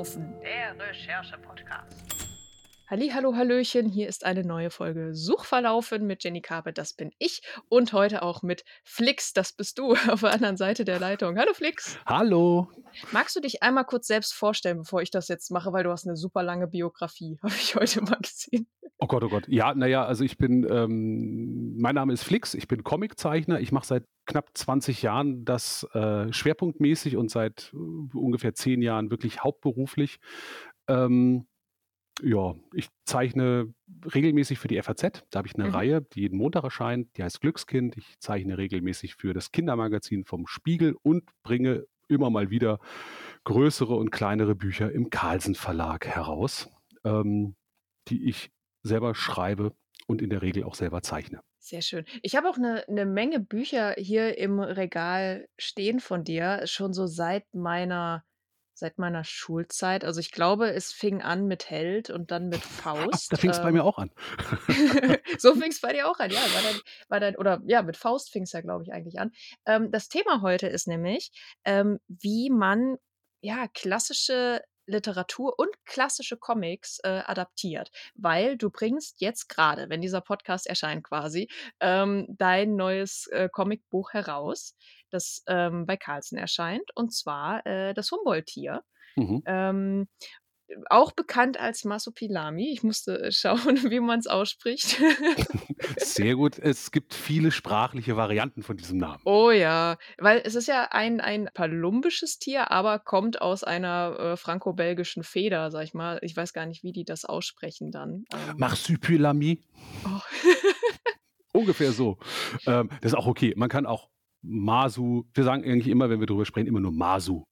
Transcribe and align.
Suchverlaufen, 0.00 0.40
der 0.40 0.86
Recherche-Podcast. 0.88 1.94
Hallo, 2.88 3.36
Hallöchen, 3.36 3.86
hier 3.86 4.08
ist 4.08 4.24
eine 4.24 4.44
neue 4.44 4.70
Folge 4.70 5.14
Suchverlaufen 5.14 6.06
mit 6.06 6.24
Jenny 6.24 6.40
Carpet, 6.40 6.78
das 6.78 6.94
bin 6.94 7.12
ich. 7.18 7.42
Und 7.68 7.92
heute 7.92 8.22
auch 8.22 8.42
mit 8.42 8.64
Flix, 8.82 9.34
das 9.34 9.52
bist 9.52 9.78
du, 9.78 9.94
auf 10.08 10.20
der 10.20 10.32
anderen 10.32 10.56
Seite 10.56 10.86
der 10.86 10.98
Leitung. 10.98 11.38
Hallo 11.38 11.52
Flix. 11.52 11.98
Hallo. 12.06 12.70
Magst 13.12 13.36
du 13.36 13.40
dich 13.40 13.62
einmal 13.62 13.84
kurz 13.84 14.06
selbst 14.06 14.32
vorstellen, 14.32 14.78
bevor 14.78 15.02
ich 15.02 15.10
das 15.10 15.28
jetzt 15.28 15.50
mache, 15.50 15.70
weil 15.74 15.84
du 15.84 15.90
hast 15.90 16.06
eine 16.06 16.16
super 16.16 16.42
lange 16.42 16.66
Biografie, 16.66 17.38
habe 17.42 17.54
ich 17.54 17.74
heute 17.74 18.00
mal 18.00 18.18
gesehen. 18.22 18.66
Oh 19.02 19.06
Gott, 19.06 19.24
oh 19.24 19.28
Gott. 19.30 19.48
Ja, 19.48 19.74
naja, 19.74 20.04
also 20.04 20.24
ich 20.24 20.36
bin, 20.36 20.66
ähm, 20.70 21.78
mein 21.78 21.94
Name 21.94 22.12
ist 22.12 22.22
Flix, 22.22 22.52
ich 22.52 22.68
bin 22.68 22.84
Comiczeichner. 22.84 23.58
Ich 23.58 23.72
mache 23.72 23.86
seit 23.86 24.04
knapp 24.26 24.50
20 24.52 25.00
Jahren 25.00 25.46
das 25.46 25.84
äh, 25.94 26.30
schwerpunktmäßig 26.30 27.16
und 27.16 27.30
seit 27.30 27.72
äh, 27.72 28.16
ungefähr 28.16 28.54
zehn 28.54 28.82
Jahren 28.82 29.10
wirklich 29.10 29.42
hauptberuflich. 29.42 30.18
Ähm, 30.86 31.46
ja, 32.22 32.54
ich 32.74 32.88
zeichne 33.06 33.72
regelmäßig 34.14 34.58
für 34.58 34.68
die 34.68 34.80
FAZ. 34.82 35.24
Da 35.30 35.38
habe 35.38 35.48
ich 35.48 35.54
eine 35.54 35.68
mhm. 35.68 35.74
Reihe, 35.74 36.02
die 36.02 36.20
jeden 36.20 36.36
Montag 36.36 36.64
erscheint. 36.64 37.16
Die 37.16 37.22
heißt 37.22 37.40
Glückskind. 37.40 37.96
Ich 37.96 38.18
zeichne 38.18 38.58
regelmäßig 38.58 39.14
für 39.14 39.32
das 39.32 39.50
Kindermagazin 39.50 40.26
vom 40.26 40.46
Spiegel 40.46 40.94
und 41.02 41.24
bringe 41.42 41.86
immer 42.08 42.28
mal 42.28 42.50
wieder 42.50 42.80
größere 43.44 43.94
und 43.94 44.10
kleinere 44.10 44.54
Bücher 44.54 44.92
im 44.92 45.08
Carlsen 45.08 45.54
Verlag 45.54 46.06
heraus, 46.06 46.68
ähm, 47.04 47.54
die 48.08 48.28
ich 48.28 48.50
selber 48.82 49.14
schreibe 49.14 49.74
und 50.06 50.22
in 50.22 50.30
der 50.30 50.42
Regel 50.42 50.64
auch 50.64 50.74
selber 50.74 51.02
zeichne. 51.02 51.40
Sehr 51.58 51.82
schön. 51.82 52.04
Ich 52.22 52.36
habe 52.36 52.48
auch 52.48 52.56
eine, 52.56 52.86
eine 52.88 53.06
Menge 53.06 53.38
Bücher 53.38 53.94
hier 53.98 54.38
im 54.38 54.60
Regal 54.60 55.46
stehen 55.58 56.00
von 56.00 56.24
dir, 56.24 56.62
schon 56.66 56.92
so 56.92 57.06
seit 57.06 57.44
meiner 57.54 58.24
seit 58.80 58.98
meiner 58.98 59.22
Schulzeit. 59.22 60.04
Also 60.04 60.18
ich 60.18 60.32
glaube, 60.32 60.72
es 60.72 60.90
fing 60.90 61.22
an 61.22 61.46
mit 61.46 61.70
Held 61.70 62.10
und 62.10 62.32
dann 62.32 62.48
mit 62.48 62.62
Faust. 62.62 63.30
da 63.30 63.36
fing 63.36 63.50
es 63.50 63.58
ähm, 63.58 63.64
bei 63.64 63.72
mir 63.72 63.84
auch 63.84 63.98
an. 63.98 64.10
so 65.38 65.54
fing 65.54 65.70
es 65.70 65.80
bei 65.80 65.92
dir 65.92 66.08
auch 66.08 66.18
an, 66.18 66.30
ja. 66.30 66.40
War 66.40 66.62
dann, 66.62 66.80
war 67.08 67.20
dann, 67.20 67.36
oder 67.36 67.62
ja, 67.66 67.82
mit 67.82 67.96
Faust 67.96 68.32
fing 68.32 68.42
es 68.42 68.52
ja, 68.52 68.62
glaube 68.62 68.82
ich, 68.82 68.92
eigentlich 68.92 69.20
an. 69.20 69.30
Ähm, 69.66 69.90
das 69.92 70.08
Thema 70.08 70.40
heute 70.40 70.66
ist 70.66 70.88
nämlich, 70.88 71.30
ähm, 71.64 72.00
wie 72.08 72.50
man 72.50 72.96
ja 73.42 73.68
klassische 73.68 74.62
Literatur 74.90 75.58
und 75.58 75.70
klassische 75.84 76.36
Comics 76.36 76.98
äh, 77.02 77.22
adaptiert, 77.24 77.90
weil 78.14 78.56
du 78.56 78.70
bringst 78.70 79.20
jetzt 79.20 79.48
gerade, 79.48 79.88
wenn 79.88 80.00
dieser 80.00 80.20
Podcast 80.20 80.66
erscheint 80.66 81.04
quasi, 81.04 81.48
ähm, 81.80 82.26
dein 82.28 82.76
neues 82.76 83.26
äh, 83.28 83.48
Comicbuch 83.50 84.12
heraus, 84.12 84.76
das 85.10 85.42
ähm, 85.46 85.86
bei 85.86 85.96
Carlsen 85.96 86.38
erscheint, 86.38 86.90
und 86.94 87.12
zwar 87.12 87.64
äh, 87.66 87.94
das 87.94 88.10
Humboldt-Tier. 88.10 88.82
Mhm. 89.16 89.42
Ähm, 89.46 90.08
auch 90.88 91.12
bekannt 91.12 91.58
als 91.58 91.84
Masopilami. 91.84 92.70
Ich 92.72 92.82
musste 92.82 93.20
äh, 93.20 93.32
schauen, 93.32 93.58
wie 93.90 94.00
man 94.00 94.18
es 94.18 94.26
ausspricht. 94.26 95.00
Sehr 95.96 96.36
gut. 96.36 96.58
Es 96.58 96.90
gibt 96.90 97.14
viele 97.14 97.50
sprachliche 97.50 98.16
Varianten 98.16 98.62
von 98.62 98.76
diesem 98.76 98.98
Namen. 98.98 99.20
Oh 99.24 99.50
ja, 99.50 99.96
weil 100.18 100.42
es 100.44 100.54
ist 100.54 100.68
ja 100.68 100.88
ein, 100.90 101.20
ein 101.20 101.48
palumbisches 101.52 102.38
Tier, 102.38 102.70
aber 102.70 102.98
kommt 102.98 103.40
aus 103.40 103.64
einer 103.64 104.18
äh, 104.18 104.36
franco-belgischen 104.36 105.22
Feder, 105.22 105.70
sag 105.70 105.84
ich 105.84 105.94
mal. 105.94 106.18
Ich 106.22 106.36
weiß 106.36 106.52
gar 106.52 106.66
nicht, 106.66 106.82
wie 106.82 106.92
die 106.92 107.04
das 107.04 107.24
aussprechen 107.24 107.90
dann. 107.90 108.24
Ähm. 108.32 108.56
Marsupilami. 108.56 109.62
Oh. 110.04 110.20
Ungefähr 111.52 111.92
so. 111.92 112.18
Ähm, 112.66 112.90
das 113.00 113.12
ist 113.12 113.18
auch 113.18 113.26
okay. 113.26 113.54
Man 113.56 113.68
kann 113.68 113.86
auch 113.86 114.08
Masu, 114.42 115.24
wir 115.34 115.44
sagen 115.44 115.64
eigentlich 115.64 115.88
immer, 115.88 116.08
wenn 116.08 116.20
wir 116.20 116.26
darüber 116.26 116.46
sprechen, 116.46 116.68
immer 116.68 116.80
nur 116.80 116.92
Masu. 116.92 117.44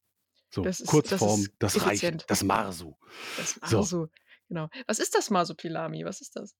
So, 0.50 0.62
das 0.62 0.80
ist, 0.80 0.88
Kurzform, 0.88 1.46
das, 1.58 1.74
das 1.74 1.86
reicht. 1.86 2.30
Das 2.30 2.42
Marsu. 2.42 2.94
Das 3.36 3.60
Marsu, 3.60 3.82
so. 3.82 4.08
genau. 4.48 4.68
Was 4.86 4.98
ist 4.98 5.14
das 5.14 5.30
Marsupilami? 5.30 6.04
Was 6.04 6.20
ist 6.20 6.36
das? 6.36 6.54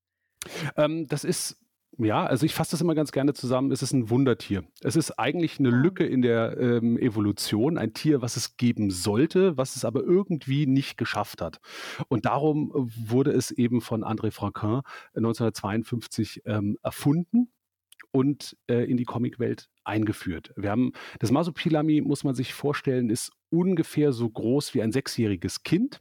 Ähm, 0.77 1.07
das 1.07 1.25
ist, 1.25 1.57
ja, 1.97 2.25
also 2.27 2.45
ich 2.45 2.55
fasse 2.55 2.73
das 2.73 2.81
immer 2.81 2.95
ganz 2.95 3.13
gerne 3.13 3.33
zusammen. 3.33 3.73
Es 3.73 3.83
ist 3.83 3.93
ein 3.93 4.11
Wundertier. 4.11 4.65
Es 4.83 4.95
ist 4.95 5.19
eigentlich 5.19 5.59
eine 5.59 5.71
ah. 5.71 5.77
Lücke 5.77 6.07
in 6.07 6.23
der 6.23 6.59
ähm, 6.59 6.99
Evolution, 6.99 7.79
ein 7.79 7.95
Tier, 7.95 8.21
was 8.21 8.37
es 8.37 8.57
geben 8.57 8.91
sollte, 8.91 9.57
was 9.57 9.75
es 9.75 9.85
aber 9.85 10.03
irgendwie 10.03 10.67
nicht 10.67 10.99
geschafft 10.99 11.41
hat. 11.41 11.61
Und 12.09 12.27
darum 12.27 12.71
wurde 12.75 13.33
es 13.33 13.51
eben 13.51 13.81
von 13.81 14.05
André 14.05 14.31
Franquin 14.31 14.83
1952 15.15 16.43
ähm, 16.45 16.79
erfunden 16.83 17.51
und 18.13 18.57
äh, 18.69 18.85
in 18.91 18.97
die 18.97 19.05
Comicwelt 19.05 19.69
eingeführt. 19.85 20.53
Wir 20.57 20.71
haben 20.71 20.93
das 21.19 21.31
Masopilami, 21.31 22.01
muss 22.01 22.25
man 22.25 22.35
sich 22.35 22.55
vorstellen, 22.55 23.11
ist 23.11 23.33
ungefähr 23.51 24.13
so 24.13 24.29
groß 24.29 24.75
wie 24.75 24.83
ein 24.83 24.93
sechsjähriges 24.93 25.63
Kind. 25.63 26.01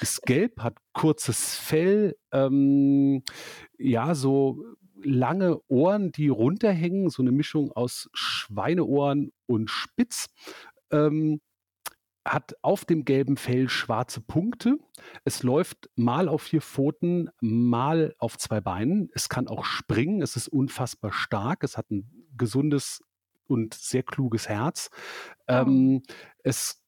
Ist 0.00 0.22
gelb, 0.22 0.58
hat 0.60 0.76
kurzes 0.92 1.56
Fell, 1.56 2.16
ähm, 2.32 3.22
ja, 3.78 4.14
so 4.14 4.64
lange 5.02 5.60
Ohren, 5.68 6.12
die 6.12 6.28
runterhängen, 6.28 7.10
so 7.10 7.22
eine 7.22 7.32
Mischung 7.32 7.72
aus 7.72 8.08
Schweineohren 8.12 9.32
und 9.46 9.70
Spitz. 9.70 10.26
Ähm, 10.90 11.40
hat 12.24 12.56
auf 12.62 12.84
dem 12.84 13.04
gelben 13.04 13.36
Fell 13.36 13.68
schwarze 13.68 14.20
Punkte. 14.20 14.78
Es 15.24 15.42
läuft 15.42 15.90
mal 15.96 16.28
auf 16.28 16.42
vier 16.42 16.62
Pfoten, 16.62 17.30
mal 17.40 18.14
auf 18.18 18.38
zwei 18.38 18.60
Beinen. 18.60 19.10
Es 19.14 19.28
kann 19.28 19.48
auch 19.48 19.64
springen. 19.64 20.22
Es 20.22 20.36
ist 20.36 20.48
unfassbar 20.48 21.12
stark. 21.12 21.64
Es 21.64 21.76
hat 21.76 21.90
ein 21.90 22.28
gesundes 22.36 23.02
und 23.46 23.74
sehr 23.74 24.02
kluges 24.02 24.48
Herz. 24.48 24.90
Oh. 25.48 25.52
Ähm, 25.52 26.02
es 26.42 26.82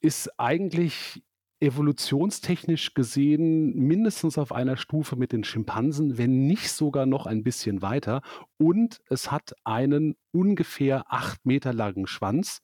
ist 0.00 0.30
eigentlich 0.38 1.22
evolutionstechnisch 1.60 2.94
gesehen 2.94 3.74
mindestens 3.74 4.38
auf 4.38 4.50
einer 4.50 4.78
Stufe 4.78 5.16
mit 5.16 5.32
den 5.32 5.44
Schimpansen, 5.44 6.16
wenn 6.16 6.46
nicht 6.46 6.72
sogar 6.72 7.04
noch 7.04 7.26
ein 7.26 7.42
bisschen 7.42 7.82
weiter. 7.82 8.22
Und 8.56 9.00
es 9.10 9.30
hat 9.30 9.54
einen 9.64 10.16
ungefähr 10.32 11.04
acht 11.08 11.44
Meter 11.44 11.74
langen 11.74 12.06
Schwanz, 12.06 12.62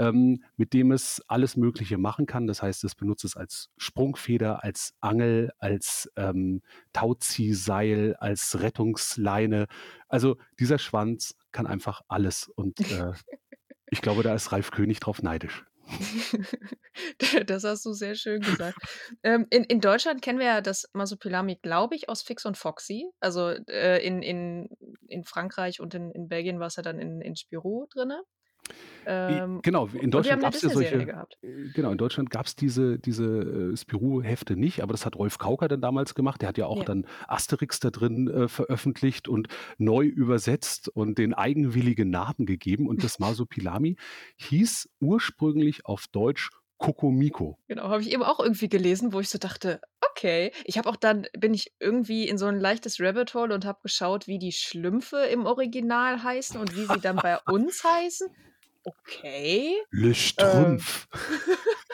ähm, 0.00 0.42
mit 0.56 0.72
dem 0.72 0.92
es 0.92 1.22
alles 1.28 1.56
Mögliche 1.56 1.98
machen 1.98 2.24
kann. 2.24 2.46
Das 2.46 2.62
heißt, 2.62 2.82
es 2.84 2.94
benutzt 2.94 3.24
es 3.24 3.36
als 3.36 3.68
Sprungfeder, 3.76 4.64
als 4.64 4.94
Angel, 5.00 5.52
als 5.58 6.10
ähm, 6.16 6.62
Tauziehseil, 6.94 8.16
als 8.16 8.60
Rettungsleine. 8.60 9.66
Also 10.08 10.38
dieser 10.58 10.78
Schwanz 10.78 11.36
kann 11.52 11.66
einfach 11.66 12.00
alles. 12.08 12.48
Und 12.48 12.80
äh, 12.90 13.12
ich 13.90 14.00
glaube, 14.00 14.22
da 14.22 14.34
ist 14.34 14.52
Ralf 14.52 14.70
König 14.70 15.00
drauf 15.00 15.22
neidisch. 15.22 15.66
das 17.46 17.64
hast 17.64 17.84
du 17.84 17.92
sehr 17.92 18.14
schön 18.14 18.40
gesagt. 18.40 18.78
Ähm, 19.22 19.46
in, 19.50 19.64
in 19.64 19.80
Deutschland 19.80 20.22
kennen 20.22 20.38
wir 20.38 20.46
ja 20.46 20.60
das 20.62 20.88
Masopilami, 20.94 21.56
glaube 21.56 21.94
ich, 21.94 22.08
aus 22.08 22.22
Fix 22.22 22.46
und 22.46 22.56
Foxy. 22.56 23.10
Also 23.20 23.48
äh, 23.48 24.02
in, 24.06 24.22
in, 24.22 24.70
in 25.08 25.24
Frankreich 25.24 25.80
und 25.80 25.92
in, 25.94 26.10
in 26.12 26.28
Belgien 26.28 26.58
war 26.58 26.68
es 26.68 26.76
ja 26.76 26.82
dann 26.82 26.98
in, 26.98 27.20
in 27.20 27.36
Spirou 27.36 27.86
drin. 27.92 28.12
Ähm, 29.06 29.60
genau, 29.62 29.86
in 29.86 30.10
Deutschland 30.10 30.42
gab 30.42 30.54
es 30.54 30.62
ja 30.62 30.70
solche. 30.70 31.04
Gehabt. 31.04 31.38
Äh, 31.42 31.70
genau, 31.74 31.90
in 31.90 31.98
Deutschland 31.98 32.30
gab 32.30 32.46
es 32.46 32.56
diese, 32.56 32.98
diese 32.98 33.72
äh, 33.72 33.76
Spirou-Hefte 33.76 34.56
nicht, 34.56 34.82
aber 34.82 34.92
das 34.92 35.06
hat 35.06 35.16
Rolf 35.16 35.38
Kauker 35.38 35.68
dann 35.68 35.80
damals 35.80 36.14
gemacht. 36.14 36.42
Der 36.42 36.48
hat 36.48 36.58
ja 36.58 36.66
auch 36.66 36.78
ja. 36.78 36.84
dann 36.84 37.06
Asterix 37.26 37.80
da 37.80 37.90
drin 37.90 38.28
äh, 38.28 38.48
veröffentlicht 38.48 39.28
und 39.28 39.48
neu 39.78 40.04
übersetzt 40.04 40.88
und 40.88 41.18
den 41.18 41.34
eigenwilligen 41.34 42.10
Namen 42.10 42.46
gegeben. 42.46 42.88
Und 42.88 43.02
das 43.02 43.18
Masopilami 43.18 43.96
hieß 44.36 44.88
ursprünglich 45.00 45.86
auf 45.86 46.06
Deutsch 46.08 46.50
Kokomiko. 46.78 47.58
Genau, 47.68 47.84
habe 47.84 48.00
ich 48.00 48.10
eben 48.10 48.22
auch 48.22 48.40
irgendwie 48.40 48.68
gelesen, 48.68 49.12
wo 49.12 49.20
ich 49.20 49.28
so 49.28 49.38
dachte, 49.38 49.80
okay. 50.10 50.50
Ich 50.64 50.78
habe 50.78 50.88
auch 50.88 50.96
dann, 50.96 51.26
bin 51.38 51.52
ich 51.52 51.72
irgendwie 51.78 52.26
in 52.26 52.38
so 52.38 52.46
ein 52.46 52.58
leichtes 52.58 53.00
Rabbit 53.00 53.34
Hole 53.34 53.54
und 53.54 53.66
habe 53.66 53.80
geschaut, 53.82 54.26
wie 54.26 54.38
die 54.38 54.52
Schlümpfe 54.52 55.18
im 55.24 55.46
Original 55.46 56.22
heißen 56.22 56.58
und 56.58 56.74
wie 56.74 56.86
sie 56.86 57.00
dann 57.00 57.16
bei 57.16 57.38
uns 57.46 57.84
heißen 57.84 58.28
okay. 58.84 59.74
Le 59.90 60.14
Strumpf. 60.14 61.08
Ähm, 61.12 61.20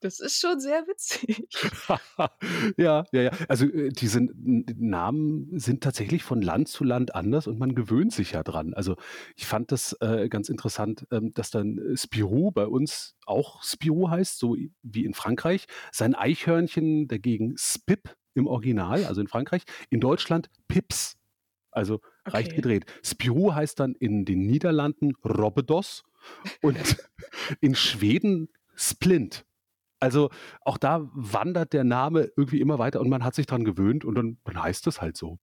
das 0.00 0.20
ist 0.20 0.40
schon 0.40 0.60
sehr 0.60 0.86
witzig. 0.86 1.46
ja, 2.76 3.04
ja, 3.12 3.22
ja. 3.22 3.30
Also 3.48 3.66
äh, 3.66 3.90
diese 3.90 4.20
Namen 4.20 5.58
sind 5.58 5.82
tatsächlich 5.82 6.22
von 6.22 6.42
Land 6.42 6.68
zu 6.68 6.84
Land 6.84 7.14
anders 7.14 7.46
und 7.46 7.58
man 7.58 7.74
gewöhnt 7.74 8.12
sich 8.12 8.32
ja 8.32 8.42
dran. 8.42 8.74
Also 8.74 8.96
ich 9.36 9.46
fand 9.46 9.72
das 9.72 9.96
äh, 10.00 10.28
ganz 10.28 10.48
interessant, 10.48 11.06
ähm, 11.10 11.32
dass 11.34 11.50
dann 11.50 11.80
Spirou 11.94 12.50
bei 12.50 12.66
uns 12.66 13.16
auch 13.26 13.62
Spirou 13.62 14.10
heißt, 14.10 14.38
so 14.38 14.56
wie 14.82 15.04
in 15.04 15.14
Frankreich. 15.14 15.66
Sein 15.92 16.14
Eichhörnchen 16.14 17.08
dagegen 17.08 17.54
Spip 17.56 18.16
im 18.34 18.46
Original, 18.46 19.04
also 19.04 19.20
in 19.20 19.28
Frankreich. 19.28 19.62
In 19.90 20.00
Deutschland 20.00 20.50
Pips. 20.68 21.16
Also 21.70 22.00
okay. 22.26 22.36
reicht 22.36 22.54
gedreht. 22.56 22.86
Spirou 23.02 23.54
heißt 23.54 23.80
dann 23.80 23.94
in 23.94 24.24
den 24.24 24.46
Niederlanden 24.46 25.14
Robbedos 25.24 26.04
und 26.62 26.76
in 27.60 27.74
Schweden 27.74 28.48
Splint. 28.74 29.44
Also 30.00 30.30
auch 30.60 30.76
da 30.78 31.08
wandert 31.14 31.72
der 31.72 31.84
Name 31.84 32.30
irgendwie 32.36 32.60
immer 32.60 32.78
weiter 32.78 33.00
und 33.00 33.08
man 33.08 33.24
hat 33.24 33.34
sich 33.34 33.46
dran 33.46 33.64
gewöhnt 33.64 34.04
und 34.04 34.14
dann, 34.14 34.38
dann 34.44 34.62
heißt 34.62 34.86
es 34.86 35.00
halt 35.00 35.16
so. 35.16 35.38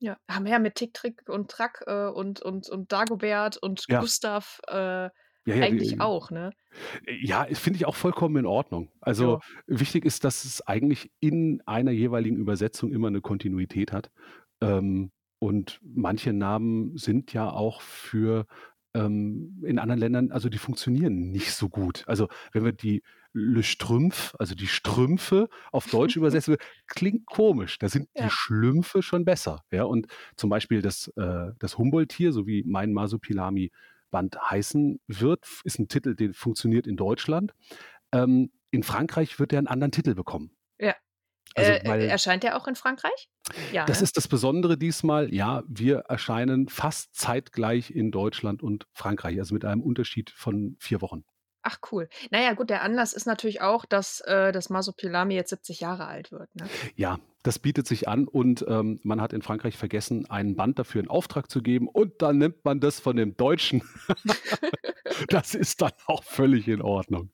Ja, 0.00 0.18
haben 0.28 0.44
wir 0.44 0.52
ja 0.52 0.58
mit 0.58 0.74
Tick, 0.74 0.92
Trick 0.92 1.22
und 1.28 1.50
Track 1.50 1.82
äh, 1.86 2.08
und, 2.08 2.42
und, 2.42 2.68
und 2.68 2.92
Dagobert 2.92 3.56
und 3.56 3.84
ja. 3.88 4.00
Gustav 4.00 4.60
äh, 4.68 5.08
Ja, 5.46 5.56
ja, 5.56 5.64
Eigentlich 5.64 5.92
die 5.92 6.00
auch, 6.00 6.30
ne? 6.30 6.52
ja, 7.06 7.44
finde 7.52 7.76
ich 7.76 7.86
auch 7.86 7.94
vollkommen 7.94 8.36
in 8.36 8.46
Ordnung. 8.46 8.90
Also, 9.00 9.40
wichtig 9.66 10.04
ist, 10.04 10.24
dass 10.24 10.44
es 10.44 10.66
eigentlich 10.66 11.10
in 11.20 11.62
einer 11.66 11.90
jeweiligen 11.90 12.36
Übersetzung 12.36 12.92
immer 12.92 13.10
'ne 13.10 13.20
Kontinuität 13.20 13.92
hat. 13.92 14.10
Ähm, 14.62 15.12
und 15.44 15.80
manche 15.82 16.32
Namen 16.32 16.96
sind 16.96 17.32
ja 17.32 17.50
auch 17.50 17.80
für, 17.82 18.46
ähm 18.94 19.62
in 19.66 19.78
anderen 19.78 20.00
Ländern 20.00 20.32
also, 20.32 20.48
die 20.48 20.58
funktionieren 20.58 21.30
nicht 21.30 21.52
so 21.54 21.68
gut. 21.68 22.04
Also, 22.08 22.28
wenn 22.52 22.64
wir 22.64 22.72
die 22.72 23.02
Le 23.32 23.62
Strümpf, 23.64 24.34
also 24.38 24.54
die 24.54 24.68
Strümpfe 24.68 25.48
auf 25.72 25.88
Deutsch 25.88 26.16
übersetzen, 26.16 26.56
klingt 26.86 27.26
komisch. 27.26 27.78
Da 27.80 27.88
sind 27.88 28.08
die 28.20 28.30
Ja. 28.30 28.30
Schlümpfe 28.30 29.02
schon 29.02 29.24
besser, 29.24 29.62
ja? 29.72 29.84
Und 29.84 30.06
zum 30.36 30.50
Beispiel 30.50 30.82
das, 30.82 31.08
äh 31.16 31.50
das 31.58 31.78
Humboldt-Tier, 31.78 32.32
so 32.32 32.46
wie 32.46 32.62
mein 32.66 32.92
Masupilami-Band 32.92 34.38
heißen 34.50 35.00
wird, 35.08 35.46
ist 35.64 35.78
'n 35.80 35.88
Titel, 35.88 36.14
der 36.16 36.32
funktioniert 36.34 36.86
in 36.86 36.96
Deutschland. 36.96 37.52
Ähm, 38.12 38.52
in 38.72 38.82
Frankreich 38.84 39.38
wird 39.40 39.52
der 39.52 39.60
'n 39.60 39.66
anderen 39.68 39.92
Titel 39.92 40.14
bekommen. 40.14 40.52
Ja. 40.80 40.94
Also, 41.56 41.72
Äh, 41.76 42.08
erscheint 42.08 42.42
der 42.44 42.56
auch 42.56 42.66
in 42.68 42.76
Frankreich? 42.76 43.28
Ja, 43.70 43.86
das 43.86 44.00
ist 44.02 44.16
das 44.16 44.28
Besondere 44.28 44.78
diesmal. 44.78 45.32
Ja, 45.34 45.62
wir 45.68 45.98
erscheinen 46.08 46.68
fast 46.68 47.14
zeitgleich 47.14 47.90
in 47.90 48.10
Deutschland 48.10 48.62
und 48.62 48.86
Frankreich, 48.92 49.38
also 49.38 49.54
mit 49.54 49.64
einem 49.64 49.82
Unterschied 49.82 50.30
von 50.30 50.76
4 50.80 51.02
Wochen. 51.02 51.24
Ach 51.66 51.78
cool. 51.90 52.08
Na 52.30 52.42
ja, 52.42 52.52
gut, 52.52 52.68
der 52.70 52.82
Anlass 52.82 53.14
ist 53.14 53.26
natürlich 53.26 53.62
auch, 53.62 53.86
dass, 53.86 54.20
äh, 54.20 54.52
das 54.52 54.68
Masupilami 54.68 55.34
jetzt 55.34 55.48
70 55.50 55.80
Jahre 55.80 56.06
alt 56.06 56.30
wird, 56.30 56.54
ne? 56.54 56.70
Ja, 56.96 57.18
das 57.42 57.58
bietet 57.58 57.86
sich 57.86 58.08
an 58.08 58.26
und, 58.28 58.64
ähm, 58.68 59.00
man 59.02 59.20
hat 59.20 59.32
in 59.32 59.42
Frankreich 59.42 59.76
vergessen, 59.76 60.30
einen 60.30 60.54
Band 60.56 60.78
dafür 60.78 61.00
in 61.02 61.08
Auftrag 61.08 61.50
zu 61.50 61.60
geben 61.62 61.88
und 61.88 62.22
dann 62.22 62.38
nimmt 62.38 62.64
man 62.64 62.80
das 62.80 63.00
von 63.00 63.16
dem 63.16 63.36
Deutschen. 63.36 63.82
Das 65.28 65.54
ist 65.54 65.82
dann 65.82 65.92
auch 66.06 66.24
völlig 66.24 66.66
in 66.68 66.82
Ordnung. 66.82 67.30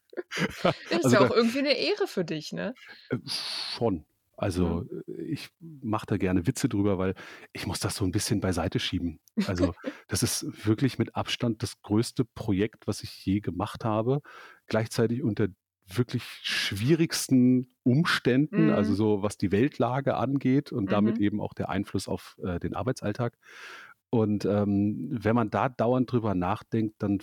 Ist 0.89 1.05
Also, 1.05 1.17
ja 1.17 1.21
da 1.21 1.25
auch 1.25 1.31
irgendwie 1.31 1.63
'ne 1.63 1.73
Ehre 1.79 2.07
für 2.07 2.25
dich, 2.25 2.53
ne? 2.53 2.77
Äh, 3.11 3.19
schon. 3.27 4.05
Also, 4.41 4.83
Mhm. 4.83 4.89
äh, 5.09 5.23
ich 5.23 5.51
mache 5.61 6.07
da 6.07 6.17
gerne 6.17 6.47
Witze 6.47 6.69
drüber, 6.69 6.99
weil 6.99 7.15
ich 7.53 7.67
muss 7.67 7.81
das 7.81 7.97
so 7.97 8.05
'n 8.05 8.13
bisschen 8.13 8.41
beiseite 8.41 8.79
schieben. 8.81 9.21
Also, 9.45 9.75
das 10.09 10.23
ist 10.23 10.67
wirklich 10.67 10.99
mit 10.99 11.15
Abstand 11.17 11.63
das 11.63 11.83
größte 11.83 12.25
Projekt, 12.25 12.87
was 12.87 13.03
ich 13.03 13.25
je 13.27 13.41
gemacht 13.41 13.85
habe. 13.85 14.21
Gleichzeitig 14.67 15.23
unter 15.23 15.49
wirklich 15.93 16.23
schwierigsten 16.43 17.75
Umständen, 17.83 18.71
also 18.71 18.95
Mhm. 18.95 18.97
so 18.97 19.23
was 19.23 19.37
die 19.39 19.51
Weltlage 19.53 20.17
angeht 20.17 20.73
und 20.73 20.93
damit 20.93 21.19
Mhm. 21.19 21.21
eben 21.21 21.41
auch 21.41 21.53
der 21.55 21.69
Einfluss 21.71 22.07
auf, 22.09 22.37
äh, 22.45 22.61
den 22.61 22.75
Arbeitsalltag. 22.75 23.37
Und, 24.11 24.45
ähm, 24.45 25.09
wenn 25.13 25.35
man 25.37 25.51
da 25.51 25.69
dauernd 25.69 26.11
drüber 26.13 26.35
nachdenkt, 26.35 26.97
dann 27.03 27.19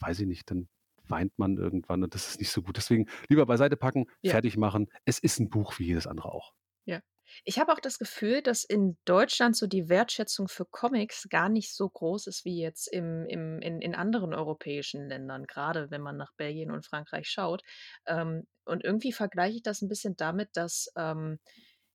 weiß 0.00 0.20
ich 0.20 0.26
nicht, 0.26 0.50
dann 0.50 0.68
weint 1.10 1.38
man 1.38 1.56
irgendwann 1.58 2.02
und 2.04 2.14
das 2.14 2.28
ist 2.28 2.40
nicht 2.40 2.50
so 2.50 2.62
gut. 2.62 2.76
Deswegen 2.76 3.06
lieber 3.28 3.46
beiseite 3.46 3.76
packen, 3.76 4.06
Ja. 4.24 4.36
fertig 4.36 4.56
machen. 4.56 4.88
Es 5.04 5.18
ist 5.18 5.40
'n 5.40 5.50
Buch 5.50 5.78
wie 5.78 5.86
jedes 5.86 6.06
andere 6.06 6.32
auch. 6.32 6.52
Ja. 6.88 7.00
Ich 7.44 7.58
habe 7.58 7.72
auch 7.72 7.80
das 7.80 7.98
Gefühl, 7.98 8.40
dass 8.40 8.62
in 8.62 8.96
Deutschland 9.04 9.56
so 9.56 9.66
die 9.66 9.88
Wertschätzung 9.88 10.46
für 10.46 10.64
Comics 10.64 11.26
gar 11.28 11.48
nicht 11.48 11.74
so 11.74 11.88
groß 11.88 12.28
ist 12.28 12.44
wie 12.44 12.60
jetzt 12.62 12.86
im 12.86 13.26
im 13.26 13.58
in 13.60 13.80
in 13.80 13.94
anderen 13.96 14.32
europäischen 14.32 15.08
Ländern, 15.08 15.44
grade 15.46 15.90
wenn 15.90 16.00
man 16.02 16.16
nach 16.16 16.32
Belgien 16.36 16.70
und 16.70 16.86
Frankreich 16.86 17.28
schaut. 17.28 17.62
Ähm, 18.06 18.46
und 18.64 18.84
irgendwie 18.84 19.12
vergleiche 19.12 19.56
ich 19.56 19.62
das 19.64 19.82
'n 19.82 19.88
bisschen 19.88 20.16
damit, 20.16 20.50
dass, 20.56 20.88
ähm 20.96 21.38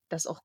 dass 0.10 0.28
auch 0.28 0.42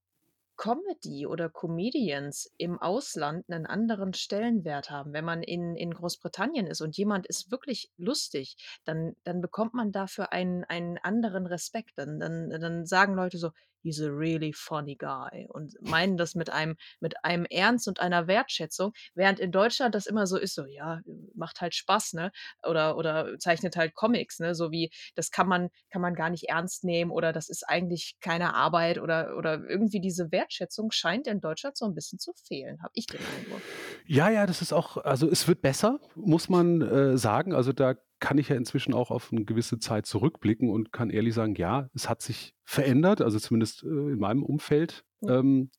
Comedy 0.56 1.26
oder 1.26 1.48
Comedians 1.50 2.52
im 2.58 2.78
Ausland 2.80 3.48
'nen 3.48 3.66
anderen 3.66 4.14
Stellenwert 4.14 4.90
haben. 4.90 5.12
Wenn 5.12 5.24
man 5.24 5.42
in 5.42 5.76
in 5.76 5.92
Großbritannien 5.92 6.66
ist 6.66 6.80
und 6.80 6.96
jemand 6.96 7.26
ist 7.26 7.50
wirklich 7.50 7.90
lustig, 7.98 8.56
dann 8.84 9.16
dann 9.24 9.40
bekommt 9.40 9.74
man 9.74 9.92
dafür 9.92 10.32
einen 10.32 10.64
einen 10.64 10.98
anderen 10.98 11.46
Respekt. 11.46 11.92
Dann 11.96 12.18
dann 12.20 12.50
dann 12.50 12.86
sagen 12.86 13.14
Leute 13.14 13.38
so: 13.38 13.50
„He's 13.86 14.00
a 14.02 14.08
really 14.10 14.52
funny 14.52 14.96
guy“ 14.96 15.46
und 15.48 15.74
meinen 15.80 16.16
das 16.16 16.34
mit 16.34 16.50
einem 16.50 16.76
mit 17.00 17.24
einem 17.24 17.44
Ernst 17.46 17.88
und 17.88 18.00
einer 18.00 18.26
Wertschätzung, 18.26 18.92
während 19.14 19.38
in 19.40 19.52
Deutschland 19.52 19.94
das 19.94 20.06
immer 20.06 20.26
so 20.26 20.36
ist, 20.38 20.54
so: 20.54 20.66
„Ja, 20.66 21.00
macht 21.34 21.60
halt 21.60 21.74
Spaß, 21.74 22.14
ne?“ 22.14 22.32
Oder 22.68 22.96
oder 22.96 23.38
zeichnet 23.38 23.76
halt 23.76 23.94
Comics, 23.94 24.38
ne? 24.40 24.54
So 24.54 24.70
wie 24.72 24.90
das 25.14 25.30
kann 25.30 25.48
man 25.48 25.68
kann 25.90 26.02
man 26.02 26.14
gar 26.14 26.30
nicht 26.30 26.44
ernst 26.48 26.84
nehmen 26.84 27.10
oder 27.12 27.32
das 27.32 27.48
ist 27.48 27.62
eigentlich 27.68 28.16
keine 28.20 28.54
Arbeit 28.54 28.98
oder 28.98 29.36
oder 29.36 29.62
irgendwie 29.68 30.00
diese 30.00 30.32
Wertschätzung 30.32 30.90
scheint 30.90 31.26
in 31.28 31.40
Deutschland 31.40 31.76
so 31.76 31.84
'n 31.86 31.94
bisschen 31.94 32.18
zu 32.18 32.32
fehlen, 32.46 32.82
habe 32.82 32.92
ich 32.94 33.08
den 33.08 33.24
Eindruck. 33.26 33.62
Ja, 34.06 34.28
ja, 34.30 34.46
das 34.46 34.62
ist 34.62 34.72
auch 34.72 34.96
also, 34.98 35.28
es 35.30 35.48
wird 35.48 35.62
besser, 35.62 36.00
muss 36.14 36.48
man, 36.48 36.80
äh, 36.82 37.18
sagen. 37.18 37.52
Also, 37.54 37.72
da 37.72 37.96
kann 38.26 38.38
ich 38.38 38.48
ja 38.48 38.56
inzwischen 38.56 38.92
auch 38.94 39.10
auf 39.12 39.30
'ne 39.32 39.44
gewisse 39.44 39.78
Zeit 39.78 40.06
zurückblicken 40.06 40.68
und 40.70 40.92
kann 40.92 41.10
ehrlich 41.10 41.34
sagen, 41.34 41.54
ja, 41.56 41.88
es 41.94 42.08
hat 42.08 42.22
sich 42.22 42.54
verändert, 42.64 43.22
also 43.22 43.38
zumindest, 43.38 43.84
äh, 43.84 43.86
in 43.88 44.18
meinem 44.18 44.42
Umfeld. 44.42 45.04
Ja. 45.22 45.38
Ähm, 45.38 45.70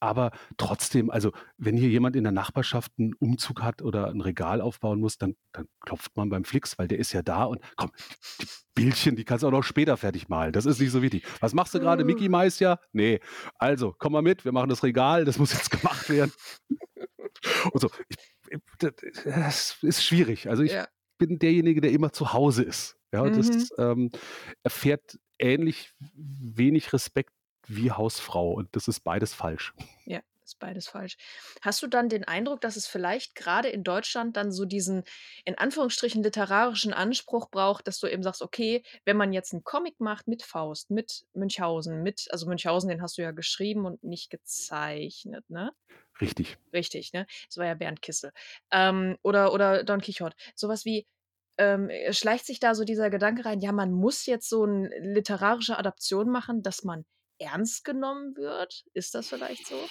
aber 0.00 0.30
trotzdem, 0.58 1.10
also, 1.10 1.32
wenn 1.58 1.76
hier 1.76 1.88
jemand 1.88 2.16
in 2.16 2.24
der 2.24 2.32
Nachbarschaft 2.32 2.92
'n 2.98 3.14
Umzug 3.18 3.62
hat 3.62 3.82
oder 3.82 4.08
'n 4.10 4.20
Regal 4.20 4.60
aufbauen 4.60 5.00
muss, 5.00 5.18
dann 5.18 5.36
dann 5.52 5.66
klopft 5.80 6.16
man 6.16 6.28
beim 6.30 6.44
Flix, 6.44 6.78
weil 6.78 6.88
der 6.88 6.98
ist 7.00 7.12
ja 7.12 7.22
da 7.22 7.44
und 7.44 7.60
komm, 7.76 7.90
die 8.40 8.46
Bildchen, 8.76 9.16
die 9.16 9.24
kannst 9.24 9.42
du 9.44 9.48
auch 9.48 9.52
noch 9.52 9.64
später 9.64 9.96
fertig 9.96 10.28
malen. 10.28 10.52
Das 10.52 10.66
ist 10.66 10.80
nicht 10.80 10.92
so 10.92 11.02
wichtig. 11.02 11.24
Was 11.40 11.54
machst 11.54 11.74
du 11.74 11.80
grade, 11.80 12.04
Mickey 12.04 12.28
Maus 12.28 12.60
ja? 12.60 12.78
Ne. 12.92 13.20
Also, 13.58 13.94
komm 13.98 14.12
mal 14.14 14.22
mit, 14.22 14.44
wir 14.44 14.52
machen 14.52 14.68
das 14.70 14.82
Regal, 14.84 15.24
das 15.24 15.38
muss 15.38 15.52
jetzt 15.54 15.70
gemacht 15.72 16.08
werden. 16.10 16.32
Und 17.72 17.80
so. 17.82 17.90
Ich 18.50 18.58
das 19.24 19.78
ist 19.82 20.04
schwierig. 20.04 20.48
Also, 20.50 20.62
ich 20.64 20.72
Ja. 20.72 20.86
Bin 21.18 21.38
derjenige, 21.38 21.80
der 21.80 21.92
immer 21.92 22.12
zu 22.12 22.32
Hause 22.32 22.62
ist. 22.62 22.96
Ja, 23.12 23.24
Mhm. 23.24 23.36
das, 23.36 23.68
ähm, 23.78 24.10
erfährt 24.62 25.18
ähnlich 25.38 25.92
wenig 26.14 26.92
Respekt 26.92 27.32
wie 27.66 27.90
Hausfrau 27.90 28.52
und 28.52 28.68
das 28.76 28.88
ist 28.88 29.00
beides 29.00 29.34
falsch. 29.34 29.74
Ja, 30.04 30.20
ist 30.46 30.58
beides 30.58 30.88
falsch. 30.88 31.16
Hast 31.62 31.82
du 31.82 31.86
dann 31.88 32.08
den 32.08 32.24
Eindruck, 32.24 32.60
dass 32.60 32.76
es 32.76 32.86
vielleicht 32.86 33.34
grade 33.34 33.68
in 33.68 33.84
Deutschland 33.84 34.36
dann 34.36 34.52
so 34.52 34.64
diesen 34.64 35.04
in 35.44 35.56
Anführungsstrichen 35.58 36.22
literarischen 36.22 36.92
Anspruch 36.92 37.50
braucht, 37.50 37.86
dass 37.88 37.98
du 38.00 38.06
eben 38.08 38.22
sagst: 38.22 38.42
„Okay, 38.42 38.82
wenn 39.04 39.16
man 39.16 39.32
jetzt 39.32 39.52
'n 39.54 39.64
Comic 39.64 40.00
macht 40.00 40.28
mit 40.28 40.42
Faust, 40.42 40.90
mit 40.90 41.24
Münchhausen, 41.34 42.02
mit“ 42.02 42.26
also, 42.30 42.46
Münchhausen, 42.46 42.88
den 42.90 43.02
hast 43.02 43.18
du 43.18 43.22
ja 43.22 43.32
geschrieben 43.32 43.86
und 43.86 44.02
nicht 44.04 44.30
gezeichnet, 44.30 45.44
ne? 45.50 45.72
Richtig. 46.20 46.56
Richtig, 46.72 47.12
ne? 47.12 47.26
Das 47.48 47.56
war 47.58 47.66
ja 47.66 47.74
Bernd 47.74 48.02
Kissel. 48.02 48.32
Ähm, 48.70 49.18
oder 49.22 49.52
oder 49.52 49.84
Don 49.84 50.00
Quijote. 50.00 50.36
So 50.54 50.68
was 50.68 50.84
wie 50.84 51.06
ähm, 51.58 51.88
äh, 51.90 52.12
schleicht 52.12 52.46
sich 52.46 52.60
da 52.60 52.74
so 52.74 52.84
dieser 52.84 53.10
Gedanke 53.10 53.44
rein, 53.46 53.60
ja, 53.60 53.72
man 53.72 53.92
muss 53.92 54.26
jetzt 54.26 54.48
so 54.48 54.64
'n 54.64 54.90
literarische 55.00 55.78
Adaption 55.78 56.28
machen, 56.30 56.62
dass 56.62 56.84
man 56.84 57.04
ernst 57.38 57.84
genommen 57.84 58.36
wird? 58.36 58.84
Ist 58.94 59.14
das 59.14 59.28
vielleicht 59.28 59.66
so? 59.66 59.90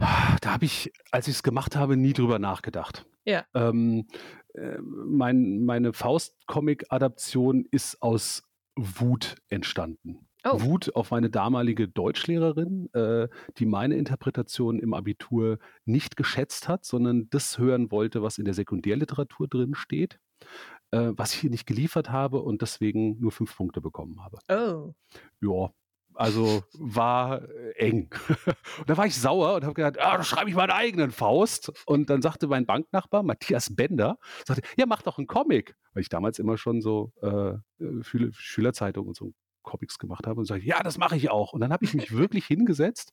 Da 0.00 0.52
habe 0.52 0.64
ich, 0.64 0.92
als 1.10 1.28
ich's 1.28 1.42
gemacht 1.42 1.76
habe, 1.76 1.96
nie 1.96 2.12
drüber 2.12 2.38
nachgedacht. 2.38 3.06
Ja. 3.24 3.44
Ähm, 3.54 4.06
äh, 4.54 4.78
mein 4.80 5.64
meine 5.64 5.92
Faust-Comic-Adaption 5.92 7.66
ist 7.70 8.00
aus 8.02 8.42
Wut 8.76 9.36
entstanden. 9.48 10.26
Oh. 10.44 10.62
Wut 10.62 10.94
auf 10.96 11.10
meine 11.10 11.28
damalige 11.28 11.86
Deutschlehrerin, 11.86 12.88
äh, 12.94 13.28
die 13.58 13.66
meine 13.66 13.96
Interpretation 13.96 14.78
im 14.78 14.94
Abitur 14.94 15.58
nicht 15.84 16.16
geschätzt 16.16 16.66
hat, 16.66 16.86
sondern 16.86 17.28
das 17.28 17.58
hören 17.58 17.90
wollte, 17.90 18.22
was 18.22 18.38
in 18.38 18.46
der 18.46 18.54
Sekundärliteratur 18.54 19.48
drin 19.48 19.74
steht, 19.74 20.18
äh, 20.92 21.12
was 21.14 21.34
ich 21.34 21.44
ihr 21.44 21.50
nicht 21.50 21.66
geliefert 21.66 22.10
habe 22.10 22.40
und 22.40 22.62
deswegen 22.62 23.20
nur 23.20 23.32
5 23.32 23.54
Punkte 23.54 23.82
bekommen 23.82 24.22
habe. 24.24 24.38
Oh. 24.48 24.94
Ja, 25.42 25.70
also, 26.20 26.64
war 26.74 27.42
eng. 27.76 28.10
Und 28.78 28.88
da 28.90 28.96
war 28.96 29.06
ich 29.06 29.16
sauer 29.16 29.54
und 29.56 29.64
habe 29.64 29.74
gedacht: 29.74 29.98
„Ah, 30.00 30.18
da 30.18 30.22
schreibe 30.24 30.50
ich 30.50 30.56
meinen 30.56 30.70
eigenen 30.70 31.10
Faust.“ 31.12 31.72
Und 31.86 32.10
dann 32.10 32.22
sagte 32.22 32.46
mein 32.48 32.66
Banknachbar 32.66 33.22
Matthias 33.22 33.74
Bender 33.74 34.18
sagte: 34.46 34.62
„Ja, 34.76 34.86
mach 34.86 35.02
doch 35.02 35.18
'n 35.18 35.26
Comic.“ 35.26 35.76
Weil 35.94 36.02
ich 36.02 36.08
damals 36.10 36.38
immer 36.38 36.58
schon 36.58 36.82
so, 36.82 37.12
äh, 37.22 37.28
äh, 37.84 38.02
Schüler 38.02 38.30
Schülerzeitung 38.32 39.06
und 39.08 39.16
so 39.16 39.32
Comics 39.62 39.98
gemacht 39.98 40.26
habe 40.26 40.40
und 40.40 40.46
sage 40.46 40.62
„Ja, 40.64 40.82
das 40.82 40.98
mache 40.98 41.16
ich 41.16 41.30
auch.“ 41.30 41.52
Und 41.54 41.60
dann 41.60 41.72
habe 41.72 41.84
ich 41.86 41.94
mich 41.94 42.12
wirklich 42.16 42.46
hingesetzt 42.46 43.12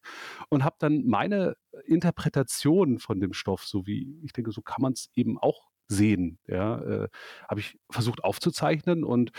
und 0.50 0.64
habe 0.64 0.76
dann 0.80 1.06
meine 1.06 1.56
Interpretation 1.86 3.00
von 3.00 3.20
dem 3.20 3.34
Stoff, 3.34 3.66
so 3.66 3.86
wie 3.88 4.20
ich 4.24 4.34
denke, 4.34 4.52
so 4.52 4.62
kann 4.62 4.82
man's 4.82 5.10
eben 5.16 5.38
auch 5.40 5.68
sehen, 5.90 6.38
ja, 6.48 6.80
äh, 6.82 7.08
habe 7.50 7.62
ich 7.62 7.80
versucht 7.90 8.24
aufzuzeichnen 8.24 9.06
und 9.06 9.32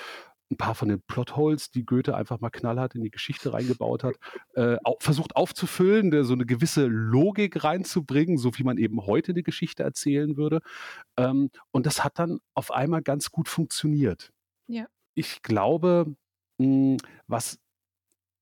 'n 0.50 0.56
paar 0.56 0.74
von 0.74 0.88
den 0.88 1.02
Plotholes, 1.02 1.70
die 1.70 1.84
Goethe 1.86 2.16
einfach 2.16 2.40
mal 2.40 2.50
knallhart 2.50 2.94
in 2.94 3.02
die 3.02 3.10
Geschichte 3.10 3.52
reingebaut 3.52 4.04
hat, 4.04 4.16
äh, 4.54 4.76
versucht 5.00 5.36
aufzufüllen, 5.36 6.24
so 6.24 6.34
'ne 6.34 6.46
gewisse 6.46 6.86
Logik 6.86 7.64
reinzubringen, 7.64 8.38
so 8.38 8.56
wie 8.58 8.64
man 8.64 8.78
eben 8.78 9.06
heute 9.06 9.32
'ne 9.34 9.42
Geschichte 9.42 9.82
erzählen 9.84 10.36
würde. 10.38 10.60
Ähm, 11.18 11.50
und 11.72 11.86
das 11.86 12.04
hat 12.04 12.18
dann 12.20 12.40
auf 12.54 12.72
einmal 12.72 13.02
ganz 13.02 13.30
gut 13.32 13.48
funktioniert. 13.48 14.32
Ja. 14.68 14.88
Ich 15.16 15.42
glaube, 15.42 16.16
hm, 16.60 16.98
was 17.28 17.58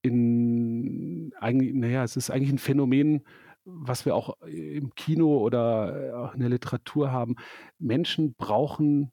in 0.02 1.32
eigentlich 1.40 1.72
na 1.74 1.88
ja, 1.88 2.04
es 2.04 2.16
ist 2.16 2.30
eigentlich 2.30 2.52
'n 2.52 2.58
Phänomen, 2.58 3.24
was 3.66 4.06
wir 4.06 4.14
auch 4.16 4.40
im 4.42 4.94
Kino 4.96 5.38
oder 5.40 6.14
auch 6.30 6.34
in 6.34 6.40
der 6.40 6.50
Literatur 6.50 7.12
haben. 7.12 7.36
Menschen 7.78 8.34
brauchen 8.36 9.12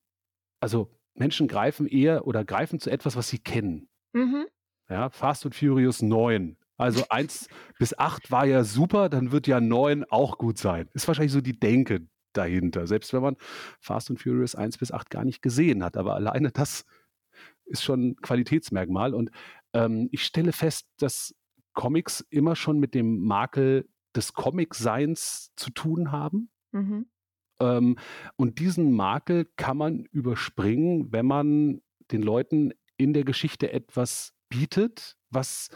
also 0.61 0.91
Menschen 1.15 1.47
greifen 1.47 1.87
eher 1.87 2.27
oder 2.27 2.43
greifen 2.43 2.79
zu 2.79 2.89
etwas, 2.89 3.15
was 3.15 3.29
sie 3.29 3.39
kennen. 3.39 3.89
Mhm. 4.13 4.45
Ja, 4.89 5.09
Fast 5.09 5.45
and 5.45 5.55
Furious 5.55 6.01
9. 6.01 6.57
Also 6.77 7.05
1 7.09 7.47
bis 7.79 7.97
8 7.97 8.31
war 8.31 8.45
ja 8.45 8.63
super, 8.63 9.09
dann 9.09 9.31
wird 9.31 9.47
ja 9.47 9.59
9 9.61 10.05
auch 10.05 10.37
gut 10.37 10.57
sein. 10.57 10.89
Ist 10.93 11.07
wahrscheinlich 11.07 11.31
so 11.31 11.41
die 11.41 11.59
Denke 11.59 12.07
dahinter, 12.33 12.87
selbst 12.87 13.13
wenn 13.13 13.21
man 13.21 13.37
Fast 13.79 14.09
and 14.09 14.19
Furious 14.19 14.55
1 14.55 14.77
bis 14.77 14.91
8 14.91 15.09
gar 15.09 15.23
nicht 15.23 15.41
gesehen 15.41 15.83
hat. 15.83 15.97
Aber 15.97 16.15
alleine 16.15 16.51
das 16.51 16.85
ist 17.65 17.83
schon 17.83 18.09
ein 18.09 18.15
Qualitätsmerkmal. 18.17 19.13
Und 19.13 19.31
ähm, 19.73 20.09
ich 20.11 20.23
stelle 20.25 20.51
fest, 20.51 20.87
dass 20.97 21.35
Comics 21.73 22.21
immer 22.29 22.55
schon 22.55 22.79
mit 22.79 22.93
dem 22.93 23.19
Makel 23.19 23.87
des 24.15 24.33
Comic-Seins 24.33 25.51
zu 25.55 25.71
tun 25.71 26.11
haben. 26.11 26.49
Mhm. 26.71 27.07
Ähm, 27.59 27.97
und 28.35 28.59
diesen 28.59 28.91
Makel 28.91 29.45
kann 29.55 29.77
man 29.77 30.05
überspringen, 30.05 31.11
wenn 31.11 31.25
man 31.25 31.81
den 32.11 32.21
Leuten 32.21 32.73
in 32.97 33.13
der 33.13 33.23
Geschichte 33.23 33.71
etwas 33.71 34.33
bietet, 34.49 35.17
was 35.29 35.69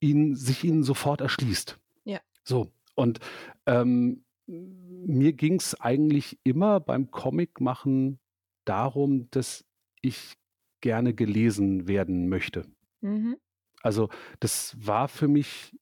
ihnen, 0.00 0.34
sich 0.34 0.64
ihnen 0.64 0.82
sofort 0.82 1.20
erschließt. 1.20 1.78
Ja. 2.04 2.20
So. 2.44 2.72
Und 2.94 3.18
ähm, 3.66 4.24
mir 4.46 5.32
ging 5.32 5.54
es 5.54 5.80
eigentlich 5.80 6.38
immer 6.42 6.80
beim 6.80 7.10
Comic 7.10 7.60
machen 7.60 8.18
darum, 8.64 9.30
dass 9.30 9.64
ich 10.02 10.34
gerne 10.80 11.14
gelesen 11.14 11.88
werden 11.88 12.28
möchte. 12.28 12.66
Mhm. 13.00 13.36
Also 13.82 14.08
das 14.40 14.76
war 14.78 15.08
für 15.08 15.28
mich 15.28 15.76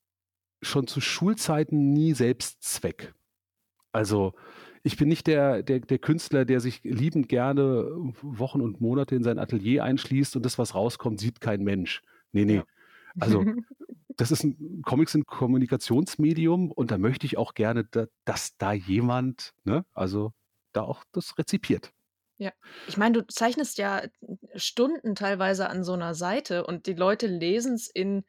schon 0.63 0.87
zu 0.87 1.01
Schulzeiten 1.01 1.93
nie 1.93 2.13
Selbstzweck. 2.13 3.15
Also 3.93 4.35
ich 4.83 4.97
bin 4.97 5.09
nicht 5.09 5.27
der, 5.27 5.63
der, 5.63 5.81
der 5.81 5.99
Künstler, 5.99 6.45
der 6.45 6.61
sich 6.61 6.83
liebend 6.85 7.29
gerne 7.29 7.91
Wochen 8.23 8.61
und 8.61 8.81
Monate 8.81 9.15
in 9.15 9.23
sein 9.23 9.39
Atelier 9.39 9.85
einschließt 9.85 10.37
und 10.37 10.45
das, 10.45 10.59
was 10.59 10.75
rauskommt, 10.75 11.21
sieht 11.21 11.41
kein 11.41 11.63
Mensch. 11.63 12.03
Nee, 12.33 12.45
nee. 12.45 12.57
Ja. 12.57 12.65
Also 13.19 13.45
das 14.17 14.31
ist 14.31 14.45
ein 14.45 14.83
Comics 14.83 15.15
ein 15.15 15.27
Kommunikationsmedium 15.27 16.71
und 16.71 16.91
da 16.91 16.99
möchte 16.99 17.27
ich 17.27 17.39
auch 17.39 17.55
gerne, 17.55 17.85
da, 17.85 18.07
dass 18.25 18.57
da 18.59 18.73
jemand, 18.73 19.55
ne, 19.65 19.85
also 19.95 20.33
da 20.73 20.83
auch 20.83 21.05
das 21.13 21.39
rezipiert. 21.39 21.93
Ja. 22.39 22.53
Ich 22.87 22.97
meine, 22.97 23.15
du 23.15 23.27
zeichnest 23.27 23.79
ja 23.79 24.03
Stunden 24.55 25.17
teilweise 25.17 25.69
an 25.69 25.83
so 25.83 25.93
einer 25.93 26.15
Seite 26.15 26.65
und 26.65 26.87
die 26.87 26.95
Leute 26.95 27.27
lesen 27.27 27.75
es 27.75 27.89
in 27.89 28.25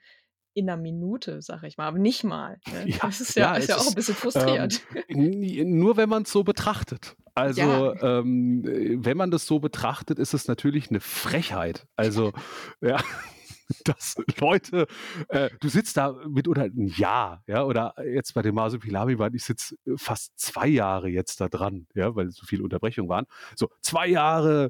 in 0.54 0.66
'ner 0.66 0.78
Minute, 0.78 1.42
sage 1.42 1.68
ich 1.68 1.78
mal, 1.78 1.88
aber 1.88 2.00
nicht 2.00 2.24
mal, 2.24 2.62
ne? 2.66 2.90
Ja, 2.90 3.00
Das 3.00 3.22
ist 3.22 3.36
ja 3.36 3.46
ja, 3.46 3.56
ist 3.56 3.68
es 3.68 3.70
ja 3.70 3.78
auch 3.78 3.88
'n 3.88 3.96
ist, 3.96 3.96
bisschen 3.96 4.16
ähm, 4.36 4.80
frustrierend. 4.80 4.86
n 5.08 5.78
nur 5.80 5.98
wenn 5.98 6.10
man's 6.10 6.32
so 6.32 6.44
betrachtet. 6.44 7.16
Also, 7.36 7.94
Ja. 7.94 8.00
ähm, 8.02 8.64
äh, 8.66 8.98
wenn 9.06 9.16
man 9.18 9.32
das 9.32 9.46
so 9.46 9.60
betrachtet, 9.60 10.20
ist 10.20 10.34
es 10.34 10.48
natürlich 10.48 10.92
'ne 10.92 11.00
Frechheit. 11.00 11.86
Also, 11.96 12.34
ja, 12.82 12.98
dass 13.86 14.16
Leute 14.40 14.88
äh, 15.30 15.50
du 15.62 15.70
sitzt 15.70 15.96
da 15.98 16.14
mitunter 16.28 16.66
'n 16.66 16.88
Jahr, 16.88 17.44
ja, 17.48 17.64
oder 17.64 17.94
jetzt 18.06 18.34
bei 18.34 18.42
dem 18.42 18.56
Masupilami-Band, 18.56 19.36
ich 19.36 19.44
sitze 19.46 19.76
fast 19.98 20.34
2 20.40 20.68
Jahre 20.68 21.08
jetzt 21.10 21.40
da 21.42 21.48
dran, 21.50 21.88
ja, 21.96 22.16
weil 22.16 22.32
so 22.32 22.46
viele 22.46 22.64
Unterbrechungen 22.64 23.10
waren. 23.10 23.26
So 23.56 23.70
2 23.82 24.08
Jahre 24.08 24.70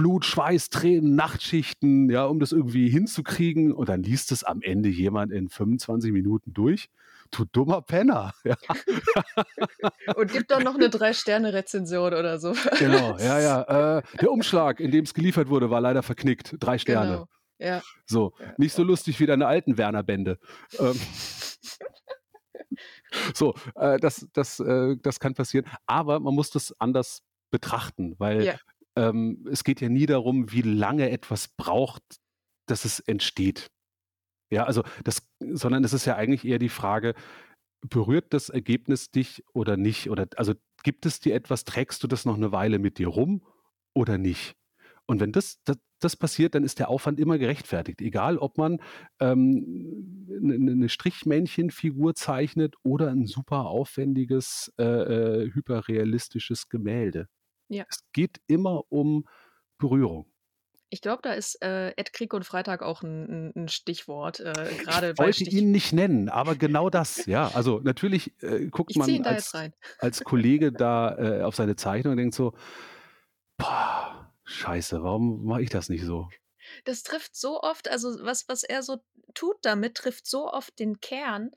Blut, 0.00 0.24
Schweiß, 0.24 0.70
Tränen, 0.70 1.14
Nachtschichten, 1.14 2.08
ja, 2.08 2.24
um 2.24 2.40
das 2.40 2.52
irgendwie 2.52 2.88
hinzukriegen 2.88 3.70
und 3.70 3.90
dann 3.90 4.02
liest 4.02 4.32
es 4.32 4.44
am 4.44 4.62
Ende 4.62 4.88
jemand 4.88 5.30
in 5.30 5.50
25 5.50 6.10
Minuten 6.10 6.54
durch. 6.54 6.88
Du 7.30 7.44
dummer 7.44 7.82
Penner, 7.82 8.32
ja. 8.44 8.56
Und 10.16 10.32
gibt 10.32 10.50
dann 10.50 10.62
noch 10.62 10.78
'ne 10.78 10.88
3-Sterne-Rezension 10.88 12.14
oder 12.14 12.38
so. 12.38 12.54
Genau, 12.78 13.16
ja, 13.18 13.40
ja. 13.40 13.98
Äh, 13.98 14.02
der 14.22 14.32
Umschlag, 14.32 14.80
in 14.80 14.90
dem 14.90 15.04
es 15.04 15.12
geliefert 15.12 15.50
wurde, 15.50 15.68
war 15.68 15.82
leider 15.82 16.02
verknickt. 16.02 16.56
3 16.58 16.78
Sterne. 16.78 17.12
Genau. 17.12 17.28
Ja. 17.58 17.82
So, 18.06 18.32
Ja, 18.40 18.54
nicht 18.56 18.72
so 18.72 18.80
ja. 18.82 18.88
lustig 18.88 19.20
wie 19.20 19.26
deine 19.26 19.46
alten 19.46 19.76
Werner-Bände. 19.76 20.38
Ähm. 20.78 20.94
So, 23.34 23.54
äh, 23.74 23.98
das 23.98 24.26
das 24.32 24.60
äh, 24.60 24.96
das 25.02 25.20
kann 25.20 25.34
passieren. 25.34 25.66
Aber 25.86 26.20
man 26.20 26.34
muss 26.34 26.50
das 26.50 26.74
anders 26.78 27.22
betrachten, 27.50 28.14
weil, 28.18 28.44
Ja. 28.44 28.54
Ähm, 28.96 29.46
es 29.50 29.64
geht 29.64 29.80
ja 29.80 29.88
nie 29.88 30.06
darum, 30.06 30.52
wie 30.52 30.62
lange 30.62 31.10
etwas 31.10 31.48
braucht, 31.48 32.02
dass 32.66 32.84
es 32.84 33.00
entsteht. 33.00 33.68
Ja, 34.52 34.64
also 34.64 34.82
das 35.04 35.22
sondern 35.40 35.84
es 35.84 35.92
ist 35.94 36.06
ja 36.06 36.16
eigentlich 36.16 36.46
eher 36.46 36.58
die 36.60 36.68
Frage, 36.70 37.14
berührt 37.88 38.34
das 38.34 38.50
Ergebnis 38.50 39.10
dich 39.12 39.44
oder 39.54 39.76
nicht? 39.78 40.10
Oder 40.10 40.28
also 40.36 40.54
gibt 40.84 41.06
es 41.06 41.20
dir 41.20 41.34
etwas, 41.34 41.64
trägst 41.64 42.02
du 42.04 42.08
das 42.08 42.24
noch 42.26 42.36
'ne 42.38 42.52
Weile 42.52 42.78
mit 42.80 42.98
dir 42.98 43.08
rum 43.08 43.42
oder 43.94 44.18
nicht? 44.18 44.56
Und 45.06 45.20
wenn 45.20 45.32
das 45.32 45.62
da 45.64 45.74
das 46.00 46.16
passiert, 46.16 46.54
dann 46.56 46.64
ist 46.64 46.78
der 46.80 46.90
Aufwand 46.90 47.20
immer 47.20 47.38
gerechtfertigt. 47.38 48.02
Egal, 48.02 48.38
ob 48.38 48.58
man, 48.58 48.80
ähm, 49.20 50.26
'ne 50.28 50.58
'ne 50.58 50.76
'ne 50.76 50.88
Strichmännchenfigur 50.90 52.14
zeichnet 52.16 52.76
oder 52.84 53.10
'n 53.12 53.26
super 53.26 53.66
aufwendiges, 53.66 54.72
äh, 54.78 54.84
äh, 55.44 55.52
hyperrealistisches 55.54 56.68
Gemälde. 56.70 57.28
Ja. 57.70 57.86
Es 57.88 58.04
geht 58.12 58.40
immer 58.46 58.90
um 58.92 59.26
Berührung. 59.78 60.32
Ich 60.92 61.00
glaube, 61.00 61.22
da 61.22 61.32
ist, 61.34 61.62
äh, 61.62 61.90
Ed 61.96 62.12
Krieg 62.12 62.34
und 62.34 62.44
Freitag 62.44 62.82
auch 62.82 63.02
'n 63.04 63.28
'n 63.28 63.52
'n 63.64 63.68
Stichwort, 63.68 64.40
äh, 64.40 64.74
grade 64.76 65.14
Ich 65.14 65.18
wollte 65.18 65.44
Stich 65.44 65.44
ihn 65.44 65.70
nicht 65.70 65.92
nennen, 65.92 66.28
aber 66.28 66.56
genau 66.56 66.90
das, 66.90 67.24
ja. 67.26 67.50
Also, 67.50 67.80
natürlich, 67.82 68.34
äh, 68.42 68.66
guckt 68.68 68.94
Ich 68.96 68.96
man 68.96 69.22
als 69.24 69.56
als 69.98 70.24
Kollege 70.24 70.72
da, 70.72 71.16
äh, 71.18 71.42
auf 71.42 71.54
seine 71.56 71.76
Zeichnung 71.76 72.12
und 72.12 72.16
denkt 72.18 72.34
so: 72.34 72.54
„Boah, 73.58 74.32
scheiße, 74.44 75.02
warum 75.02 75.44
mache 75.44 75.62
ich 75.62 75.70
das 75.70 75.88
nicht 75.88 76.04
so?“ 76.04 76.32
Das 76.86 77.02
trifft 77.02 77.34
so 77.36 77.60
oft 77.62 77.88
also, 77.88 78.24
was 78.24 78.48
was 78.48 78.62
er 78.62 78.82
so 78.82 78.98
tut 79.34 79.58
damit, 79.62 79.96
trifft 79.96 80.26
so 80.26 80.50
oft 80.52 80.78
den 80.78 81.00
Kern, 81.00 81.50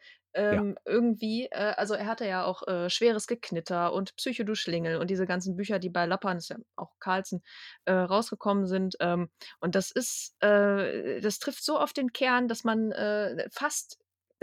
Ja. 0.49 0.63
ähm, 0.63 0.77
irgendwie. 0.85 1.47
Äh, 1.51 1.73
also, 1.77 1.93
er 1.95 2.07
hatte 2.07 2.25
ja 2.27 2.45
auch, 2.45 2.67
äh, 2.67 2.89
„Schweres 2.89 3.27
Geknitter“ 3.27 3.93
und 3.93 4.15
„Psycho, 4.17 4.43
du 4.43 4.55
Schlingel“ 4.55 4.97
und 4.97 5.09
diese 5.09 5.25
ganzen 5.27 5.55
Bücher, 5.55 5.79
die 5.79 5.89
bei 5.89 6.05
Lappan, 6.05 6.37
ist 6.37 6.49
ja 6.49 6.57
auch 6.75 6.91
Carlsen, 6.99 7.43
äh, 7.85 7.93
rausgekommen 7.93 8.67
sind. 8.67 8.95
Ähm, 8.99 9.29
und 9.59 9.75
das 9.75 9.91
ist 9.91 10.35
äh, 10.43 11.21
das 11.21 11.39
trifft 11.39 11.63
so 11.65 11.79
oft 11.79 11.97
den 11.97 12.13
Kern, 12.13 12.47
dass 12.47 12.63
man, 12.63 12.91
äh, 12.91 13.47
fast 13.51 13.99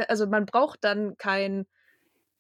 also, 0.08 0.26
man 0.26 0.46
braucht 0.46 0.82
dann 0.84 1.16
kein 1.18 1.66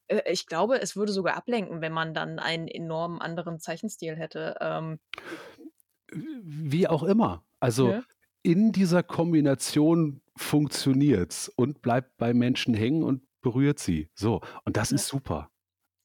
äh, 0.08 0.22
ich 0.30 0.46
glaube, 0.46 0.80
es 0.82 0.96
würde 0.96 1.12
sogar 1.12 1.36
ablenken, 1.36 1.80
wenn 1.82 1.92
man 1.92 2.14
dann 2.14 2.38
einen 2.38 2.68
enorm 2.68 3.20
anderen 3.20 3.60
Zeichenstil 3.60 4.16
hätte. 4.16 4.56
Ähm 4.60 4.98
Wie 6.12 6.88
auch 6.88 7.02
immer. 7.02 7.44
Also, 7.60 7.94
Ne? 7.94 8.04
in 8.42 8.72
dieser 8.72 9.02
Kombination 9.02 10.22
funktioniert's 10.36 11.48
und 11.48 11.82
bleibt 11.82 12.16
bei 12.16 12.32
Menschen 12.32 12.74
hängen 12.74 13.02
und 13.02 13.22
berührt 13.42 13.78
sie. 13.78 14.10
So, 14.14 14.40
und 14.64 14.76
das 14.76 14.90
Ja. 14.90 14.92
ist 14.92 15.06
super. 15.08 15.50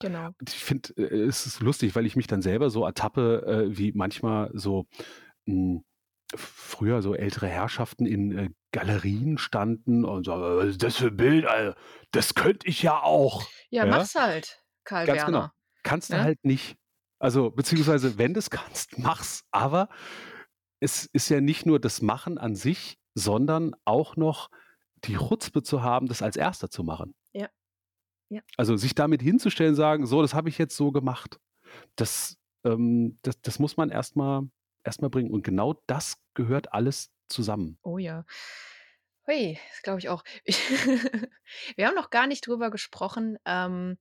Genau. 0.01 0.33
Ich 0.47 0.63
finde, 0.63 0.93
äh, 0.97 1.23
es 1.27 1.45
ist 1.45 1.61
lustig, 1.61 1.95
weil 1.95 2.05
ich 2.05 2.15
mich 2.15 2.27
dann 2.27 2.41
selber 2.41 2.69
so 2.69 2.85
ertappe, 2.85 3.43
äh, 3.71 3.77
wie 3.77 3.93
manchmal 3.93 4.51
so, 4.53 4.85
hm, 5.47 5.83
früher 6.35 7.01
so 7.01 7.15
ältere 7.15 7.47
Herrschaften 7.47 8.05
in, 8.07 8.37
äh, 8.37 8.49
Galerien 8.73 9.37
standen 9.37 10.05
und 10.05 10.25
sagen: 10.27 10.41
„Was 10.43 10.67
ist 10.69 10.83
das 10.83 10.97
für 10.97 11.07
'n 11.09 11.17
Bild, 11.17 11.45
Alter? 11.47 11.77
Das 12.11 12.35
könnte 12.35 12.67
ich 12.67 12.83
ja 12.83 13.01
auch.“ 13.03 13.53
Ja, 13.71 13.85
Ja? 13.85 13.85
mach's 13.85 14.15
halt, 14.15 14.63
Karl 14.83 15.07
Ganz 15.07 15.23
genau. 15.25 15.43
Werner, 15.43 15.53
Kannst 15.83 16.13
du 16.13 16.17
ne? 16.17 16.21
halt 16.21 16.43
nicht. 16.43 16.77
Also, 17.19 17.51
beziehungsweise, 17.51 18.17
wenn 18.17 18.33
du's 18.33 18.49
kannst, 18.49 18.97
mach's. 18.99 19.43
Aber 19.51 19.89
es 20.79 21.05
ist 21.13 21.29
ja 21.29 21.41
nicht 21.41 21.65
nur 21.65 21.79
das 21.79 22.01
Machen 22.01 22.37
an 22.37 22.55
sich, 22.55 22.97
sondern 23.15 23.75
auch 23.85 24.17
noch 24.17 24.49
die 25.05 25.15
Chutzpe 25.15 25.63
zu 25.63 25.83
haben, 25.83 26.07
das 26.07 26.21
als 26.21 26.37
Erster 26.37 26.69
zu 26.69 26.83
machen. 26.83 27.13
Ja. 28.29 28.41
Also, 28.57 28.75
sich 28.77 28.95
damit 28.95 29.21
hinzustellen, 29.21 29.75
sagen: 29.75 30.05
„So, 30.05 30.21
das 30.21 30.33
habe 30.33 30.49
ich 30.49 30.57
jetzt 30.57 30.75
so 30.75 30.91
gemacht.“ 30.91 31.39
Das 31.95 32.37
ähm, 32.65 33.19
das 33.23 33.41
das 33.41 33.59
muss 33.59 33.77
man 33.77 33.89
erst 33.91 34.15
mal 34.15 34.49
erst 34.83 35.01
mal 35.01 35.09
bringen. 35.09 35.31
Und 35.31 35.43
genau 35.43 35.75
das 35.87 36.17
gehört 36.35 36.73
alles 36.73 37.11
zusammen. 37.27 37.79
Oh 37.83 37.97
ja. 37.97 38.25
Hui, 39.27 39.57
das 39.71 39.81
glaube 39.81 39.99
ich 39.99 40.09
auch. 40.09 40.23
Wir 41.75 41.87
haben 41.87 41.95
noch 41.95 42.11
gar 42.11 42.27
nicht 42.27 42.45
drüber 42.45 42.69
gesprochen, 42.69 43.37
ähm, 43.45 43.97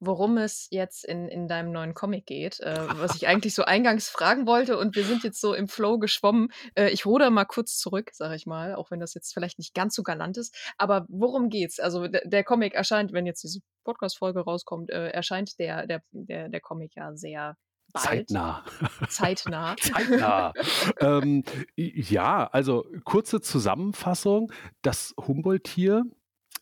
worum 0.00 0.36
es 0.38 0.68
jetzt 0.70 1.04
in 1.04 1.28
in 1.28 1.48
deinem 1.48 1.72
neuen 1.72 1.94
Comic 1.94 2.26
geht, 2.26 2.60
äh, 2.60 2.76
was 2.98 3.16
ich 3.16 3.26
eigentlich 3.28 3.54
so 3.54 3.64
eingangs 3.64 4.08
fragen 4.08 4.46
wollte 4.46 4.78
und 4.78 4.96
wir 4.96 5.04
sind 5.04 5.24
jetzt 5.24 5.40
so 5.40 5.54
im 5.54 5.68
Flow 5.68 5.98
geschwommen. 5.98 6.48
Äh, 6.74 6.90
ich 6.90 7.06
rudere 7.06 7.30
mal 7.30 7.44
kurz 7.44 7.78
zurück, 7.78 8.10
sage 8.12 8.36
ich 8.36 8.46
mal, 8.46 8.74
auch 8.74 8.90
wenn 8.90 9.00
das 9.00 9.14
jetzt 9.14 9.32
vielleicht 9.32 9.58
nicht 9.58 9.74
ganz 9.74 9.94
so 9.94 10.02
galant 10.02 10.36
ist. 10.36 10.54
Aber 10.78 11.06
worum 11.08 11.48
geht's? 11.48 11.80
Also, 11.80 12.06
der 12.08 12.44
Comic 12.44 12.74
erscheint, 12.74 13.12
wenn 13.12 13.26
jetzt 13.26 13.42
diese 13.42 13.60
Podcast-Folge 13.84 14.40
rauskommt, 14.40 14.90
äh, 14.90 15.08
erscheint 15.08 15.58
der 15.58 15.86
der 15.86 16.02
der 16.12 16.48
der 16.48 16.60
Comic 16.60 16.96
ja 16.96 17.14
sehr 17.14 17.56
bald. 17.92 18.28
Zeitnah. 18.28 18.64
Zeitnah. 19.08 19.76
Zeitnah. 19.80 20.52
Ähm, 21.00 21.44
ja, 21.76 22.46
also, 22.48 22.84
kurze 23.04 23.40
Zusammenfassung. 23.40 24.52
Das 24.82 25.14
Humboldt-Tier, 25.18 26.04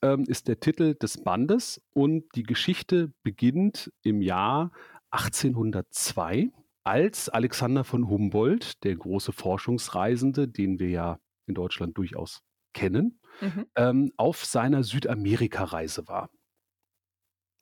ähm, 0.02 0.24
ist 0.26 0.48
der 0.48 0.60
Titel 0.60 0.94
des 0.94 1.22
Bandes 1.22 1.80
und 1.92 2.24
die 2.34 2.42
Geschichte 2.42 3.12
beginnt 3.22 3.92
im 4.02 4.20
Jahr 4.22 4.72
1802. 5.10 6.50
als 6.84 7.28
Alexander 7.30 7.84
von 7.84 8.08
Humboldt, 8.08 8.84
der 8.84 8.94
große 8.96 9.32
Forschungsreisende, 9.32 10.48
den 10.48 10.78
wir 10.78 10.90
ja 10.90 11.18
in 11.46 11.54
Deutschland 11.54 11.96
durchaus 11.98 12.40
kennen, 12.74 13.20
Mhm. 13.40 13.66
ähm, 13.76 14.12
auf 14.16 14.44
seiner 14.44 14.82
Südamerika-Reise 14.84 16.06
war. 16.08 16.30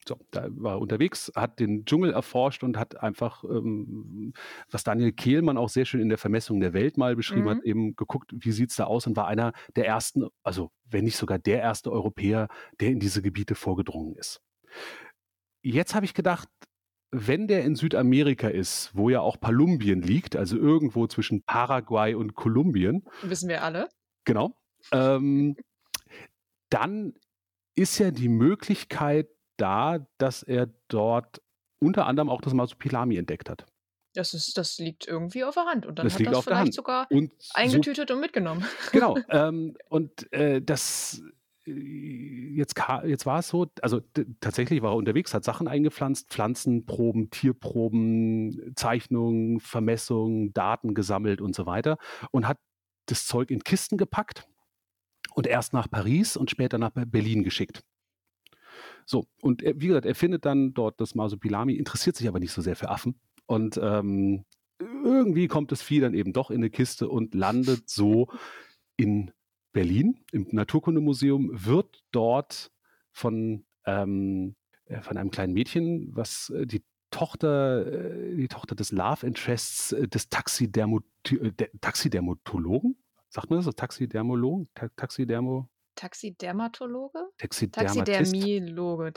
So, 0.06 0.18
da 0.32 0.48
war 0.50 0.74
er 0.74 0.80
unterwegs, 0.80 1.30
hat 1.36 1.60
den 1.60 1.84
Dschungel 1.84 2.12
erforscht 2.12 2.64
und 2.64 2.76
hat 2.76 3.00
einfach, 3.00 3.44
ähm, 3.44 4.32
was 4.70 4.82
Daniel 4.82 5.12
Kehlmann 5.12 5.56
auch 5.56 5.68
sehr 5.68 5.84
schön 5.84 6.00
in 6.00 6.08
der 6.08 6.18
Vermessung 6.18 6.58
der 6.60 6.72
Welt 6.72 6.96
mal 6.96 7.14
beschrieben 7.14 7.48
hat, 7.48 7.58
Mhm. 7.58 7.62
eben 7.64 7.96
geguckt, 7.96 8.32
wie 8.34 8.50
sieht's 8.50 8.74
da 8.76 8.84
aus 8.84 9.06
und 9.06 9.16
war 9.16 9.28
einer 9.28 9.52
der 9.76 9.86
ersten, 9.86 10.26
also 10.42 10.70
wenn 10.84 11.04
nicht 11.04 11.16
sogar 11.16 11.38
der 11.38 11.60
erste 11.60 11.92
Europäer, 11.92 12.48
der 12.80 12.90
in 12.90 12.98
diese 12.98 13.22
Gebiete 13.22 13.54
vorgedrungen 13.54 14.16
ist. 14.16 14.40
Jetzt 15.62 15.94
habe 15.94 16.04
ich 16.04 16.14
gedacht, 16.14 16.48
wenn 17.12 17.46
der 17.46 17.64
in 17.64 17.76
Südamerika 17.76 18.48
ist, 18.48 18.90
wo 18.94 19.08
ja 19.10 19.20
auch 19.20 19.38
Palumbien 19.38 20.02
liegt, 20.02 20.34
also 20.34 20.56
irgendwo 20.56 21.06
zwischen 21.06 21.42
Paraguay 21.44 22.14
und 22.14 22.34
Kolumbien, 22.34 23.04
Wissen 23.22 23.48
wir 23.48 23.62
alle. 23.62 23.88
genau, 24.24 24.56
ähm, 24.92 25.54
dann 26.70 27.14
ist 27.74 27.98
ja 27.98 28.10
die 28.10 28.28
Möglichkeit 28.28 29.28
da, 29.56 30.06
dass 30.18 30.42
er 30.42 30.68
dort 30.88 31.40
unter 31.80 32.06
anderem 32.06 32.28
auch 32.30 32.40
das 32.40 32.54
Masupilami 32.54 33.16
entdeckt 33.16 33.50
hat. 33.50 33.66
Das 34.14 34.34
ist 34.34 34.58
das 34.58 34.78
liegt 34.78 35.06
irgendwie 35.08 35.42
auf 35.42 35.54
der 35.54 35.64
Hand 35.64 35.86
und 35.86 35.98
dann 35.98 36.04
Das 36.06 36.14
hat 36.14 36.20
liegt 36.20 36.32
das 36.32 36.44
vielleicht 36.44 36.74
sogar 36.74 37.06
Und 37.10 37.32
so 37.38 37.50
eingetütet 37.54 38.10
und 38.10 38.20
mitgenommen. 38.20 38.64
genau, 38.92 39.16
ähm, 39.30 39.74
und, 39.88 40.30
äh, 40.32 40.60
das 40.60 41.22
äh, 41.66 41.72
jetzt 42.54 42.74
jetzt 43.04 43.24
war 43.24 43.38
es 43.38 43.48
so, 43.48 43.66
also 43.80 44.00
tatsächlich 44.40 44.82
war 44.82 44.92
er 44.92 44.96
unterwegs, 44.96 45.32
hat 45.32 45.44
Sachen 45.44 45.66
eingepflanzt, 45.66 46.28
Pflanzenproben, 46.28 47.30
Tierproben, 47.30 48.74
Zeichnungen, 48.76 49.60
Vermessungen, 49.60 50.52
Daten 50.52 50.94
gesammelt 50.94 51.40
und 51.40 51.54
so 51.54 51.64
weiter 51.64 51.96
und 52.32 52.46
hat 52.46 52.58
das 53.06 53.26
Zeug 53.26 53.50
in 53.50 53.60
Kisten 53.64 53.96
gepackt 53.96 54.46
und 55.34 55.46
erst 55.46 55.72
nach 55.72 55.90
Paris 55.90 56.36
und 56.36 56.50
später 56.50 56.78
nach 56.78 56.90
Be 56.90 57.06
Berlin 57.06 57.42
geschickt. 57.42 57.82
So, 59.12 59.26
und 59.42 59.62
er 59.62 59.78
wie 59.78 59.88
gesagt, 59.88 60.06
er 60.06 60.14
findet 60.14 60.46
dann 60.46 60.72
dort 60.72 60.98
das 61.00 61.14
Masupilami, 61.14 61.74
interessiert 61.74 62.16
sich 62.16 62.28
aber 62.28 62.40
nicht 62.40 62.52
so 62.52 62.62
sehr 62.62 62.76
für 62.76 62.88
Affen 62.88 63.20
und, 63.46 63.78
ähm, 63.82 64.44
irgendwie 64.80 65.48
kommt 65.48 65.70
das 65.70 65.82
Vieh 65.82 66.00
dann 66.00 66.14
eben 66.14 66.32
doch 66.32 66.50
in 66.50 66.60
'ne 66.62 66.70
Kiste 66.70 67.08
und 67.10 67.34
landet 67.34 67.90
so 67.90 68.28
in 68.96 69.32
Berlin 69.74 70.20
im 70.32 70.48
Naturkundemuseum, 70.50 71.50
wird 71.52 72.02
dort 72.12 72.72
von, 73.12 73.66
ähm 73.86 74.56
äh, 74.86 75.02
von 75.02 75.16
einem 75.18 75.30
kleinen 75.30 75.52
Mädchen, 75.52 76.08
was, 76.16 76.50
äh, 76.50 76.66
die 76.66 76.82
Tochter 77.10 77.86
äh, 77.86 78.36
die 78.36 78.48
Tochter 78.48 78.74
des 78.74 78.92
Love 78.92 79.26
Interests, 79.26 79.94
des 80.14 80.30
Taxidermot 80.30 81.04
der 81.30 81.70
Taxidermatologen? 81.82 82.96
Sagt 83.28 83.50
man 83.50 83.62
das? 83.62 83.74
Taxidermologen? 83.76 84.68
Ta 84.74 84.88
Taxidermo 84.96 85.68
Taxidermatologe? 85.94 87.18
Taxidermiologe, 87.38 89.12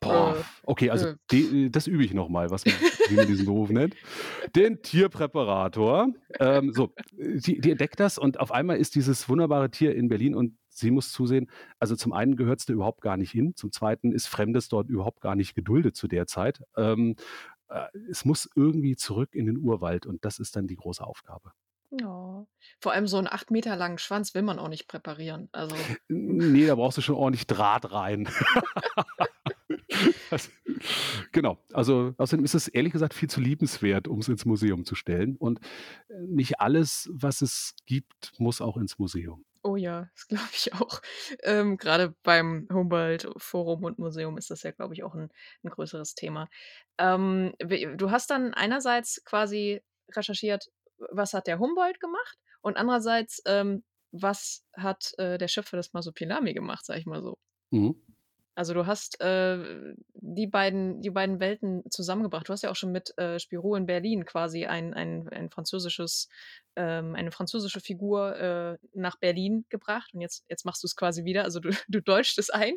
Boah, 0.00 0.36
äh, 0.36 0.42
okay, 0.64 0.90
also 0.90 1.08
äh. 1.08 1.16
de 1.30 1.70
das 1.70 1.86
übe 1.86 2.04
ich 2.04 2.14
noch 2.14 2.28
mal, 2.28 2.50
was 2.50 2.64
man 2.64 2.74
wie 3.08 3.14
man 3.14 3.26
diesen 3.26 3.46
Beruf 3.46 3.70
nennt. 3.70 3.94
Den 4.54 4.82
Tierpräparator. 4.82 6.08
Ähm, 6.38 6.72
so, 6.72 6.92
die 7.12 7.60
die 7.60 7.70
entdeckt 7.70 8.00
das 8.00 8.18
und 8.18 8.40
auf 8.40 8.52
einmal 8.52 8.78
ist 8.78 8.94
dieses 8.94 9.28
wunderbare 9.28 9.70
Tier 9.70 9.94
in 9.94 10.08
Berlin 10.08 10.34
und 10.34 10.56
sie 10.68 10.90
muss 10.90 11.12
zusehen, 11.12 11.50
also 11.78 11.96
zum 11.96 12.12
einen 12.12 12.36
gehört's 12.36 12.66
da 12.66 12.72
überhaupt 12.72 13.02
gar 13.02 13.16
nicht 13.16 13.30
hin, 13.30 13.54
zum 13.56 13.72
Zweiten 13.72 14.12
ist 14.12 14.26
Fremdes 14.26 14.68
dort 14.68 14.88
überhaupt 14.88 15.20
gar 15.20 15.34
nicht 15.34 15.54
geduldet 15.54 15.96
zu 15.96 16.08
der 16.08 16.26
Zeit. 16.26 16.62
Ähm, 16.76 17.16
äh, 17.68 17.86
es 18.10 18.24
muss 18.24 18.48
irgendwie 18.54 18.96
zurück 18.96 19.34
in 19.34 19.46
den 19.46 19.58
Urwald 19.58 20.06
und 20.06 20.24
das 20.24 20.38
ist 20.38 20.56
dann 20.56 20.66
die 20.66 20.76
große 20.76 21.04
Aufgabe. 21.04 21.52
Oh. 21.92 22.46
Vor 22.80 22.92
allem 22.92 23.06
so 23.08 23.18
'n 23.18 23.26
8 23.26 23.50
Meter 23.50 23.74
langen 23.76 23.98
Schwanz 23.98 24.34
will 24.34 24.42
man 24.42 24.58
auch 24.60 24.68
nicht 24.68 24.86
präparieren. 24.86 25.48
Also 25.52 25.88
Ne, 26.08 26.66
da 26.66 26.74
brauchst 26.74 26.98
du 26.98 27.02
schon 27.02 27.14
ordentlich 27.16 27.46
Draht 27.46 27.90
rein. 27.92 28.28
Das 30.30 30.52
genau. 31.32 31.58
Also, 31.72 32.14
außerdem 32.18 32.44
ist 32.44 32.54
es 32.54 32.68
ehrlich 32.68 32.92
gesagt 32.92 33.14
viel 33.14 33.28
zu 33.30 33.40
liebenswert, 33.40 34.08
um's 34.08 34.28
ins 34.28 34.44
Museum 34.46 34.84
zu 34.84 34.94
stellen 34.94 35.36
und, 35.36 35.60
äh, 36.10 36.14
nicht 36.28 36.60
alles, 36.60 37.08
was 37.12 37.42
es 37.42 37.74
gibt, 37.86 38.32
muss 38.38 38.60
auch 38.62 38.76
ins 38.78 38.98
Museum. 38.98 39.44
Oh 39.64 39.76
ja, 39.76 40.08
das 40.14 40.26
glaube 40.26 40.48
ich 40.54 40.72
auch. 40.74 41.00
Ähm, 41.42 41.76
grade 41.76 42.14
beim 42.22 42.66
Humboldt-Forum 42.72 43.84
und 43.84 43.98
Museum 43.98 44.38
ist 44.38 44.50
das 44.50 44.62
ja, 44.62 44.70
glaube 44.70 44.94
ich, 44.94 45.02
auch 45.04 45.14
'n 45.14 45.28
'n 45.62 45.68
größeres 45.70 46.14
Thema. 46.14 46.48
Ähm, 46.98 47.54
du 47.58 48.10
hast 48.10 48.30
dann 48.30 48.54
einerseits 48.54 49.22
quasi 49.24 49.82
recherchiert, 50.12 50.70
was 51.10 51.34
hat 51.34 51.46
der 51.46 51.58
Humboldt 51.58 52.00
gemacht 52.00 52.38
und 52.60 52.76
andererseits, 52.76 53.42
ähm, 53.46 53.84
was 54.12 54.64
hat, 54.74 55.12
äh, 55.18 55.38
der 55.38 55.48
Schöpfer 55.48 55.76
des 55.76 55.92
Masupilami 55.92 56.52
gemacht, 56.52 56.84
sage 56.84 57.00
ich 57.00 57.06
mal 57.06 57.22
so. 57.22 57.38
Mhm. 57.70 57.96
Also, 58.56 58.74
du 58.74 58.84
hast, 58.84 59.20
äh, 59.22 59.94
die 60.14 60.46
beiden 60.46 61.00
die 61.00 61.10
beiden 61.10 61.40
Welten 61.40 61.82
zusammengebracht. 61.88 62.48
Du 62.48 62.52
hast 62.52 62.62
ja 62.62 62.70
auch 62.70 62.76
schon 62.76 62.92
mit, 62.92 63.16
äh, 63.16 63.38
Spirou 63.38 63.74
in 63.74 63.86
Berlin 63.86 64.26
quasi 64.26 64.66
ein 64.66 64.92
ein 64.92 65.28
ein 65.30 65.48
französisches 65.50 66.28
ähm, 66.76 67.14
eine 67.14 67.30
französische 67.30 67.80
Figur, 67.80 68.36
äh, 68.36 68.76
nach 68.92 69.16
Berlin 69.18 69.64
gebracht 69.70 70.12
und 70.12 70.20
jetzt 70.20 70.44
jetzt 70.50 70.66
machst 70.66 70.82
du's 70.82 70.96
quasi 70.96 71.24
wieder. 71.24 71.44
Also, 71.44 71.60
du 71.60 71.70
du 71.88 72.02
deutschst 72.02 72.38
es 72.38 72.50
ein. 72.50 72.74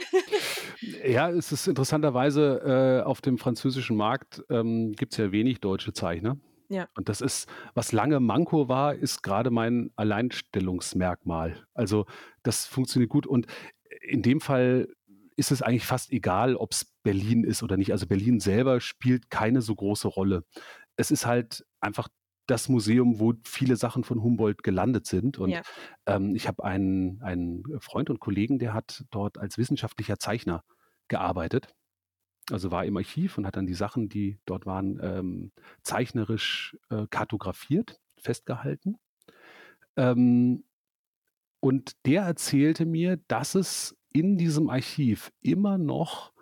Ja, 1.05 1.29
es 1.29 1.51
ist 1.51 1.67
interessanterweise, 1.67 3.01
äh, 3.01 3.05
auf 3.05 3.19
dem 3.19 3.37
französischen 3.37 3.97
Markt, 3.97 4.41
ähm, 4.49 4.93
gibt's 4.93 5.17
ja 5.17 5.31
wenig 5.31 5.59
deutsche 5.59 5.91
Zeichner. 5.91 6.37
Ja. 6.69 6.87
Und 6.95 7.09
das 7.09 7.21
ist 7.21 7.47
was 7.73 7.91
lange 7.91 8.19
Manko 8.19 8.67
war, 8.69 8.95
ist 8.95 9.23
grade 9.23 9.51
mein 9.51 9.91
Alleinstellungsmerkmal. 9.95 11.65
Also, 11.73 12.05
das 12.43 12.65
funktioniert 12.65 13.09
gut 13.09 13.27
und 13.27 13.47
in 14.01 14.21
dem 14.21 14.41
Fall 14.41 14.87
ist 15.35 15.51
es 15.51 15.61
eigentlich 15.61 15.85
fast 15.85 16.11
egal, 16.11 16.55
ob's 16.55 16.85
Berlin 17.03 17.43
ist 17.43 17.63
oder 17.63 17.77
nicht. 17.77 17.91
Also, 17.91 18.07
Berlin 18.07 18.39
selber 18.39 18.79
spielt 18.81 19.29
keine 19.29 19.61
so 19.61 19.75
große 19.75 20.07
Rolle. 20.07 20.43
Es 20.95 21.11
ist 21.11 21.25
halt 21.25 21.65
einfach 21.79 22.07
das 22.47 22.67
Museum, 22.69 23.19
wo 23.19 23.33
viele 23.45 23.77
Sachen 23.77 24.03
von 24.03 24.21
Humboldt 24.21 24.63
gelandet 24.63 25.07
sind 25.07 25.39
und, 25.39 25.51
Ja. 25.51 25.61
ähm, 26.07 26.35
ich 26.35 26.47
habe 26.47 26.63
einen 26.63 27.21
einen 27.21 27.63
Freund 27.79 28.09
und 28.09 28.19
Kollegen, 28.19 28.59
der 28.59 28.73
hat 28.73 29.05
dort 29.11 29.37
als 29.37 29.57
wissenschaftlicher 29.57 30.19
Zeichner 30.19 30.63
gearbeitet. 31.07 31.73
Also, 32.51 32.71
war 32.71 32.85
im 32.85 32.97
Archiv 32.97 33.37
und 33.37 33.45
hat 33.47 33.55
dann 33.55 33.67
die 33.67 33.73
Sachen, 33.73 34.09
die 34.09 34.37
dort 34.45 34.65
waren, 34.65 34.99
ähm, 35.01 35.51
zeichnerisch, 35.81 36.77
äh, 36.89 37.07
kartografiert, 37.09 38.01
festgehalten. 38.17 38.97
Ähm, 39.95 40.65
und 41.61 41.93
der 42.05 42.23
erzählte 42.23 42.85
mir, 42.85 43.17
dass 43.27 43.55
es 43.55 43.95
in 44.11 44.37
diesem 44.37 44.69
Archiv 44.69 45.31
immer 45.41 45.77
noch, 45.77 46.33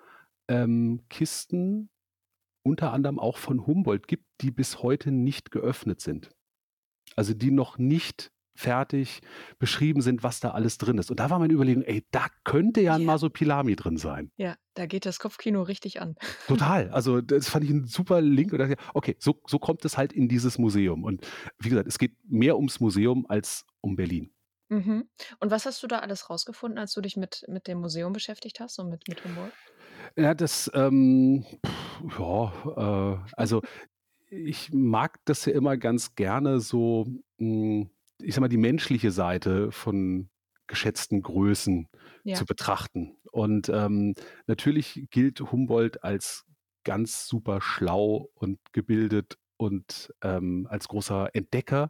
ähm, 0.48 1.04
Kisten 1.10 1.90
unter 2.64 2.94
anderem 2.94 3.20
auch 3.20 3.38
von 3.38 3.66
Humboldt 3.66 4.08
gibt, 4.08 4.26
die 4.42 4.52
bis 4.52 4.82
heute 4.84 5.12
nicht 5.12 5.52
geöffnet 5.52 6.02
sind. 6.02 6.32
Also, 7.16 7.34
die 7.34 7.52
noch 7.52 7.78
nicht 7.78 8.32
fertig 8.62 9.22
beschrieben 9.60 10.02
sind, 10.02 10.24
was 10.24 10.40
da 10.40 10.52
alles 10.52 10.78
drin 10.78 10.98
ist. 11.00 11.12
Und 11.12 11.20
da 11.20 11.30
war 11.30 11.40
meine 11.40 11.54
Überlegung: 11.54 11.84
„Ey, 11.84 12.06
da 12.12 12.28
könnte 12.46 12.82
ja 12.82 12.96
'n 12.96 13.04
Ja. 13.04 13.06
Masupilami 13.06 13.76
drin 13.76 13.98
sein.“ 13.98 14.32
Ja, 14.40 14.56
da 14.76 14.86
geht 14.86 15.06
das 15.06 15.20
Kopfkino 15.20 15.62
richtig 15.64 16.02
an. 16.02 16.16
Total. 16.48 16.90
Also, 16.90 17.22
das 17.22 17.48
fand 17.50 17.64
ich 17.66 17.72
'n 17.72 17.86
super 17.86 18.20
Link 18.22 18.52
und 18.54 18.76
„Okay, 18.94 19.16
so 19.20 19.42
so 19.48 19.60
kommt 19.60 19.86
es 19.86 19.98
halt 19.98 20.12
in 20.12 20.28
dieses 20.28 20.58
Museum.“ 20.58 21.04
Und 21.04 21.22
wie 21.60 21.70
gesagt, 21.70 21.88
es 21.88 21.98
geht 22.00 22.18
mehr 22.28 22.58
ums 22.58 22.80
Museum 22.80 23.26
als 23.30 23.66
um 23.80 23.96
Berlin. 23.96 24.32
Mhm. 24.72 25.10
Und 25.40 25.52
was 25.52 25.66
hast 25.66 25.84
du 25.84 25.88
da 25.88 26.00
alles 26.00 26.30
rausgefunden, 26.30 26.80
als 26.80 26.94
du 26.94 27.02
dich 27.02 27.18
mit 27.18 27.44
mit 27.50 27.68
dem 27.68 27.80
Museum 27.82 28.14
beschäftigt 28.14 28.60
hast 28.62 28.80
und 28.80 28.90
mit 28.90 29.08
mit 29.10 29.24
Humboldt? 29.26 29.58
Ja, 30.18 30.34
das, 30.34 30.70
ähm, 30.74 31.46
ja, 32.20 33.14
äh, 33.24 33.32
also, 33.38 33.62
ich 34.30 34.74
mag 34.74 35.20
das 35.26 35.46
ja 35.46 35.54
immer 35.54 35.78
ganz 35.78 36.16
gerne 36.16 36.60
so, 36.62 37.06
hm, 37.40 37.90
ich 38.24 38.34
sage 38.36 38.42
mal, 38.42 38.48
die 38.50 38.58
menschliche 38.58 39.12
Seite 39.12 39.72
von 39.72 40.30
geschätzten 40.68 41.22
Größen 41.22 41.90
Ja. 42.26 42.44
zu 42.44 42.46
betrachten. 42.46 43.18
Und, 43.32 43.70
ähm, 43.70 44.16
natürlich 44.48 45.08
gilt 45.12 45.40
Humboldt 45.42 46.04
als 46.04 46.46
ganz 46.84 47.28
super 47.28 47.62
schlau 47.62 48.30
und 48.36 48.60
gebildet 48.74 49.38
und, 49.58 50.14
ähm, 50.24 50.68
als 50.70 50.88
großer 50.88 51.30
Entdecker. 51.36 51.90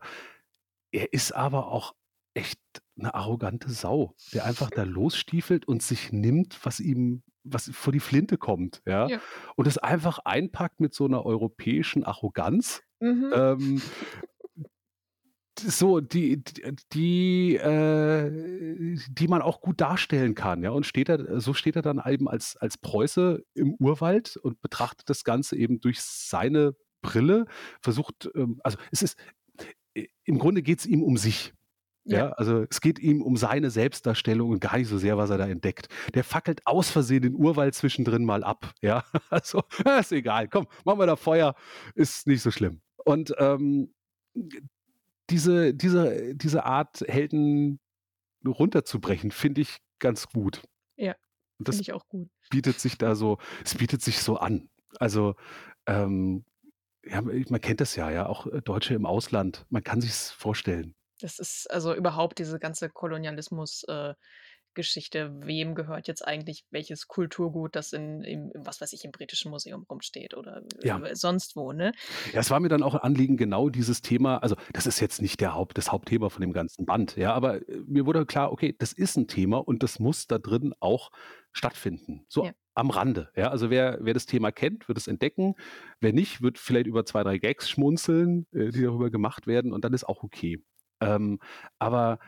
Er 0.91 1.13
ist 1.13 1.33
aber 1.33 1.67
auch 1.69 1.95
echt 2.35 2.59
'ne 2.97 3.13
arrogante 3.15 3.69
Sau, 3.71 4.15
der 4.33 4.45
einfach 4.45 4.71
da 4.71 4.83
losstiefelt 4.83 5.67
und 5.67 5.83
sich 5.83 6.11
nimmt, 6.13 6.59
was 6.65 6.79
ihm 6.81 7.23
was 7.45 7.69
vor 7.73 7.93
die 7.93 7.99
Flinte 8.01 8.37
kommt, 8.37 8.81
ja? 8.87 9.09
Ja. 9.09 9.21
Und 9.57 9.67
das 9.67 9.77
einfach 9.79 10.19
einpackt 10.25 10.79
mit 10.81 10.93
so 10.95 11.07
'ner 11.07 11.25
europäischen 11.25 12.03
Arroganz, 12.05 12.83
Mhm. 13.01 13.33
ähm, 13.33 13.83
so, 15.59 15.99
die 15.99 16.43
die, 16.93 17.55
äh 17.55 18.97
die 19.09 19.27
man 19.27 19.41
auch 19.41 19.61
gut 19.61 19.81
darstellen 19.81 20.35
kann, 20.35 20.63
ja? 20.63 20.71
Und 20.71 20.85
steht 20.85 21.09
da 21.09 21.39
so 21.39 21.53
steht 21.53 21.75
er 21.75 21.81
dann 21.81 22.01
eben 22.07 22.27
als 22.27 22.57
als 22.57 22.77
Preuße 22.77 23.43
im 23.53 23.75
Urwald 23.75 24.37
und 24.37 24.61
betrachtet 24.61 25.09
das 25.09 25.23
Ganze 25.23 25.57
eben 25.57 25.79
durch 25.81 26.01
seine 26.01 26.75
Brille, 27.01 27.45
versucht, 27.81 28.29
ähm, 28.35 28.59
also 28.63 28.77
es 28.91 29.01
ist, 29.01 29.17
im 30.23 30.39
Grunde 30.39 30.61
geht 30.61 30.79
es 30.79 30.85
ihm 30.85 31.03
um 31.03 31.17
sich. 31.17 31.53
Ja. 32.03 32.17
ja. 32.17 32.29
also 32.31 32.65
es 32.69 32.81
geht 32.81 32.97
ihm 32.97 33.21
um 33.21 33.37
seine 33.37 33.69
Selbstdarstellung 33.69 34.49
und 34.49 34.59
gar 34.59 34.77
nicht 34.77 34.87
so 34.87 34.97
sehr, 34.97 35.17
was 35.17 35.29
er 35.29 35.37
da 35.37 35.47
entdeckt. 35.47 35.87
Der 36.15 36.23
fackelt 36.23 36.65
aus 36.65 36.89
Versehen 36.89 37.21
den 37.21 37.35
Urwald 37.35 37.75
zwischendrin 37.75 38.25
mal 38.25 38.43
ab. 38.43 38.73
Ja, 38.81 39.03
also 39.29 39.63
ist 39.99 40.11
egal. 40.11 40.47
Komm, 40.47 40.67
machen 40.85 40.99
wir 40.99 41.05
da 41.05 41.15
Feuer, 41.15 41.55
ist 41.93 42.25
nicht 42.25 42.41
so 42.41 42.49
schlimm. 42.49 42.81
Und 43.05 43.33
ähm, 43.37 43.93
diese, 45.31 45.73
diese, 45.73 46.35
diese 46.35 46.65
Art, 46.65 47.01
Helden 47.07 47.79
runterzubrechen, 48.45 49.31
finde 49.31 49.61
ich 49.61 49.77
ganz 49.99 50.27
gut. 50.27 50.61
Ja, 50.95 51.15
finde 51.57 51.81
ich 51.81 51.93
auch 51.93 52.07
gut. 52.07 52.29
Bietet 52.49 52.79
sich 52.79 52.97
da 52.97 53.15
so, 53.15 53.37
es 53.63 53.75
bietet 53.75 54.01
sich 54.01 54.19
so 54.19 54.37
an. 54.37 54.69
Also, 54.99 55.35
ähm, 55.87 56.45
ja, 57.03 57.21
man 57.21 57.61
kennt 57.61 57.81
das 57.81 57.95
ja, 57.95 58.11
ja, 58.11 58.27
auch 58.27 58.45
äh, 58.47 58.61
Deutsche 58.61 58.93
im 58.93 59.05
Ausland, 59.05 59.65
man 59.69 59.83
kann 59.83 60.01
sich 60.01 60.11
es 60.11 60.31
vorstellen. 60.31 60.95
Das 61.19 61.39
ist 61.39 61.69
also 61.69 61.93
überhaupt 61.93 62.39
diese 62.39 62.59
ganze 62.59 62.89
Kolonialismus, 62.89 63.83
äh, 63.87 64.13
Geschichte, 64.73 65.31
wem 65.43 65.75
gehört 65.75 66.07
jetzt 66.07 66.25
eigentlich 66.25 66.65
welches 66.71 67.07
Kulturgut, 67.07 67.75
das 67.75 67.93
in, 67.93 68.23
im, 68.23 68.51
was 68.55 68.81
weiß 68.81 68.93
ich, 68.93 69.05
im 69.05 69.11
Britischen 69.11 69.51
Museum 69.51 69.85
rumsteht 69.89 70.35
oder 70.35 70.63
ja. 70.83 70.99
sonst 71.13 71.55
wo, 71.55 71.71
ne? 71.71 71.91
Ja, 72.33 72.39
es 72.39 72.49
war 72.49 72.59
mir 72.59 72.69
dann 72.69 72.83
auch 72.83 72.95
ein 72.95 73.01
Anliegen, 73.01 73.37
genau 73.37 73.69
dieses 73.69 74.01
Thema, 74.01 74.37
also 74.37 74.55
das 74.73 74.85
ist 74.87 74.99
jetzt 74.99 75.21
nicht 75.21 75.41
der 75.41 75.53
Haupt, 75.53 75.77
das 75.77 75.91
Hauptthema 75.91 76.29
von 76.29 76.41
dem 76.41 76.53
ganzen 76.53 76.85
Band, 76.85 77.15
ja, 77.17 77.33
aber 77.33 77.67
äh, 77.67 77.81
mir 77.87 78.05
wurde 78.05 78.25
klar, 78.25 78.51
okay, 78.51 78.75
das 78.77 78.93
ist 78.93 79.17
ein 79.17 79.27
Thema 79.27 79.57
und 79.57 79.83
das 79.83 79.99
muss 79.99 80.27
da 80.27 80.37
drin 80.37 80.73
auch 80.79 81.11
stattfinden. 81.51 82.25
So 82.27 82.45
ja. 82.45 82.51
am 82.75 82.89
Rande. 82.89 83.29
Ja, 83.35 83.49
also 83.49 83.69
wer, 83.69 83.99
wer 84.01 84.13
das 84.13 84.25
Thema 84.25 84.51
kennt, 84.51 84.87
wird 84.87 84.97
es 84.97 85.07
entdecken. 85.07 85.55
Wer 85.99 86.13
nicht, 86.13 86.41
wird 86.41 86.57
vielleicht 86.57 86.87
über 86.87 87.05
zwei, 87.05 87.23
drei 87.23 87.37
Gags 87.37 87.69
schmunzeln, 87.69 88.47
äh, 88.51 88.69
die 88.69 88.83
darüber 88.83 89.09
gemacht 89.09 89.47
werden 89.47 89.73
und 89.73 89.83
dann 89.83 89.93
ist 89.93 90.05
auch 90.05 90.23
okay. 90.23 90.63
Ähm, 91.01 91.39
aber 91.79 92.19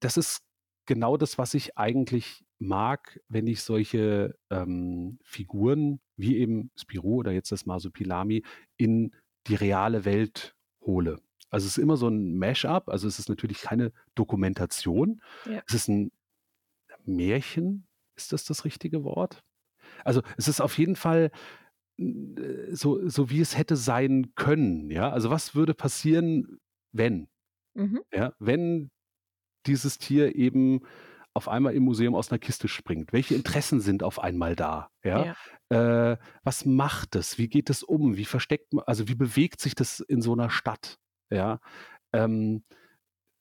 das 0.00 0.16
ist 0.16 0.42
genau 0.86 1.16
das, 1.16 1.38
was 1.38 1.54
ich 1.54 1.76
eigentlich 1.78 2.44
mag, 2.58 3.20
wenn 3.28 3.46
ich 3.46 3.62
solche 3.62 4.36
ähm, 4.50 5.18
Figuren 5.24 6.00
wie 6.16 6.38
eben 6.38 6.70
Spirou 6.76 7.18
oder 7.18 7.32
jetzt 7.32 7.52
das 7.52 7.66
Masupilami 7.66 8.44
in 8.76 9.14
die 9.46 9.54
reale 9.54 10.04
Welt 10.04 10.54
hole. 10.80 11.20
Also 11.50 11.66
es 11.66 11.76
ist 11.76 11.82
immer 11.82 11.96
so 11.96 12.08
ein 12.08 12.38
Mash-up, 12.38 12.88
also 12.88 13.06
es 13.06 13.18
ist 13.18 13.28
natürlich 13.28 13.60
keine 13.60 13.92
Dokumentation, 14.14 15.20
ja. 15.44 15.62
es 15.66 15.74
ist 15.74 15.88
ein 15.88 16.10
Märchen, 17.04 17.86
ist 18.16 18.32
das 18.32 18.44
das 18.44 18.64
richtige 18.64 19.04
Wort? 19.04 19.42
Also 20.04 20.22
es 20.36 20.48
ist 20.48 20.60
auf 20.60 20.78
jeden 20.78 20.96
Fall 20.96 21.30
äh, 21.98 22.74
so, 22.74 23.06
so 23.08 23.28
wie 23.30 23.40
es 23.40 23.58
hätte 23.58 23.76
sein 23.76 24.32
können, 24.34 24.90
ja. 24.90 25.10
Also 25.10 25.30
was 25.30 25.54
würde 25.54 25.74
passieren, 25.74 26.58
wenn? 26.92 27.28
Mhm. 27.74 28.00
Ja, 28.12 28.34
wenn 28.38 28.90
dieses 29.66 29.98
Tier 29.98 30.36
eben 30.36 30.80
auf 31.34 31.48
einmal 31.48 31.74
im 31.74 31.84
Museum 31.84 32.14
aus 32.14 32.30
einer 32.30 32.38
Kiste 32.38 32.68
springt? 32.68 33.12
Welche 33.12 33.34
Interessen 33.34 33.80
sind 33.80 34.02
auf 34.02 34.18
einmal 34.18 34.56
da? 34.56 34.90
Ja. 35.02 35.34
ja. 35.70 36.12
Äh, 36.12 36.18
was 36.42 36.64
macht 36.64 37.16
es? 37.16 37.38
Wie 37.38 37.48
geht 37.48 37.70
es 37.70 37.82
um? 37.82 38.16
Wie 38.16 38.24
versteckt 38.24 38.72
man, 38.72 38.84
also 38.86 39.08
wie 39.08 39.14
bewegt 39.14 39.60
sich 39.60 39.74
das 39.74 40.00
in 40.00 40.20
so 40.20 40.32
einer 40.32 40.50
Stadt? 40.50 40.98
Ja. 41.30 41.60
Ähm, 42.12 42.64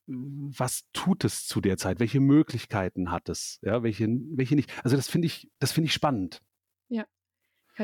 was 0.07 0.83
tut 0.93 1.23
es 1.23 1.45
zu 1.45 1.61
der 1.61 1.77
Zeit? 1.77 1.99
Welche 1.99 2.19
Möglichkeiten 2.19 3.11
hat 3.11 3.29
es? 3.29 3.59
Ja, 3.61 3.83
welche, 3.83 4.07
welche 4.07 4.55
nicht? 4.55 4.71
Also 4.83 4.95
das 4.95 5.09
finde 5.09 5.27
ich, 5.27 5.49
das 5.59 5.71
finde 5.71 5.87
ich 5.87 5.93
spannend. 5.93 6.41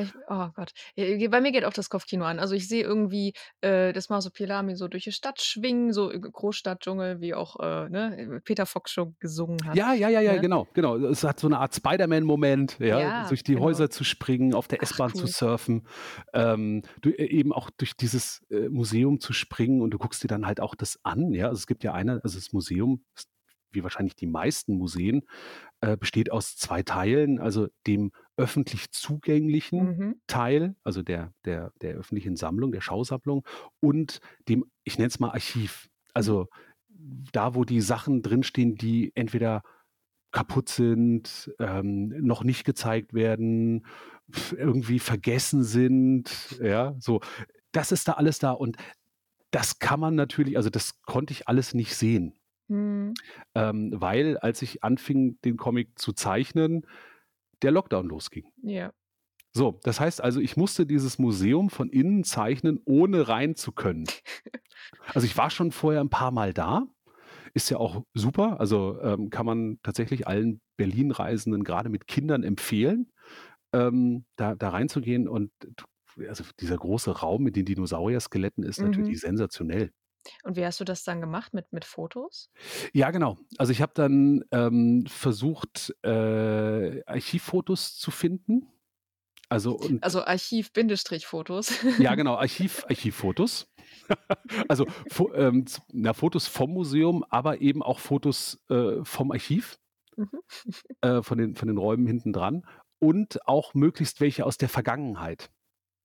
Ich, 0.02 0.14
oh 0.30 0.48
Gott. 0.56 0.72
bei 0.96 1.42
mir 1.42 1.52
geht 1.52 1.66
auch 1.66 1.74
das 1.74 1.90
Kopfkino 1.90 2.26
an. 2.26 2.40
Also 2.40 2.56
ich 2.56 2.68
sehe 2.68 2.84
irgendwie 2.84 3.34
äh, 3.62 3.94
das 3.94 4.10
Masopilami 4.10 4.76
so 4.76 4.88
durch 4.88 5.04
die 5.04 5.12
Stadt 5.12 5.42
schwingen, 5.42 5.94
so 5.94 6.10
Großstadtdschungel, 6.10 7.22
wie 7.22 7.34
auch 7.34 7.60
äh, 7.60 7.90
ne, 7.90 8.42
Peter 8.44 8.66
Fox 8.66 8.92
schon 8.92 9.16
gesungen 9.20 9.66
hat. 9.66 9.76
Ja, 9.76 9.94
ja, 9.94 10.10
ja, 10.10 10.22
ja, 10.22 10.34
ne? 10.34 10.42
genau, 10.42 10.68
genau. 10.74 10.98
Es 10.98 11.24
hat 11.24 11.40
so 11.40 11.48
eine 11.48 11.60
Art 11.60 11.76
Spider-Man-Moment, 11.76 12.78
ja, 12.80 13.00
ja, 13.00 13.28
durch 13.28 13.44
die 13.44 13.54
genau. 13.54 13.66
Häuser 13.66 13.90
zu 13.90 14.04
springen, 14.04 14.54
auf 14.54 14.68
der 14.68 14.82
S-Bahn 14.82 15.12
cool. 15.16 15.22
zu 15.22 15.28
surfen, 15.28 15.88
ähm, 16.34 16.84
du, 17.02 17.10
äh, 17.10 17.26
eben 17.26 17.54
auch 17.54 17.70
durch 17.70 17.96
dieses 17.96 18.46
äh, 18.50 18.70
Museum 18.70 19.20
zu 19.20 19.34
springen 19.34 19.82
und 19.82 19.92
du 19.92 19.98
guckst 19.98 20.24
dir 20.24 20.28
dann 20.28 20.46
halt 20.46 20.60
auch 20.60 20.76
das 20.76 21.00
an, 21.04 21.34
ja. 21.34 21.48
Also 21.48 21.60
es 21.60 21.68
gibt 21.68 21.84
ja 21.84 21.94
eine, 21.94 22.22
also 22.24 22.38
das 22.38 22.54
Museum, 22.54 23.04
wie 23.72 23.84
wahrscheinlich 23.84 24.16
die 24.16 24.28
meisten 24.28 24.78
Museen, 24.78 25.24
äh, 25.82 25.98
besteht 25.98 26.32
aus 26.32 26.56
zwei 26.56 26.84
Teilen, 26.84 27.40
also 27.40 27.68
dem 27.86 28.12
öffentlich 28.36 28.92
zugänglichen 28.92 29.80
mhm. 29.80 30.16
Teil, 30.28 30.76
also 30.84 31.04
der, 31.04 31.34
der, 31.46 31.72
der 31.82 31.96
öffentlichen 31.96 32.36
Sammlung, 32.36 32.72
der 32.72 32.82
Schausammlung 32.82 33.46
und 33.80 34.20
dem, 34.48 34.66
ich 34.84 34.98
nenne 34.98 35.08
es 35.08 35.20
mal 35.20 35.32
Archiv. 35.32 35.90
Also 36.14 36.48
da, 37.32 37.56
wo 37.56 37.64
die 37.64 37.82
Sachen 37.82 38.22
drinstehen, 38.22 38.76
die 38.76 39.12
entweder 39.16 39.64
kaputt 40.32 40.70
sind, 40.70 41.52
ähm, 41.60 42.10
noch 42.26 42.44
nicht 42.44 42.64
gezeigt 42.64 43.14
werden, 43.14 43.86
irgendwie 44.52 45.00
vergessen 45.00 45.64
sind, 45.64 46.60
ja, 46.62 46.96
so. 47.00 47.22
Das 47.72 47.92
ist 47.92 48.08
da 48.08 48.14
alles 48.14 48.40
da 48.40 48.52
und 48.52 48.78
das 49.52 49.80
kann 49.80 50.00
man 50.00 50.16
natürlich, 50.16 50.58
also 50.58 50.70
das 50.70 51.02
konnte 51.02 51.32
ich 51.34 51.48
alles 51.48 51.74
nicht 51.74 51.96
sehen. 51.96 52.34
Mhm. 52.68 53.14
Ähm, 53.56 53.94
weil 53.96 54.38
als 54.38 54.62
ich 54.62 54.84
anfing, 54.84 55.40
den 55.44 55.58
Comic 55.58 55.98
zu 55.98 56.14
zeichnen, 56.14 56.86
der 57.62 57.72
Lockdown 57.72 58.08
losging. 58.08 58.52
Ja. 58.62 58.92
So, 59.54 59.80
das 59.84 60.00
heißt 60.00 60.22
also, 60.22 60.40
ich 60.40 60.56
musste 60.56 60.86
dieses 60.86 61.18
Museum 61.18 61.70
von 61.70 61.90
innen 61.90 62.24
zeichnen, 62.24 62.80
ohne 62.86 63.28
rein 63.28 63.56
zu 63.56 63.72
können. 63.72 64.06
Also 65.14 65.26
ich 65.26 65.36
war 65.36 65.50
schon 65.50 65.72
vorher 65.72 66.02
ein 66.02 66.10
paar 66.10 66.32
Mal 66.32 66.54
da. 66.54 66.86
Ist 67.54 67.70
ja 67.70 67.78
auch 67.78 68.04
super. 68.14 68.60
Also 68.60 69.02
ähm, 69.02 69.30
kann 69.30 69.46
man 69.46 69.80
tatsächlich 69.84 70.28
allen 70.28 70.62
Berlin-Reisenden 70.78 71.64
gerade 71.64 71.90
mit 71.90 72.08
Kindern 72.08 72.44
empfehlen, 72.44 73.12
ähm, 73.74 74.26
da, 74.36 74.56
da 74.56 74.70
reinzugehen. 74.70 75.28
Und 75.28 75.52
also 76.30 76.44
dieser 76.60 76.78
große 76.78 77.20
Raum 77.20 77.44
mit 77.44 77.56
den 77.56 77.66
Dinosaurier-Skeletten 77.66 78.64
ist 78.64 78.80
mhm. 78.80 78.88
natürlich 78.88 79.20
sensationell. 79.20 79.92
Und 80.44 80.56
wie 80.56 80.66
hast 80.66 80.80
du 80.80 80.84
das 80.84 81.04
dann 81.04 81.22
gemacht 81.22 81.54
mit, 81.54 81.72
mit 81.72 81.86
Fotos? 81.86 82.50
Ja, 82.94 83.12
genau. 83.12 83.38
Also 83.58 83.72
ich 83.72 83.82
habe 83.82 83.94
dann 83.96 84.44
ähm, 84.52 85.06
versucht, 85.08 85.96
äh, 86.04 87.04
Archivfotos 87.06 87.98
zu 87.98 88.12
finden. 88.12 88.68
Also, 89.50 89.80
also 90.02 90.26
Archiv-Fotos. 90.26 91.74
Ja, 92.00 92.16
genau, 92.16 92.36
Archiv, 92.36 92.86
Archivfotos. 92.90 93.68
also 94.68 94.86
fo 95.10 95.34
ähm, 95.34 95.66
na, 95.92 96.14
Fotos 96.14 96.48
vom 96.48 96.72
Museum, 96.74 97.24
aber 97.30 97.62
eben 97.62 97.82
auch 97.82 98.00
Fotos 98.00 98.60
äh, 98.70 99.04
vom 99.04 99.32
Archiv, 99.32 99.80
mhm. 100.16 100.30
äh, 101.02 101.22
von, 101.22 101.38
den, 101.38 101.56
von 101.56 101.68
den 101.68 101.78
Räumen 101.78 102.08
hinten 102.08 102.34
dran 102.34 102.66
und 103.00 103.48
auch 103.48 103.74
möglichst 103.74 104.22
welche 104.22 104.46
aus 104.46 104.58
der 104.58 104.70
Vergangenheit. 104.70 105.50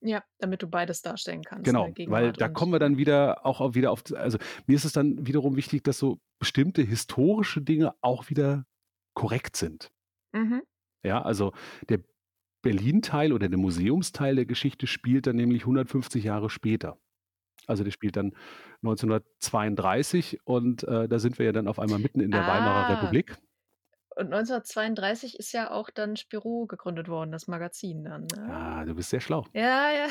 Ja, 0.04 0.24
damit 0.38 0.62
du 0.62 0.66
beides 0.66 1.00
darstellen 1.00 1.42
kannst. 1.44 1.64
Genau, 1.64 1.88
weil 2.06 2.32
da 2.32 2.48
kommen 2.48 2.72
wir 2.72 2.80
dann 2.80 2.98
wieder 2.98 3.46
auch 3.46 3.60
auf, 3.60 3.74
wieder 3.74 3.92
auf, 3.92 4.02
also 4.14 4.38
mir 4.66 4.74
ist 4.74 4.84
es 4.84 4.92
dann 4.92 5.26
wiederum 5.26 5.56
wichtig, 5.56 5.84
dass 5.84 5.98
so 5.98 6.18
bestimmte 6.40 6.82
historische 6.82 7.62
Dinge 7.62 7.94
auch 8.00 8.28
wieder 8.28 8.66
korrekt 9.14 9.56
sind. 9.56 9.92
Mhm. 10.32 10.62
Ja, 11.04 11.22
also 11.22 11.52
der 11.88 12.00
Berlin-Teil 12.62 13.32
oder 13.32 13.48
der 13.48 13.58
Museumsteil 13.58 14.36
der 14.36 14.46
Geschichte 14.46 14.86
spielt 14.86 15.26
dann 15.26 15.36
nämlich 15.36 15.62
150 15.62 16.24
Jahre 16.24 16.50
später. 16.50 16.98
Also 17.66 17.84
der 17.84 17.90
spielt 17.92 18.16
dann 18.16 18.34
1932 18.82 20.40
und 20.44 20.82
äh, 20.84 21.08
da 21.08 21.18
sind 21.18 21.38
wir 21.38 21.46
ja 21.46 21.52
dann 21.52 21.68
auf 21.68 21.78
einmal 21.78 21.98
mitten 21.98 22.20
in 22.20 22.30
der 22.30 22.44
ah. 22.44 22.48
Weimarer 22.48 22.96
Republik. 22.96 23.36
Und 24.16 24.26
1932 24.26 25.38
ist 25.38 25.52
ja 25.52 25.70
auch 25.70 25.88
dann 25.90 26.16
Spirou 26.16 26.66
gegründet 26.66 27.08
worden, 27.08 27.32
das 27.32 27.46
Magazin 27.46 28.04
dann. 28.04 28.26
Ne? 28.26 28.52
Ah, 28.52 28.84
du 28.84 28.94
bist 28.94 29.10
sehr 29.10 29.20
schlau. 29.20 29.46
Ja, 29.54 29.90
ja. 29.90 30.06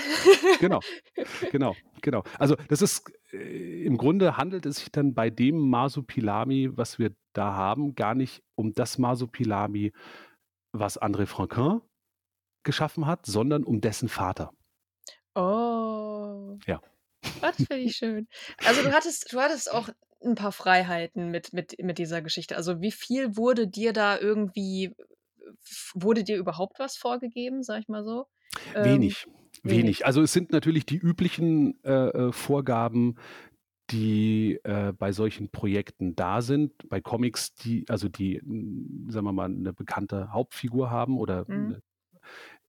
genau, 0.60 0.80
genau, 1.52 1.76
genau. 2.02 2.24
Also 2.40 2.56
das 2.68 2.82
ist, 2.82 3.12
äh, 3.32 3.84
im 3.86 3.98
Grunde 3.98 4.38
handelt 4.38 4.66
es 4.66 4.78
sich 4.78 4.92
dann 4.92 5.14
bei 5.14 5.30
dem 5.30 5.70
Masupilami, 5.70 6.70
was 6.76 6.98
wir 6.98 7.14
da 7.34 7.54
haben, 7.54 7.96
gar 7.96 8.16
nicht 8.16 8.42
um 8.56 8.74
das 8.74 8.98
Masupilami, 8.98 9.94
was 10.72 11.00
André 11.00 11.28
Franquin 11.28 11.82
geschaffen 12.64 13.06
hat, 13.06 13.26
sondern 13.26 13.64
um 13.64 13.82
dessen 13.82 14.10
Vater. 14.10 14.52
Oh. 15.36 16.58
Ja. 16.66 16.82
Das 17.40 17.56
finde 17.56 17.78
ich 17.78 17.96
schön. 17.96 18.28
Also 18.66 18.82
du 18.82 18.92
hattest, 18.92 19.32
du 19.32 19.40
hattest 19.40 19.72
auch 19.72 19.90
ein 20.24 20.36
paar 20.36 20.52
Freiheiten 20.52 21.30
mit, 21.32 21.54
mit, 21.54 21.76
mit 21.82 21.98
dieser 21.98 22.22
Geschichte. 22.22 22.56
Also 22.56 22.82
wie 22.82 22.92
viel 22.92 23.36
wurde 23.38 23.68
dir 23.68 23.94
da 23.94 24.18
irgendwie, 24.20 24.94
wurde 25.94 26.24
dir 26.24 26.38
überhaupt 26.38 26.80
was 26.80 26.98
vorgegeben, 26.98 27.64
sag 27.64 27.82
ich 27.82 27.88
mal 27.88 28.04
so? 28.04 28.28
Wenig, 28.74 29.26
ähm, 29.26 29.34
wenig. 29.64 29.78
wenig. 29.84 30.06
Also 30.06 30.22
es 30.22 30.34
sind 30.34 30.52
natürlich 30.52 30.86
die 30.86 30.98
üblichen 30.98 31.84
äh, 31.84 32.10
äh, 32.10 32.32
Vorgaben, 32.32 33.16
die 33.90 34.60
äh, 34.64 34.94
bei 34.94 35.12
solchen 35.12 35.50
Projekten 35.50 36.16
da 36.16 36.42
sind, 36.42 36.74
bei 36.88 37.02
Comics, 37.02 37.54
die, 37.56 37.86
also 37.90 38.08
die, 38.08 38.42
sagen 39.10 39.26
wir 39.26 39.34
mal, 39.34 39.46
eine 39.46 39.74
bekannte 39.74 40.32
Hauptfigur 40.32 40.90
haben 40.90 41.18
oder 41.18 41.46
mhm. 41.48 41.82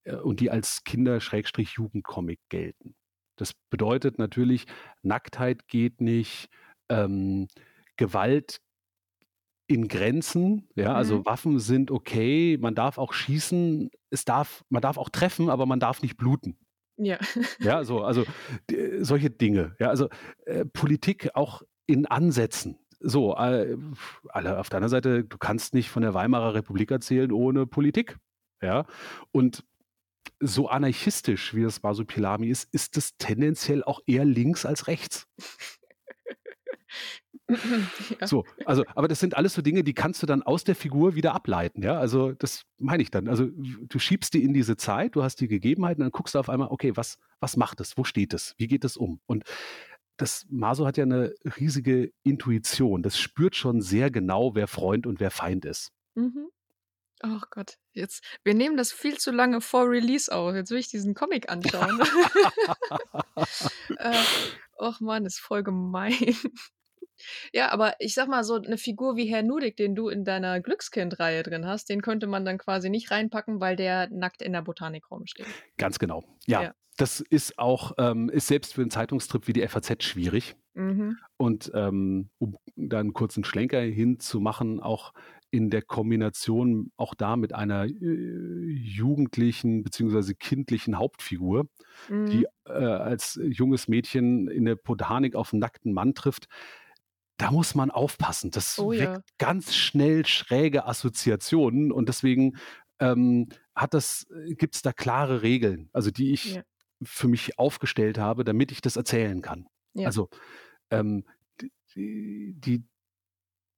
äh, 0.04 0.16
und 0.16 0.40
die 0.40 0.50
als 0.50 0.82
Kinder-Jugendcomic 0.84 2.40
gelten. 2.48 2.94
Das 3.36 3.54
bedeutet 3.70 4.18
natürlich, 4.18 4.66
Nacktheit 5.02 5.68
geht 5.68 6.00
nicht, 6.00 6.48
ähm, 6.90 7.48
Gewalt 7.96 8.60
in 9.68 9.88
Grenzen, 9.88 10.68
ja, 10.74 10.94
also 10.94 11.18
Mhm. 11.18 11.24
Waffen 11.24 11.58
sind 11.60 11.90
okay, 11.90 12.58
man 12.60 12.74
darf 12.74 12.98
auch 12.98 13.12
schießen, 13.12 13.90
es 14.10 14.24
darf 14.24 14.64
man 14.68 14.82
darf 14.82 14.98
auch 14.98 15.08
treffen, 15.08 15.48
aber 15.50 15.66
man 15.66 15.80
darf 15.80 16.02
nicht 16.02 16.16
bluten. 16.16 16.58
Ja. 16.98 17.18
Ja, 17.60 17.84
so, 17.84 18.02
also 18.02 18.24
d 18.70 19.02
solche 19.02 19.30
Dinge. 19.30 19.74
Ja, 19.80 19.88
also, 19.88 20.08
äh, 20.46 20.64
Politik 20.64 21.30
auch 21.34 21.62
in 21.86 22.06
Ansätzen. 22.06 22.78
So, 23.00 23.34
äh, 23.36 23.76
alle 24.28 24.58
auf 24.58 24.68
der 24.68 24.78
anderen 24.78 24.90
Seite, 24.90 25.24
du 25.24 25.38
kannst 25.38 25.74
nicht 25.74 25.90
von 25.90 26.02
der 26.02 26.14
Weimarer 26.14 26.54
Republik 26.54 26.90
erzählen 26.90 27.32
ohne 27.32 27.66
Politik. 27.66 28.16
Ja, 28.62 28.86
und 29.32 29.64
so 30.40 30.68
anarchistisch, 30.68 31.54
wie 31.54 31.62
das 31.64 31.82
Masupilami 31.82 32.48
ist, 32.48 32.68
ist 32.72 32.96
es 32.96 33.16
tendenziell 33.18 33.84
auch 33.84 34.00
eher 34.06 34.24
links 34.24 34.66
als 34.66 34.88
rechts. 34.88 35.26
Ja. 38.20 38.26
So, 38.26 38.44
also, 38.64 38.84
aber 38.94 39.08
das 39.08 39.20
sind 39.20 39.36
alles 39.36 39.54
so 39.54 39.62
Dinge, 39.62 39.84
die 39.84 39.94
kannst 39.94 40.22
du 40.22 40.26
dann 40.26 40.42
aus 40.42 40.64
der 40.64 40.74
Figur 40.74 41.14
wieder 41.14 41.34
ableiten, 41.34 41.82
ja? 41.82 41.98
Also, 41.98 42.32
das 42.32 42.64
meine 42.78 43.02
ich 43.02 43.10
dann. 43.10 43.28
Also, 43.28 43.48
du 43.50 43.98
schiebst 43.98 44.34
die 44.34 44.42
in 44.42 44.54
diese 44.54 44.76
Zeit, 44.76 45.16
du 45.16 45.22
hast 45.22 45.40
die 45.40 45.48
Gegebenheiten, 45.48 46.02
dann 46.02 46.12
guckst 46.12 46.34
du 46.34 46.38
auf 46.38 46.48
einmal, 46.48 46.68
okay, 46.68 46.96
was 46.96 47.18
was 47.42 47.56
macht 47.56 47.80
es? 47.80 47.98
Wo 47.98 48.04
steht 48.04 48.32
es? 48.32 48.54
Wie 48.56 48.68
geht 48.68 48.84
es 48.84 48.96
um? 48.96 49.20
Und 49.26 49.44
das 50.16 50.46
Maso 50.48 50.86
hat 50.86 50.96
ja 50.96 51.04
eine 51.04 51.34
riesige 51.58 52.12
Intuition. 52.22 53.02
Das 53.02 53.18
spürt 53.18 53.56
schon 53.56 53.80
sehr 53.80 54.10
genau, 54.10 54.54
wer 54.54 54.68
Freund 54.68 55.06
und 55.06 55.20
wer 55.20 55.30
Feind 55.30 55.64
ist. 55.64 55.90
Mhm. 56.14 56.48
Ach 57.20 57.50
Gott, 57.50 57.78
jetzt 57.92 58.24
wir 58.42 58.54
nehmen 58.54 58.76
das 58.76 58.92
viel 58.92 59.18
zu 59.18 59.30
lange 59.30 59.60
vor 59.60 59.88
Release 59.88 60.32
auf. 60.32 60.54
Jetzt 60.54 60.70
will 60.70 60.78
ich 60.78 60.88
diesen 60.88 61.14
Comic 61.14 61.50
anschauen. 61.50 62.00
Äh, 63.98 64.24
och 64.78 65.00
Mann, 65.00 65.26
ist 65.26 65.38
voll 65.38 65.62
gemein. 65.62 66.36
Ja, 67.52 67.70
aber 67.70 67.94
ich 68.00 68.14
sage 68.14 68.30
mal 68.30 68.44
so, 68.44 68.58
'ne 68.58 68.78
Figur 68.78 69.16
wie 69.16 69.26
Herr 69.26 69.42
Nudik, 69.42 69.76
den 69.76 69.94
du 69.94 70.08
in 70.08 70.24
deiner 70.24 70.60
Glückskind-Reihe 70.60 71.42
drin 71.42 71.66
hast, 71.66 71.88
den 71.90 72.02
könnte 72.02 72.26
man 72.26 72.44
dann 72.44 72.58
quasi 72.58 72.90
nicht 72.90 73.10
reinpacken, 73.10 73.60
weil 73.60 73.76
der 73.76 74.08
nackt 74.10 74.42
in 74.42 74.52
der 74.52 74.62
Botanik 74.62 75.10
rumsteht. 75.10 75.52
Ganz 75.78 75.98
genau. 75.98 76.24
Ja, 76.46 76.66
Ja. 76.66 76.74
das 76.96 77.20
ist 77.20 77.58
auch 77.58 77.92
ähm, 77.98 78.28
ist 78.28 78.46
selbst 78.48 78.74
für 78.74 78.82
'n 78.82 78.90
Zeitungstrip 78.90 79.46
wie 79.48 79.52
die 79.52 79.66
FAZ 79.66 80.02
schwierig. 80.04 80.56
Mhm. 80.76 81.22
Und, 81.38 81.72
ähm, 81.74 82.30
um 82.38 82.56
da 82.76 83.00
'n 83.00 83.12
kurzen 83.14 83.44
Schlenker 83.44 83.80
hinzumachen, 83.82 84.80
auch 84.80 85.12
in 85.50 85.70
der 85.70 85.82
Kombination 85.82 86.92
auch 86.96 87.14
da 87.14 87.36
mit 87.36 87.54
einer, 87.54 87.84
äh, 87.86 87.90
jugendlichen 88.70 89.84
beziehungsweise 89.84 90.34
kindlichen 90.36 90.98
Hauptfigur, 90.98 91.66
die, 92.32 92.44
Mhm. 92.44 92.52
äh, 92.66 92.72
als 92.72 93.40
junges 93.44 93.88
Mädchen 93.88 94.48
in 94.48 94.66
der 94.66 94.76
Botanik 94.76 95.36
auf 95.36 95.52
'n 95.54 95.60
nackten 95.60 95.92
Mann 95.94 96.14
trifft. 96.14 96.48
Da 97.38 97.50
muss 97.50 97.74
man 97.74 97.90
aufpassen. 97.90 98.50
Das 98.50 98.78
Oh 98.78 98.90
weckt 98.90 99.00
ja. 99.02 99.20
ganz 99.38 99.74
schnell 99.74 100.26
schräge 100.26 100.86
Assoziationen 100.86 101.90
und 101.92 102.08
deswegen, 102.08 102.56
ähm, 103.00 103.48
hat 103.74 103.94
das 103.94 104.26
äh, 104.30 104.54
gibt's 104.54 104.82
da 104.82 104.92
klare 104.92 105.42
Regeln, 105.42 105.88
also 105.92 106.10
die 106.10 106.32
ich 106.32 106.56
Ja. 106.56 106.62
für 107.02 107.28
mich 107.28 107.58
aufgestellt 107.58 108.18
habe, 108.18 108.44
damit 108.44 108.70
ich 108.70 108.80
das 108.80 108.96
erzählen 108.96 109.40
kann. 109.42 109.66
Ja. 109.94 110.06
Also, 110.06 110.28
ähm, 110.90 111.24
die 111.96 112.54
die 112.58 112.84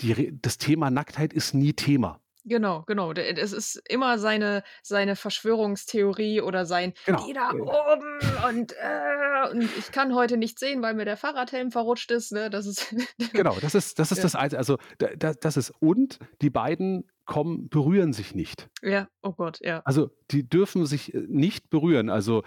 die 0.01 0.39
das 0.43 0.59
Thema 0.59 0.91
Nacktheit 0.91 1.33
ist 1.33 1.55
nie 1.55 1.73
Thema. 1.75 2.21
Genau, 2.47 2.83
genau. 2.87 3.13
Es 3.13 3.53
ist 3.53 3.77
immer 3.89 4.19
seine 4.19 4.63
seine 4.83 5.17
Verschwörungstheorie 5.17 6.43
oder 6.43 6.67
sein 6.67 6.93
Genau. 7.07 7.27
„Die 7.27 7.33
da 7.33 7.53
oben 7.53 8.21
und, 8.49 8.73
äh, 8.79 9.49
und 9.51 9.63
ich 9.79 9.91
kann 9.91 10.15
heute 10.15 10.37
nichts 10.37 10.61
sehen, 10.61 10.83
weil 10.83 10.95
mir 10.95 11.07
der 11.07 11.17
Fahrradhelm 11.17 11.71
verrutscht 11.71 12.11
ist“, 12.11 12.33
ne? 12.33 12.51
Das 12.51 12.67
ist 12.67 12.95
Genau, 13.37 13.59
das 13.59 13.75
ist 13.75 13.99
das 13.99 14.13
ist 14.13 14.19
Ja. 14.19 14.23
das 14.23 14.37
Einzi 14.37 14.57
also, 14.57 14.79
da 14.99 15.09
da 15.17 15.33
das 15.35 15.57
ist 15.57 15.71
und 15.81 16.19
die 16.41 16.51
beiden 16.51 17.11
kommen 17.27 17.69
berühren 17.69 18.13
sich 18.13 18.35
nicht. 18.35 18.69
Ja, 18.83 19.09
oh 19.23 19.33
Gott, 19.33 19.59
ja. 19.63 19.85
Also, 19.87 20.11
die 20.31 20.49
dürfen 20.49 20.87
sich, 20.87 21.13
äh, 21.15 21.25
nicht 21.29 21.69
berühren. 21.71 22.09
Also, 22.09 22.43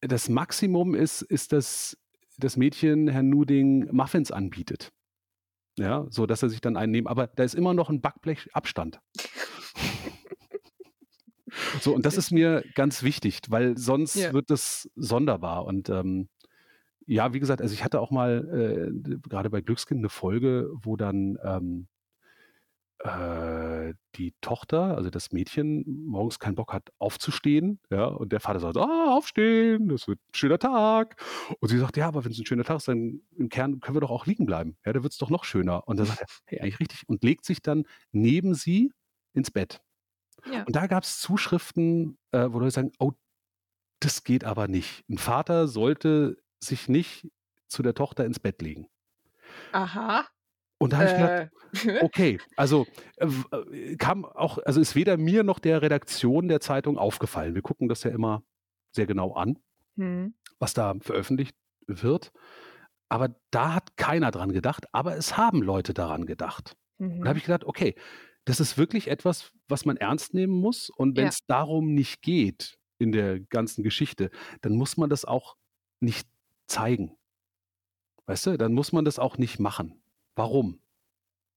das 0.00 0.28
Maximum 0.28 0.94
ist 0.94 1.22
ist, 1.22 1.52
dass 1.52 1.98
das 2.38 2.56
Mädchen 2.56 3.08
Herrn 3.08 3.30
Nuding 3.30 3.88
Muffins 3.92 4.32
anbietet. 4.32 4.92
Ja, 5.78 6.06
so 6.08 6.24
dass 6.26 6.42
er 6.42 6.48
sich 6.48 6.60
dann 6.62 6.76
einen 6.76 6.90
nehmen 6.92 7.06
aber 7.06 7.26
da 7.26 7.44
ist 7.44 7.54
immer 7.54 7.74
noch 7.74 7.90
'n 7.90 8.00
Backblech 8.00 8.48
Abstand. 8.54 9.00
So, 11.80 11.94
und 11.94 12.04
das 12.06 12.16
ist 12.18 12.30
mir 12.32 12.64
ganz 12.74 13.02
wichtig, 13.02 13.40
weil 13.48 13.76
sonst 13.78 14.16
Ja. 14.16 14.32
wird 14.32 14.50
das 14.50 14.90
sonderbar 14.96 15.64
und, 15.66 15.88
ähm, 15.90 16.28
ja, 17.06 17.34
wie 17.34 17.40
gesagt, 17.40 17.62
also, 17.62 17.74
ich 17.74 17.84
hatte 17.84 18.00
auch 18.00 18.10
mal, 18.12 18.90
äh, 18.90 18.92
d 18.92 19.18
grade 19.28 19.50
bei 19.50 19.60
Glückskind 19.62 20.02
'ne 20.02 20.10
Folge, 20.10 20.70
wo 20.82 20.96
dann, 20.96 21.38
ähm, 21.44 21.88
äh, 23.06 23.94
die 24.16 24.34
Tochter, 24.40 24.96
also 24.96 25.10
das 25.10 25.32
Mädchen, 25.32 25.84
morgens 26.06 26.38
keinen 26.38 26.56
Bock 26.56 26.72
hat 26.72 26.90
aufzustehen, 26.98 27.80
ja, 27.90 28.06
und 28.06 28.32
der 28.32 28.40
Vater 28.40 28.60
sagt: 28.60 28.76
„Ah, 28.78 29.14
aufstehen, 29.16 29.88
das 29.88 30.08
wird 30.08 30.18
'n 30.20 30.34
schöner 30.34 30.58
Tag.“ 30.58 31.22
Und 31.60 31.68
sie 31.68 31.78
sagt: 31.78 31.96
„Ja, 31.96 32.08
aber 32.08 32.24
wenn's 32.24 32.38
'n 32.38 32.46
schöner 32.46 32.64
Tag 32.64 32.78
ist, 32.78 32.88
dann 32.88 33.22
im 33.36 33.48
Kern 33.50 33.80
können 33.80 33.96
wir 33.96 34.00
doch 34.02 34.10
auch 34.10 34.26
liegen 34.26 34.46
bleiben. 34.46 34.76
Ja, 34.86 34.92
da 34.92 35.02
wird's 35.02 35.18
doch 35.18 35.30
noch 35.30 35.44
schöner.“ 35.44 35.86
Und 35.88 35.98
dann 35.98 36.06
sagt 36.06 36.20
er: 36.22 36.26
„Hey, 36.46 36.60
eigentlich 36.60 36.80
richtig“ 36.80 37.02
und 37.08 37.24
legt 37.24 37.44
sich 37.46 37.62
dann 37.62 37.84
neben 38.12 38.54
sie 38.54 38.92
ins 39.34 39.50
Bett. 39.50 39.80
Ja. 40.44 40.66
Und 40.66 40.76
da 40.76 40.86
gab's 40.88 41.20
Zuschriften, 41.20 42.18
äh, 42.32 42.48
wo 42.50 42.60
Leute 42.60 42.72
sagen: 42.72 42.92
„Oh, 43.00 43.12
das 44.00 44.24
geht 44.24 44.44
aber 44.44 44.68
nicht. 44.68 45.04
'N 45.10 45.18
Vater 45.18 45.68
sollte 45.68 46.38
sich 46.62 46.88
nicht 46.88 47.28
zu 47.68 47.82
der 47.82 47.94
Tochter 47.94 48.24
ins 48.26 48.40
Bett 48.40 48.62
legen.“ 48.62 48.88
Aha. 49.72 50.28
Und 50.80 50.92
da 50.92 50.98
habe 50.98 51.06
ich 51.06 51.14
gedacht: 51.14 51.34
Äh. 51.34 51.48
„Okay“, 51.98 52.42
also, 52.56 52.88
äh, 53.18 53.26
äh, 53.52 53.96
kam 53.96 54.24
auch 54.24 54.58
also, 54.64 54.80
ist 54.80 54.96
weder 54.96 55.16
mir 55.18 55.44
noch 55.44 55.58
der 55.60 55.82
Redaktion 55.82 56.48
der 56.48 56.60
Zeitung 56.60 56.98
aufgefallen. 56.98 57.54
Wir 57.54 57.62
gucken 57.62 57.88
das 57.88 58.04
ja 58.04 58.10
immer 58.12 58.44
sehr 58.94 59.06
genau 59.06 59.34
an, 59.34 59.58
Mhm. 59.96 60.36
was 60.58 60.74
da 60.74 60.94
veröffentlicht 61.00 61.56
wird. 61.86 62.32
Aber 63.08 63.36
da 63.52 63.74
hat 63.74 63.96
keiner 63.96 64.30
dran 64.32 64.52
gedacht, 64.52 64.86
aber 64.92 65.16
es 65.16 65.36
haben 65.36 65.62
Leute 65.62 65.94
daran 65.94 66.26
gedacht. 66.26 66.74
Und 67.20 67.26
da 67.26 67.30
habe 67.30 67.38
Mhm. 67.38 67.40
ich 67.40 67.44
gedacht: 67.46 67.64
„Okay, 67.64 67.96
das 68.46 68.60
ist 68.60 68.78
wirklich 68.78 69.08
etwas, 69.08 69.52
was 69.68 69.84
man 69.86 69.96
ernst 69.98 70.34
nehmen 70.34 70.54
muss 70.54 70.90
und 70.90 71.16
Ja. 71.16 71.36
wenn's 71.36 71.40
darum 71.48 71.94
nicht 71.94 72.22
geht 72.22 72.78
in 72.98 73.12
der 73.12 73.40
ganzen 73.40 73.84
Geschichte, 73.84 74.30
dann 74.62 74.74
muss 74.76 74.96
man 74.96 75.10
das 75.10 75.24
auch 75.26 75.56
nicht 76.00 76.28
zeigen.“ 76.68 77.16
Weißt 78.28 78.46
du, 78.46 78.56
dann 78.58 78.72
muss 78.72 78.92
man 78.92 79.04
das 79.04 79.18
auch 79.20 79.38
nicht 79.38 79.60
machen. 79.60 80.02
Warum? 80.36 80.80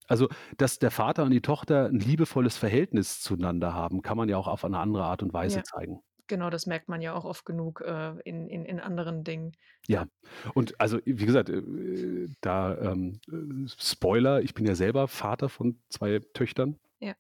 Also, 0.08 0.30
dass 0.58 0.80
der 0.80 0.92
Vater 0.92 1.24
und 1.26 1.32
die 1.32 1.42
Tochter 1.42 1.88
'n 1.89 2.00
liebevolles 2.00 2.58
Verhältnis 2.58 3.22
zueinander 3.22 3.74
haben, 3.74 4.02
kann 4.04 4.18
man 4.18 4.30
ja 4.30 4.38
auch 4.38 4.48
auf 4.48 4.65
eine 4.65 4.80
andere 4.80 5.06
Art 5.06 5.24
und 5.24 5.34
Weise 5.34 5.62
Ja. 5.62 5.63
zeigen. 5.63 6.02
Genau, 6.28 6.50
das 6.52 6.65
merkt 6.68 6.89
man 6.89 7.02
ja 7.02 7.13
auch 7.15 7.26
oft 7.26 7.46
genug, 7.46 7.82
äh, 7.82 8.20
in 8.26 8.48
in 8.50 8.65
in 8.65 8.80
anderen 8.80 9.24
Dingen. 9.24 9.54
Ja, 9.88 10.08
und 10.54 10.80
also, 10.80 11.00
wie 11.06 11.26
gesagt, 11.26 11.50
äh, 11.50 12.28
da, 12.42 12.78
ähm, 12.78 13.20
äh, 13.32 13.68
Spoiler, 13.80 14.42
ich 14.42 14.54
bin 14.54 14.65
ja 14.65 14.76
selber 14.76 15.08
Vater 15.08 15.50
von 15.50 15.82
2 15.89 16.20
Töchtern. 16.34 16.80
Ja. 17.02 17.15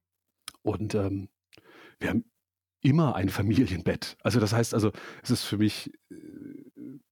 Und, 0.65 0.95
ähm, 0.95 1.29
wir 1.99 2.09
haben 2.09 2.25
immer 2.83 3.15
ein 3.15 3.29
Familienbett. 3.29 4.17
Also, 4.23 4.39
das 4.41 4.53
heißt 4.53 4.73
also, 4.75 4.91
es 5.23 5.31
ist 5.31 5.43
für 5.45 5.57
mich, 5.59 5.91
äh, 6.11 6.68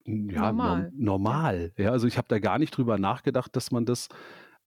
ja, 0.07 0.51
norm 0.53 0.57
Normal. 0.57 0.91
Ja. 0.97 1.05
normal. 1.05 1.73
Ja, 1.77 1.91
also, 1.91 2.07
ich 2.07 2.17
habe 2.17 2.27
da 2.29 2.39
gar 2.39 2.59
nicht 2.59 2.71
drüber 2.77 2.97
nachgedacht, 2.97 3.55
dass 3.55 3.71
man 3.71 3.85
das 3.85 4.07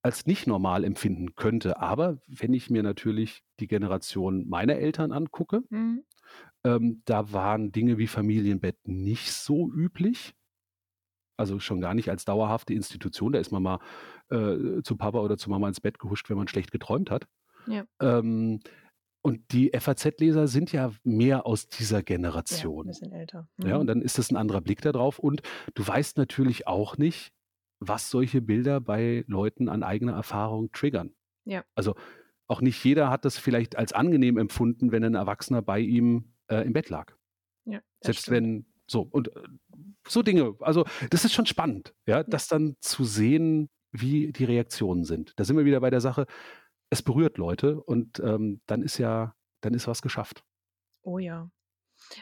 als 0.02 0.26
nicht 0.26 0.46
normal 0.46 0.84
empfinden 0.84 1.34
könnte. 1.36 1.78
Aber 1.80 2.18
wenn 2.28 2.54
ich 2.54 2.70
mir 2.70 2.82
natürlich 2.82 3.42
die 3.60 3.66
Generation 3.68 4.48
meiner 4.48 4.76
Eltern 4.76 5.12
angucke, 5.12 5.62
Mhm. 5.70 6.04
ähm, 6.64 7.02
da 7.06 7.32
waren 7.32 7.72
Dinge 7.72 7.98
wie 7.98 8.06
Familienbett 8.08 8.76
nicht 8.88 9.32
so 9.32 9.70
üblich. 9.72 10.34
Also, 11.38 11.58
schon 11.58 11.80
gar 11.80 11.94
nicht 11.94 12.10
als 12.10 12.24
dauerhafte 12.26 12.74
Institution. 12.74 13.32
Da 13.32 13.38
ist 13.38 13.50
man 13.50 13.62
mal, 13.62 13.78
äh, 14.30 14.82
zu 14.82 14.96
Papa 14.96 15.20
oder 15.20 15.38
zu 15.38 15.48
Mama 15.50 15.68
ins 15.68 15.80
Bett 15.80 15.98
gehuscht, 15.98 16.28
wenn 16.28 16.36
man 16.36 16.48
schlecht 16.48 16.70
geträumt 16.70 17.10
hat. 17.10 17.26
Ja. 17.66 17.86
Ähm, 18.00 18.60
und 19.22 19.52
die 19.52 19.72
FAZ-Leser 19.78 20.48
sind 20.48 20.72
ja 20.72 20.92
mehr 21.04 21.46
aus 21.46 21.68
dieser 21.68 22.02
Ja, 22.50 22.66
'n 22.82 22.84
Generation. 22.84 22.86
bisschen 22.86 23.12
älter. 23.12 23.48
Ja, 23.64 23.78
und 23.78 23.86
Mhm. 23.86 23.88
dann 23.88 24.02
ist 24.02 24.18
das 24.18 24.30
'n 24.30 24.36
anderer 24.36 24.60
Blick 24.62 24.82
da 24.82 24.92
drauf 24.92 25.18
und 25.20 25.42
du 25.74 25.86
weißt 25.86 26.18
natürlich 26.18 26.66
auch 26.68 26.98
nicht, 26.98 27.32
was 27.80 28.10
solche 28.10 28.42
Bilder 28.42 28.80
bei 28.80 29.24
Leuten 29.28 29.68
an 29.68 29.82
eigener 29.84 30.14
Erfahrung 30.14 30.72
triggern. 30.72 31.14
Ja. 31.46 31.64
Also, 31.76 31.94
auch 32.48 32.60
nicht 32.62 32.84
jeder 32.84 33.10
hat 33.10 33.24
das 33.26 33.38
vielleicht 33.38 33.76
als 33.76 33.92
angenehm 33.94 34.38
empfunden, 34.38 34.92
wenn 34.92 35.04
'n 35.04 35.14
Erwachsener 35.16 35.62
bei 35.62 35.80
ihm, 35.80 36.34
äh, 36.48 36.62
im 36.66 36.72
Bett 36.74 36.90
lag. 36.90 37.14
Ja, 37.66 37.82
Selbst 38.02 38.30
stimmt. 38.30 38.30
wenn 38.30 38.66
so 38.88 39.02
und, 39.02 39.28
äh, 39.36 39.42
so 40.08 40.22
Dinge. 40.22 40.56
Also, 40.60 40.84
das 41.10 41.24
ist 41.26 41.32
schon 41.34 41.46
spannend, 41.46 41.94
ja, 42.06 42.24
Ja. 42.26 42.34
das 42.34 42.48
dann 42.48 42.76
zu 42.80 43.04
sehen, 43.04 43.70
wie 43.92 44.32
die 44.32 44.44
Reaktionen 44.44 45.04
sind. 45.04 45.34
Da 45.38 45.44
sind 45.44 45.56
wir 45.58 45.64
wieder 45.66 45.80
bei 45.80 45.90
der 45.90 46.00
Sache, 46.02 46.26
es 46.90 47.02
berührt 47.02 47.38
Leute 47.38 47.80
und, 47.80 48.20
ähm, 48.20 48.60
dann 48.66 48.82
ist 48.82 48.98
ja 48.98 49.36
dann 49.62 49.74
ist 49.74 49.86
was 49.88 50.02
geschafft. 50.02 50.44
Oh 51.04 51.18
ja. 51.18 51.50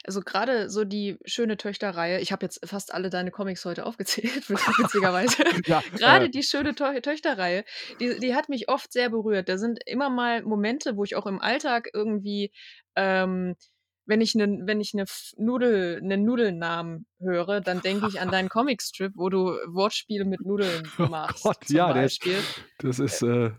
Also 0.04 0.22
gerade 0.22 0.70
so 0.70 0.84
die 0.84 1.18
schöne 1.26 1.56
Töchter-Reihe, 1.58 2.20
ich 2.20 2.32
habe 2.32 2.46
jetzt 2.46 2.66
fast 2.68 2.94
alle 2.94 3.10
deine 3.10 3.30
Comics 3.32 3.64
heute 3.64 3.86
aufgezählt, 3.86 4.48
witzigerweise. 4.78 5.44
Ja, 5.66 5.84
Gerade 5.96 6.28
äh, 6.28 6.30
die 6.30 6.42
schöne 6.44 6.74
Tö 6.74 7.00
Töchter-Reihe, 7.00 7.64
die 8.00 8.20
die 8.20 8.34
hat 8.34 8.48
mich 8.50 8.68
oft 8.70 8.92
sehr 8.92 9.10
berührt. 9.10 9.48
Da 9.48 9.58
sind 9.58 9.80
immer 9.86 10.10
mal 10.10 10.42
Momente, 10.44 10.96
wo 10.96 11.04
ich 11.04 11.16
auch 11.16 11.26
im 11.26 11.40
Alltag 11.40 11.90
irgendwie, 11.94 12.52
ähm, 12.96 13.56
wenn 14.06 14.20
ich 14.22 14.34
'nen 14.36 14.66
wenn 14.66 14.80
ich 14.80 14.94
'ne 14.94 15.02
F 15.04 15.32
Nudel 15.38 16.00
'nen 16.02 16.24
Nudelnamen 16.24 17.06
höre, 17.20 17.60
dann 17.62 17.82
denke 17.82 18.06
ich 18.08 18.20
an 18.20 18.30
deinen 18.32 18.48
Comicstrip, 18.50 19.12
wo 19.16 19.28
du 19.30 19.40
Wortspiele 19.68 20.24
mit 20.26 20.44
Nudeln 20.46 20.92
oh 20.98 21.08
machst, 21.08 21.42
Gott, 21.42 21.68
zum 21.68 21.70
ja, 21.70 21.92
der 21.92 22.06
ist 22.06 22.20
Beispiel. 22.20 22.48
das 22.78 22.98
ist, 22.98 23.22
Äh, 23.22 23.24
äh 23.24 23.52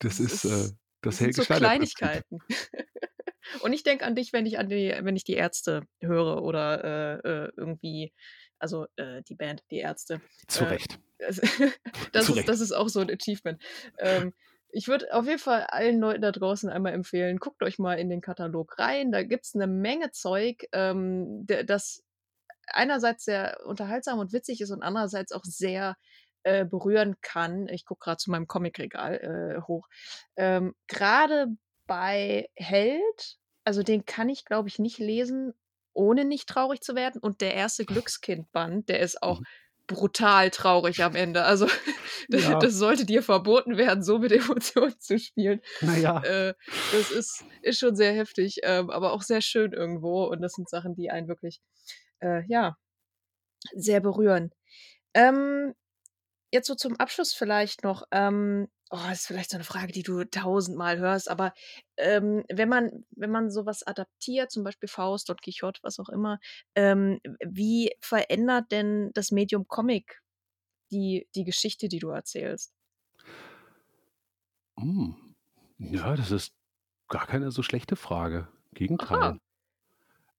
das 0.00 0.20
das 0.28 0.40
ist, 0.40 0.44
äh, 0.44 0.70
ist 1.02 1.02
das 1.02 1.18
das 1.32 1.48
sind 1.48 1.48
so. 1.50 1.50
Kleinigkeiten. 1.50 2.44
Und 3.60 3.72
ich 3.72 3.82
denke 3.84 4.04
an 4.06 4.16
dich, 4.16 4.32
wenn 4.32 4.46
ich 4.46 4.58
an 4.58 4.68
die 4.68 4.94
wenn 5.00 5.16
ich 5.16 5.24
die 5.24 5.34
Ärzte 5.34 5.84
höre 6.00 6.42
oder, 6.42 6.84
äh, 7.24 7.28
äh, 7.48 7.52
irgendwie 7.56 8.12
also, 8.58 8.86
äh, 8.96 9.22
die 9.24 9.34
Band, 9.36 9.64
die 9.70 9.78
Ärzte. 9.78 10.22
Zu 10.48 10.64
Äh, 10.64 10.64
Recht. 10.64 10.98
das 11.20 11.40
das 12.12 12.28
Zu 12.28 12.32
ist 12.32 12.34
Recht. 12.34 12.48
das 12.48 12.60
ist 12.60 12.72
auch 12.72 12.88
so 12.88 13.00
'n 13.00 13.10
Achievement. 13.10 13.62
Ähm, 13.98 14.34
ich 14.70 14.88
würde 14.88 15.14
auf 15.14 15.26
jeden 15.26 15.38
Fall 15.40 15.64
allen 15.70 16.00
Leuten 16.00 16.22
da 16.22 16.32
draußen 16.32 16.70
einmal 16.70 16.94
empfehlen, 16.94 17.38
guckt 17.38 17.62
euch 17.64 17.78
mal 17.78 17.94
in 17.98 18.10
den 18.10 18.20
Katalog 18.22 18.78
rein. 18.78 19.12
Da 19.12 19.22
gibt's 19.24 19.54
'ne 19.56 19.66
Menge 19.68 20.12
Zeug, 20.12 20.66
ähm, 20.72 21.46
das 21.46 22.04
einerseits 22.68 23.24
sehr 23.26 23.60
unterhaltsam 23.66 24.18
und 24.20 24.32
witzig 24.32 24.60
ist 24.62 24.70
und 24.72 24.82
andererseits 24.82 25.32
auch 25.32 25.44
sehr, 25.44 25.96
äh, 26.46 26.64
berühren 26.64 27.16
kann. 27.22 27.68
Ich 27.68 27.84
gucke 27.84 28.04
grad 28.04 28.20
zu 28.20 28.30
meinem 28.30 28.46
Comicregal, 28.46 29.56
äh, 29.58 29.62
hoch. 29.66 29.88
Ähm, 30.36 30.74
grade 30.88 31.48
bei 31.86 32.48
Held, 32.56 33.38
also 33.64 33.82
den 33.82 34.04
kann 34.06 34.28
ich, 34.28 34.44
glaube 34.44 34.68
ich, 34.68 34.78
nicht 34.78 34.98
lesen, 34.98 35.54
ohne 35.92 36.24
nicht 36.24 36.48
traurig 36.48 36.80
zu 36.80 36.94
werden. 36.94 37.20
Und 37.20 37.40
der 37.40 37.54
erste 37.54 37.84
Glückskind-Band, 37.84 38.88
der 38.88 39.00
ist 39.00 39.22
auch 39.22 39.40
Mhm. 39.40 39.46
brutal 39.86 40.50
traurig 40.50 41.02
am 41.04 41.14
Ende. 41.14 41.44
Also, 41.44 41.66
da 42.30 42.38
Ja. 42.38 42.56
das 42.56 42.74
sollte 42.74 43.06
dir 43.06 43.22
verboten 43.22 43.76
werden, 43.76 44.02
so 44.02 44.18
mit 44.18 44.32
Emotionen 44.32 44.98
zu 45.00 45.18
spielen. 45.18 45.60
Na 45.80 45.96
ja. 45.96 46.16
Äh, 46.22 46.54
das 46.90 47.10
ist 47.10 47.46
ist 47.62 47.78
schon 47.80 47.96
sehr 47.96 48.12
heftig, 48.14 48.58
ähm, 48.62 48.90
aber 48.90 49.12
auch 49.12 49.22
sehr 49.22 49.40
schön 49.42 49.72
irgendwo. 49.72 50.24
Und 50.26 50.40
das 50.42 50.52
sind 50.54 50.68
Sachen, 50.70 50.94
die 50.94 51.10
einen 51.10 51.28
wirklich, 51.28 51.60
äh, 52.20 52.42
ja, 52.48 52.76
sehr 53.74 54.00
berühren. 54.00 54.50
Ähm, 55.14 55.74
jetzt 56.56 56.68
so 56.68 56.74
zum 56.76 56.96
Abschluss 56.98 57.34
vielleicht 57.34 57.84
noch, 57.84 58.04
ähm 58.12 58.68
oh, 58.90 58.98
das 59.08 59.20
ist 59.22 59.26
vielleicht 59.28 59.50
so 59.50 59.58
'ne 59.58 59.64
Frage, 59.64 59.92
die 59.92 60.02
du 60.04 60.24
tausendmal 60.24 60.98
hörst, 60.98 61.30
aber, 61.30 61.52
ähm, 61.98 62.44
wenn 62.52 62.68
man 62.68 63.04
wenn 63.10 63.30
man 63.32 63.50
so 63.50 63.66
was 63.66 63.82
adaptiert, 63.86 64.50
zum 64.52 64.64
Beispiel 64.64 64.88
Faust, 64.88 65.28
Don 65.28 65.36
Quijote, 65.38 65.80
was 65.82 65.98
auch 66.00 66.08
immer, 66.10 66.38
ähm, 66.76 67.20
wie 67.44 67.92
verändert 68.00 68.72
denn 68.72 69.10
das 69.14 69.32
Medium 69.32 69.68
Comic 69.68 70.20
die 70.92 71.28
die 71.36 71.44
Geschichte, 71.44 71.88
die 71.88 71.98
du 72.00 72.10
erzählst? 72.10 72.68
Hm. 74.78 75.34
Ja, 75.78 76.16
das 76.16 76.30
ist 76.30 76.54
gar 77.08 77.26
keine 77.26 77.50
so 77.50 77.62
schlechte 77.62 77.96
Frage. 77.96 78.48
Gegenteil. 78.74 79.38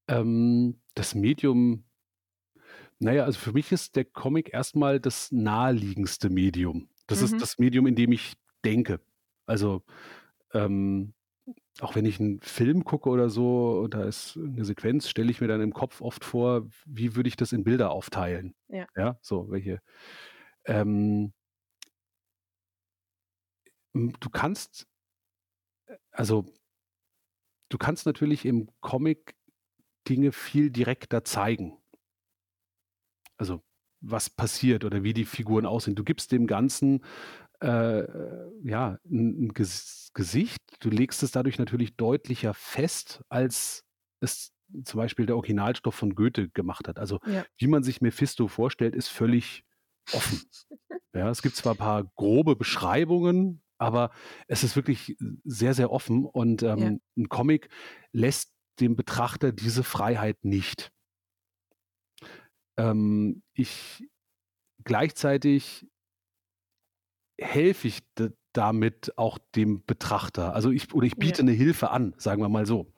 Ähm, 0.09 0.81
das 0.95 1.15
Medium 1.15 1.83
na 2.99 3.13
ja, 3.13 3.23
also 3.25 3.39
für 3.39 3.53
mich 3.53 3.71
ist 3.71 3.95
der 3.95 4.05
Comic 4.05 4.53
erst 4.53 4.75
mal 4.75 4.99
das 4.99 5.31
naheliegendste 5.31 6.29
Medium. 6.29 6.89
Das 7.07 7.21
ist 7.21 7.35
Mhm. 7.35 7.43
das 7.43 7.57
Medium, 7.59 7.87
in 7.87 7.95
dem 7.95 8.11
ich 8.11 8.33
denke. 8.65 8.99
Also, 9.45 9.83
ähm, 10.53 11.13
auch 11.81 11.95
wenn 11.95 12.05
ich 12.05 12.19
'n 12.19 12.39
Film 12.41 12.85
gucke 12.85 13.09
oder 13.09 13.29
so 13.29 13.81
und 13.81 13.93
da 13.95 14.03
ist 14.05 14.37
'ne 14.37 14.65
Sequenz, 14.65 15.09
stelle 15.09 15.31
ich 15.31 15.41
mir 15.41 15.47
dann 15.49 15.61
im 15.61 15.73
Kopf 15.73 16.01
oft 16.01 16.25
vor, 16.25 16.67
wie 16.85 17.15
würde 17.15 17.29
ich 17.29 17.37
das 17.37 17.53
in 17.53 17.63
Bilder 17.65 17.91
aufteilen? 17.91 18.55
Ja. 18.69 18.87
Ja, 18.97 19.17
so 19.21 19.49
welche 19.51 19.81
ähm 20.65 21.33
hm, 23.95 24.13
du 24.19 24.29
kannst 24.29 24.87
äh, 25.87 25.97
also 26.11 26.45
du 27.71 27.77
kannst 27.77 28.05
natürlich 28.05 28.45
im 28.45 28.69
Comic 28.81 29.35
Dinge 30.07 30.31
viel 30.31 30.71
direkter 30.71 31.23
zeigen. 31.25 31.77
Also, 33.39 33.61
was 34.01 34.29
passiert 34.29 34.83
oder 34.85 35.03
wie 35.03 35.13
die 35.13 35.25
Figuren 35.25 35.65
aussehen. 35.65 35.95
Du 35.95 36.03
gibst 36.03 36.31
dem 36.31 36.47
Ganzen, 36.47 37.03
äh, 37.63 37.67
äh, 38.01 38.51
ja, 38.63 38.99
'n 39.09 39.47
'n 39.49 39.53
Ges 39.53 40.11
Gesicht. 40.13 40.59
Du 40.81 40.89
legst 40.89 41.23
es 41.23 41.31
dadurch 41.31 41.59
natürlich 41.59 41.95
deutlicher 41.97 42.53
fest, 42.55 43.23
als 43.29 43.85
es 44.21 44.53
zum 44.85 44.99
Beispiel 44.99 45.25
der 45.27 45.35
Originalstoff 45.37 45.95
von 45.95 46.15
Goethe 46.15 46.49
gemacht 46.49 46.87
hat. 46.87 46.99
Also, 46.99 47.19
Ja. 47.25 47.47
wie 47.57 47.67
man 47.67 47.83
sich 47.83 48.01
Mephisto 48.01 48.47
vorstellt, 48.47 48.95
ist 48.95 49.09
völlig 49.09 49.63
offen. 50.11 50.43
Ja, 51.15 51.29
es 51.31 51.41
gibt 51.43 51.55
zwar 51.57 51.75
paar 51.75 52.05
grobe 52.15 52.55
Beschreibungen, 52.57 53.63
aber 53.79 54.11
es 54.47 54.63
ist 54.63 54.75
wirklich 54.77 55.17
sehr, 55.45 55.73
sehr 55.75 55.91
offen 55.91 56.25
und, 56.25 56.63
Ja. 56.75 56.91
ähm, 56.91 57.01
'n 57.17 57.29
Comic 57.29 57.69
lässt 58.13 58.53
dem 58.81 58.95
Betrachter 58.97 59.51
diese 59.53 59.83
Freiheit 59.83 60.45
nicht. 60.45 60.91
Ähm, 62.77 63.41
ich 63.53 64.07
gleichzeitig 64.85 65.87
helfe 67.39 67.87
ich 67.87 67.99
damit 68.53 69.13
auch 69.17 69.37
dem 69.55 69.85
Betrachter. 69.85 70.53
Also, 70.55 70.71
ich 70.71 70.91
oder 70.93 71.05
ich 71.05 71.17
Ja. 71.17 71.19
biete 71.19 71.43
'ne 71.43 71.51
Hilfe 71.51 71.91
an, 71.91 72.15
sagen 72.17 72.41
wir 72.41 72.49
mal 72.49 72.65
so. 72.65 72.91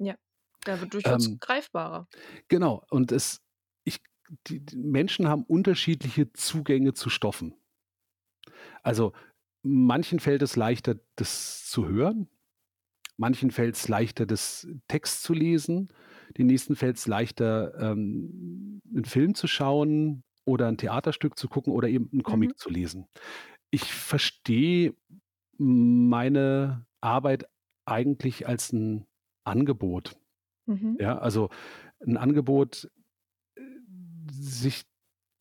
Ja, 0.00 0.16
dadurch 0.64 1.08
wird's 1.08 1.28
Ähm 1.28 1.40
greifbarer. 1.40 2.08
Genau. 2.50 2.84
Und 2.90 3.12
es 3.12 3.40
ich 3.84 4.00
die 4.48 4.60
die 4.60 4.76
Menschen 4.76 5.28
haben 5.28 5.44
unterschiedliche 5.44 6.32
Zugänge 6.32 6.94
zu 6.94 7.10
Stoffen. 7.10 7.56
Also, 8.84 9.12
manchen 9.62 10.20
fällt 10.20 10.42
es 10.42 10.56
leichter, 10.56 10.96
das 11.16 11.66
zu 11.70 11.88
hören. 11.88 12.28
Manchen 13.18 13.50
fällt's 13.50 13.88
leichter, 13.88 14.26
das 14.26 14.68
Text 14.88 15.22
zu 15.24 15.34
lesen. 15.34 15.88
Den 16.38 16.46
nächsten 16.46 16.76
fällt's 16.76 17.06
leichter, 17.06 17.74
ähm, 17.80 18.80
'n 18.94 19.04
Film 19.04 19.34
zu 19.34 19.46
schauen 19.46 20.24
oder 20.44 20.68
'n 20.68 20.78
Theaterstück 20.78 21.38
zu 21.38 21.48
gucken 21.48 21.72
oder 21.72 21.88
eben 21.88 22.10
'n 22.12 22.22
Mhm. 22.28 22.50
Comic 22.50 22.58
zu 22.58 22.70
lesen. 22.70 23.06
Ich 23.70 23.92
verstehe 23.94 24.94
meine 25.58 26.86
Arbeit 27.00 27.46
eigentlich 27.86 28.48
als 28.48 28.72
'n 28.72 29.06
Angebot. 29.44 30.16
Mhm. 30.68 30.98
Ja, 30.98 31.18
also 31.18 31.50
'n 32.00 32.16
Angebot, 32.18 32.90
äh, 33.56 33.62
sich 34.32 34.84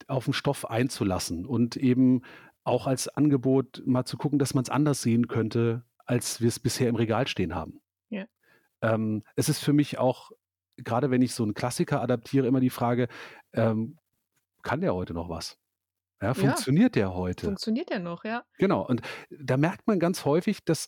auf 0.08 0.28
'n 0.28 0.34
Stoff 0.34 0.70
einzulassen 0.70 1.46
und 1.48 1.78
eben 1.78 2.24
auch 2.66 2.88
als 2.88 3.08
Angebot 3.10 3.84
mal 3.88 4.06
zu 4.06 4.18
gucken, 4.18 4.40
dass 4.40 4.54
man's 4.56 4.70
anders 4.72 5.02
sehen 5.04 5.28
könnte, 5.30 5.86
als 6.06 6.42
wir's 6.42 6.60
bisher 6.60 6.90
im 6.90 6.96
Regal 6.98 7.28
stehen 7.28 7.56
haben. 7.56 7.82
Ja. 8.12 8.28
Ähm, 8.84 9.24
es 9.36 9.50
ist 9.50 9.60
für 9.60 9.74
mich 9.74 9.98
auch 9.98 10.32
grade 10.84 11.12
wenn 11.12 11.22
ich 11.22 11.34
so 11.34 11.44
'n 11.44 11.54
Klassiker 11.54 12.02
adaptiere, 12.02 12.48
immer 12.48 12.60
die 12.60 12.70
Frage, 12.70 13.08
ähm: 13.54 13.98
„Kann 14.64 14.82
der 14.82 14.96
heute 14.96 15.14
noch 15.14 15.30
was?“ 15.30 15.58
Ja, 16.22 16.34
Ja. 16.36 16.66
funktioniert 16.66 16.96
der 16.96 17.14
heute? 17.16 17.58
Funktioniert 17.58 17.90
der 17.92 18.00
noch, 18.00 18.26
ja. 18.26 18.46
Genau. 18.60 18.86
Und 18.88 19.02
da 19.30 19.58
merkt 19.58 19.88
man 19.88 20.00
ganz 20.00 20.26
häufig, 20.26 20.64
dass 20.66 20.88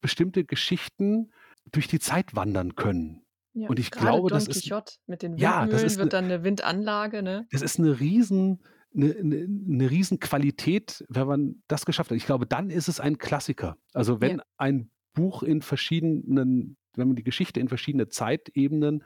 bestimmte 0.00 0.44
Geschichten 0.44 1.32
durch 1.72 1.88
die 1.88 1.98
Zeit 2.00 2.36
wandern 2.36 2.74
können. 2.76 3.24
Ja, 3.54 3.70
Und 3.70 3.78
ich 3.78 3.94
glaube, 3.94 4.30
Don 4.30 4.46
das 4.46 4.46
ist 4.46 4.70
Quijote 4.70 4.96
mit 5.06 5.22
den 5.22 5.40
ja, 5.40 5.68
das 5.68 5.82
Windmühlen 5.82 5.84
ist 5.84 6.02
'ne 6.02 6.10
wird 6.10 6.12
dann 6.12 6.26
'ne 6.26 6.44
Windanlage, 6.44 7.22
ne? 7.22 7.48
das 7.52 7.62
ist 7.62 7.78
'ne 7.78 8.00
riesen 8.00 8.62
'ne 8.92 9.14
'ne 9.22 9.46
'ne 9.48 9.90
Riesenqualität, 9.90 11.04
wenn 11.08 11.26
man 11.26 11.62
das 11.68 11.84
geschafft 11.86 12.10
hat. 12.10 12.16
Ich 12.16 12.26
glaube, 12.26 12.46
dann 12.46 12.70
ist 12.70 12.88
es 12.88 13.00
ein 13.00 13.18
Klassiker. 13.18 13.76
Also, 13.92 14.20
Ja. 14.22 14.36
wenn 14.36 14.40
ein 14.56 14.90
Buch 15.16 15.44
in 15.44 15.62
verschiedenen 15.62 16.78
wenn 16.96 17.08
man 17.08 17.16
die 17.16 17.24
Geschichte 17.24 17.60
in 17.60 17.68
verschiedene 17.68 18.08
Zeitebenen, 18.08 19.04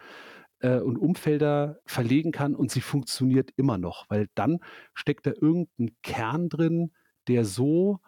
äh, 0.61 0.81
und 0.81 0.99
Umfelder 0.99 1.81
verlegen 1.87 2.33
kann 2.33 2.55
und 2.57 2.71
sie 2.73 2.83
funktioniert 2.83 3.53
immer 3.57 3.79
noch, 3.79 4.07
weil 4.11 4.29
dann 4.37 4.61
steckt 4.95 5.27
da 5.27 5.33
irgend 5.41 5.71
'n 5.81 5.93
Kern 6.05 6.49
drin, 6.51 6.93
der 7.29 7.45
so, 7.47 8.01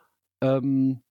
ähm 0.42 1.02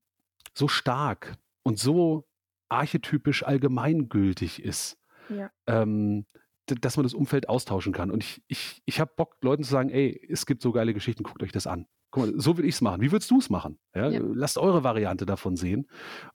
so 0.56 0.68
stark 0.70 1.38
und 1.64 1.80
so 1.80 2.28
archetypisch 2.70 3.44
allgemeingültig 3.46 4.64
ist, 4.64 4.98
Ja. 5.30 5.52
ähm, 5.68 6.26
dass 6.68 6.98
man 6.98 7.04
das 7.06 7.14
Umfeld 7.16 7.50
austauschen 7.50 7.94
kann. 7.94 8.12
Und 8.12 8.24
ich 8.24 8.44
ich 8.50 8.82
ich 8.86 9.00
habe 9.02 9.14
Bock, 9.18 9.38
Leuten 9.44 9.64
zu 9.66 9.72
sagen: 9.72 9.90
„Ey, 9.92 10.28
es 10.32 10.46
gibt 10.48 10.62
so 10.64 10.72
geile 10.74 10.94
Geschichten, 10.96 11.24
guckt 11.24 11.44
euch 11.44 11.52
das 11.54 11.68
an. 11.68 11.88
Guck 12.14 12.26
mal, 12.26 12.40
so 12.40 12.58
würde 12.58 12.68
ich's 12.68 12.82
machen. 12.82 13.02
Wie 13.02 13.12
würdest 13.12 13.32
du's 13.32 13.50
machen? 13.50 13.80
Ja, 13.96 14.10
Ja. 14.10 14.22
lasst 14.34 14.58
eure 14.58 14.84
Variante 14.84 15.26
davon 15.26 15.56
sehen.“ 15.56 15.88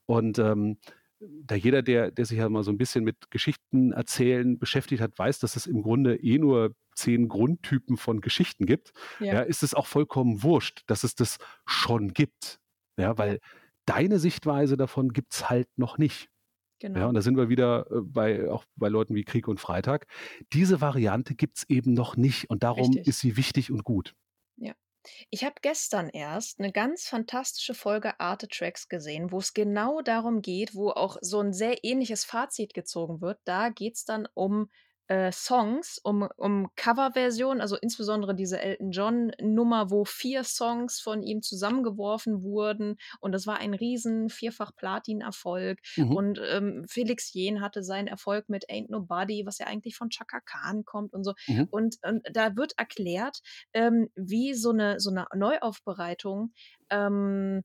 Und, 0.07 0.39
ähm, 0.39 0.79
da 1.20 1.55
jeder, 1.57 1.83
der 1.83 2.11
der 2.12 2.27
sich 2.27 2.39
ja 2.39 2.49
mal 2.49 2.62
so 2.64 2.70
'n 2.72 2.79
bisschen 2.79 3.05
mit 3.05 3.31
Geschichten 3.31 3.93
erzählen 3.93 4.59
beschäftigt 4.59 5.03
hat, 5.03 5.18
weiß, 5.18 5.41
dass 5.41 5.57
es 5.57 5.66
im 5.66 5.83
Grunde 5.83 6.16
eh 6.16 6.39
nur 6.39 6.74
10 6.97 7.29
Grundtypen 7.29 7.97
von 7.99 8.20
Geschichten 8.22 8.66
gibt, 8.66 8.93
Ja. 9.20 9.33
ja, 9.33 9.41
ist 9.43 9.62
es 9.64 9.74
auch 9.74 9.87
vollkommen 9.87 10.43
wurscht, 10.45 10.83
dass 10.89 11.05
es 11.05 11.14
das 11.16 11.39
schon 11.66 12.14
gibt. 12.14 12.61
Ja, 12.99 13.18
weil 13.18 13.41
deine 13.87 14.18
Sichtweise 14.20 14.77
davon 14.79 15.12
gibt's 15.12 15.51
halt 15.51 15.68
noch 15.77 15.99
nicht. 15.99 16.29
Genau. 16.81 17.01
Ja, 17.01 17.09
und 17.09 17.14
da 17.16 17.22
sind 17.22 17.37
wir 17.39 17.49
wieder 17.51 17.87
äh, 17.91 18.01
bei, 18.03 18.51
auch 18.51 18.64
bei 18.77 18.89
Leuten 18.91 19.14
wie 19.16 19.24
Krieg 19.24 19.49
und 19.49 19.61
Freitag. 19.61 20.07
Diese 20.55 20.81
Variante 20.83 21.35
gibt 21.37 21.59
es 21.59 21.64
eben 21.70 21.95
noch 21.95 22.16
nicht 22.16 22.51
und 22.51 22.62
darum 22.64 22.99
Richtig. 22.99 23.07
ist 23.07 23.20
sie 23.20 23.37
wichtig 23.39 23.70
und 23.72 23.85
gut. 23.85 24.14
Ich 25.30 25.44
habe 25.44 25.57
gestern 25.62 26.09
erst 26.09 26.59
eine 26.59 26.72
ganz 26.72 27.07
fantastische 27.07 27.74
Folge 27.74 28.18
Arte 28.20 28.48
Tracks 28.48 28.88
gesehen, 28.88 29.30
wo 29.30 29.38
es 29.38 29.54
genau 29.54 30.00
darum 30.02 30.42
geht, 30.42 30.74
wo 30.74 30.90
auch 30.90 31.16
so 31.20 31.40
ein 31.40 31.52
sehr 31.52 31.84
ähnliches 31.84 32.24
Fazit 32.24 32.74
gezogen 32.74 33.20
wird. 33.20 33.38
Da 33.44 33.68
geht 33.68 33.94
es 33.96 34.04
dann 34.04 34.28
um 34.34 34.70
äh, 35.09 35.30
Songs, 35.32 35.98
um, 36.02 36.28
um 36.36 36.68
Coverversionen, 36.76 37.61
also 37.61 37.76
insbesondere 37.76 38.34
diese 38.34 38.61
Elton 38.61 38.90
John-Nummer, 38.90 39.90
wo 39.90 40.04
vier 40.04 40.44
Songs 40.44 41.00
von 41.00 41.22
ihm 41.22 41.42
zusammengeworfen 41.42 42.42
wurden 42.42 42.96
und 43.20 43.32
das 43.32 43.46
war 43.46 43.59
ein 43.59 43.74
riesen 43.74 44.28
Vierfach-Platin-Erfolg 44.28 45.78
mhm. 45.96 46.16
und 46.16 46.40
ähm, 46.50 46.84
Felix 46.88 47.32
Jen 47.32 47.61
hatte 47.61 47.82
seinen 47.82 48.09
Erfolg 48.09 48.48
mit 48.48 48.68
Ain't 48.70 48.90
Nobody, 48.90 49.44
was 49.46 49.59
ja 49.59 49.66
eigentlich 49.66 49.96
von 49.96 50.11
Chaka 50.11 50.40
Khan 50.40 50.84
kommt 50.84 51.12
und 51.12 51.24
so 51.24 51.34
mhm. 51.46 51.68
und, 51.70 51.96
und, 52.02 52.26
da 52.32 52.57
wird 52.57 52.72
erklärt, 52.78 53.40
ähm, 53.72 54.09
wie 54.14 54.54
so 54.54 54.70
eine, 54.70 55.00
so 55.00 55.11
eine 55.11 55.26
Neuaufbereitung 55.34 56.52
ähm, 56.90 57.62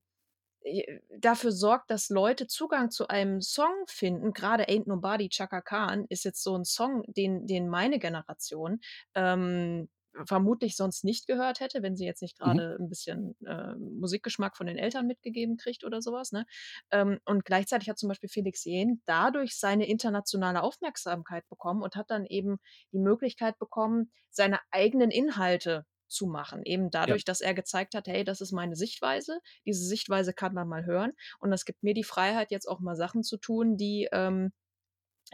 dafür 1.18 1.51
sorgt, 1.51 1.91
dass 1.91 2.09
Leute 2.09 2.47
Zugang 2.47 2.91
zu 2.91 3.07
einem 3.07 3.41
Song 3.41 3.86
finden. 3.88 4.34
Gerade 4.34 4.66
Ain't 4.66 4.88
Nobody, 4.88 5.30
Chaka 5.30 5.62
Khan 5.62 6.05
ist 6.09 6.24
jetzt 6.24 6.43
so 6.43 6.55
ein 6.55 6.66
Song, 6.66 7.03
den, 7.07 7.47
den 7.47 7.68
meine 7.68 7.99
Generation 7.99 8.80
ähm, 9.16 9.89
vermutlich 10.26 10.76
sonst 10.76 11.03
nicht 11.03 11.28
gehört 11.28 11.59
hätte, 11.59 11.82
wenn 11.82 11.95
sie 11.95 12.05
jetzt 12.05 12.22
nicht 12.22 12.38
gerade 12.38 12.76
mhm. 12.78 12.86
ein 12.86 12.89
bisschen 12.89 13.36
äh, 13.45 13.76
Musikgeschmack 13.76 14.57
von 14.57 14.68
den 14.68 14.78
Eltern 14.78 15.07
mitgegeben 15.07 15.57
kriegt 15.57 15.84
oder 15.84 16.01
sowas. 16.01 16.32
Ne? 16.32 16.45
Ähm, 16.91 17.20
und 17.26 17.45
gleichzeitig 17.45 17.89
hat 17.89 17.97
zum 17.97 18.09
Beispiel 18.09 18.30
Felix 18.30 18.64
Jähn 18.66 19.01
dadurch 19.05 19.57
seine 19.57 19.88
internationale 19.88 20.64
Aufmerksamkeit 20.64 21.47
bekommen 21.49 21.82
und 21.82 21.95
hat 21.95 22.12
dann 22.12 22.26
eben 22.26 22.57
die 22.91 22.99
Möglichkeit 22.99 23.57
bekommen, 23.57 24.12
seine 24.30 24.59
eigenen 24.70 25.12
Inhalte 25.12 25.86
zu 26.12 26.28
machen. 26.28 26.62
Eben 26.64 26.91
dadurch, 26.91 27.22
ja. 27.22 27.26
dass 27.26 27.41
er 27.41 27.53
gezeigt 27.53 27.95
hat, 27.95 28.07
hey, 28.07 28.24
das 28.24 28.41
ist 28.41 28.51
meine 28.51 28.76
Sichtweise. 28.76 29.39
Diese 29.66 29.86
Sichtweise 29.86 30.34
kann 30.34 30.53
man 30.53 30.68
mal 30.68 30.86
hören. 30.86 31.14
Und 31.39 31.51
das 31.51 31.66
gibt 31.66 31.84
mir 31.84 31.93
die 31.93 32.03
Freiheit, 32.03 32.51
jetzt 32.51 32.68
auch 32.68 32.80
mal 32.80 32.95
Sachen 32.95 33.24
zu 33.24 33.38
tun, 33.38 33.78
die, 33.78 34.07
ähm, 34.12 34.51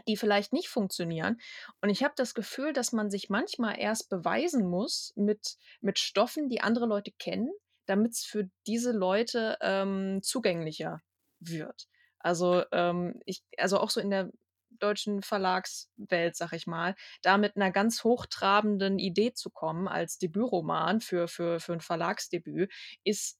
die 0.06 0.16
vielleicht 0.16 0.52
nicht 0.52 0.68
funktionieren. 0.68 1.38
Und 1.80 1.90
ich 1.90 2.04
habe 2.04 2.14
das 2.16 2.34
Gefühl, 2.34 2.72
dass 2.72 2.92
man 2.92 3.10
sich 3.10 3.28
manchmal 3.28 3.78
erst 3.78 4.08
beweisen 4.08 4.68
muss 4.68 5.12
mit, 5.16 5.56
mit 5.80 5.98
Stoffen, 5.98 6.48
die 6.48 6.60
andere 6.60 6.86
Leute 6.86 7.12
kennen, 7.18 7.50
damit 7.86 8.12
es 8.12 8.24
für 8.24 8.48
diese 8.66 8.92
Leute 8.92 9.56
ähm, 9.60 10.20
zugänglicher 10.22 11.02
wird. 11.40 11.88
Also 12.20 12.64
ähm, 12.72 13.20
ich, 13.24 13.42
also 13.56 13.78
auch 13.78 13.90
so 13.90 14.00
in 14.00 14.10
der 14.10 14.30
deutschen 14.78 15.22
Verlagswelt, 15.22 16.36
sag 16.36 16.52
ich 16.52 16.66
mal, 16.66 16.94
da 17.22 17.38
mit 17.38 17.56
einer 17.56 17.70
ganz 17.70 18.04
hochtrabenden 18.04 18.98
Idee 18.98 19.32
zu 19.32 19.50
kommen 19.50 19.88
als 19.88 20.18
Debütroman 20.18 21.00
für, 21.00 21.28
für, 21.28 21.60
für 21.60 21.72
ein 21.74 21.80
Verlagsdebüt, 21.80 22.72
ist 23.04 23.38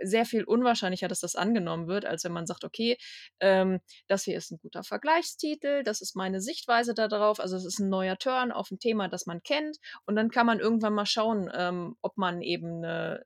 sehr 0.00 0.24
viel 0.24 0.44
unwahrscheinlicher, 0.44 1.08
dass 1.08 1.20
das 1.20 1.36
angenommen 1.36 1.86
wird, 1.86 2.04
als 2.04 2.24
wenn 2.24 2.32
man 2.32 2.46
sagt, 2.46 2.64
okay, 2.64 2.96
ähm, 3.40 3.80
das 4.06 4.24
hier 4.24 4.36
ist 4.36 4.50
ein 4.50 4.58
guter 4.58 4.84
Vergleichstitel, 4.84 5.82
das 5.82 6.00
ist 6.00 6.16
meine 6.16 6.40
Sichtweise 6.40 6.94
darauf, 6.94 7.40
also 7.40 7.56
es 7.56 7.64
ist 7.64 7.78
ein 7.78 7.88
neuer 7.88 8.16
Turn 8.16 8.52
auf 8.52 8.70
ein 8.70 8.78
Thema, 8.78 9.08
das 9.08 9.26
man 9.26 9.42
kennt. 9.42 9.78
Und 10.06 10.16
dann 10.16 10.30
kann 10.30 10.46
man 10.46 10.60
irgendwann 10.60 10.94
mal 10.94 11.06
schauen, 11.06 11.50
ähm, 11.54 11.96
ob 12.02 12.16
man 12.16 12.42
eben 12.42 12.78
eine, 12.78 13.24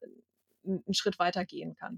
einen 0.65 0.95
Schritt 0.95 1.19
weiter 1.19 1.45
gehen 1.45 1.75
kann. 1.75 1.97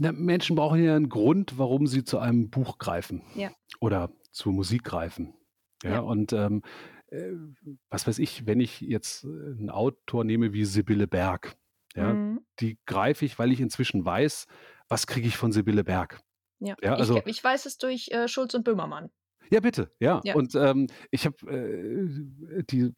Na, 0.00 0.12
Menschen 0.12 0.56
brauchen 0.56 0.82
ja 0.82 0.96
einen 0.96 1.08
Grund, 1.08 1.58
warum 1.58 1.86
sie 1.86 2.04
zu 2.04 2.18
einem 2.18 2.50
Buch 2.50 2.78
greifen 2.78 3.22
ja. 3.34 3.50
oder 3.80 4.12
zur 4.32 4.52
Musik 4.52 4.84
greifen. 4.84 5.34
Ja, 5.82 5.90
ja. 5.90 6.00
und 6.00 6.32
ähm, 6.32 6.62
äh, 7.10 7.32
was 7.88 8.06
weiß 8.06 8.18
ich, 8.18 8.46
wenn 8.46 8.60
ich 8.60 8.80
jetzt 8.80 9.24
äh, 9.24 9.28
einen 9.28 9.70
Autor 9.70 10.24
nehme 10.24 10.52
wie 10.52 10.64
Sibylle 10.64 11.06
Berg, 11.06 11.56
ja, 11.94 12.12
mhm. 12.12 12.40
die 12.60 12.78
greife 12.86 13.24
ich, 13.24 13.38
weil 13.38 13.52
ich 13.52 13.60
inzwischen 13.60 14.04
weiß, 14.04 14.46
was 14.88 15.06
kriege 15.06 15.28
ich 15.28 15.36
von 15.36 15.52
Sibylle 15.52 15.84
Berg. 15.84 16.20
Ja, 16.60 16.76
ja 16.82 16.94
also, 16.94 17.18
ich, 17.18 17.26
ich 17.26 17.44
weiß 17.44 17.66
es 17.66 17.78
durch 17.78 18.08
äh, 18.10 18.28
Schulz 18.28 18.54
und 18.54 18.64
Böhmermann. 18.64 19.10
Ja, 19.50 19.60
bitte, 19.60 19.90
ja. 19.98 20.20
ja. 20.24 20.34
Und 20.34 20.54
ähm, 20.54 20.88
ich 21.10 21.24
habe 21.24 21.36
äh, 21.50 22.62
die, 22.64 22.92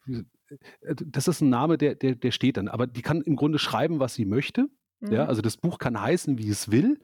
das 0.81 1.29
ist 1.29 1.41
ein 1.41 1.51
Name, 1.51 1.79
der, 1.79 1.95
der, 1.95 2.15
der 2.15 2.31
steht 2.31 2.57
dann, 2.57 2.69
aber 2.69 2.87
die 2.87 3.03
kann 3.03 3.23
im 3.23 3.37
Grunde 3.37 3.59
schreiben, 3.59 4.01
was 4.01 4.15
sie 4.15 4.25
möchte. 4.25 4.69
Mhm. 5.01 5.13
Ja, 5.13 5.27
also 5.27 5.43
das 5.43 5.57
Buch 5.57 5.79
kann 5.79 6.01
heißen, 6.01 6.39
wie 6.39 6.49
es 6.49 6.71
will. 6.71 7.01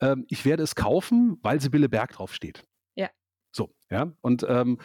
Ähm, 0.00 0.24
ich 0.28 0.44
werde 0.44 0.62
es 0.62 0.74
kaufen, 0.74 1.38
weil 1.42 1.60
Sibylle 1.60 1.88
Berg 1.88 2.12
draufsteht. 2.12 2.64
Ja. 2.96 3.10
So, 3.54 3.74
ja. 3.90 4.12
Und 4.20 4.44
ähm, 4.48 4.78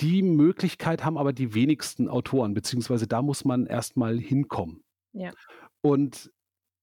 die 0.00 0.22
Möglichkeit 0.22 1.04
haben 1.04 1.16
aber 1.16 1.32
die 1.32 1.54
wenigsten 1.54 2.08
Autoren, 2.08 2.54
beziehungsweise 2.54 3.06
da 3.06 3.22
muss 3.22 3.44
man 3.44 3.66
erstmal 3.66 4.18
hinkommen. 4.18 4.84
Ja. 5.12 5.30
Und 5.80 6.30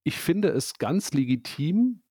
ich 0.04 0.18
finde 0.18 0.50
es 0.50 0.76
ganz 0.76 1.12
legitim, 1.14 2.02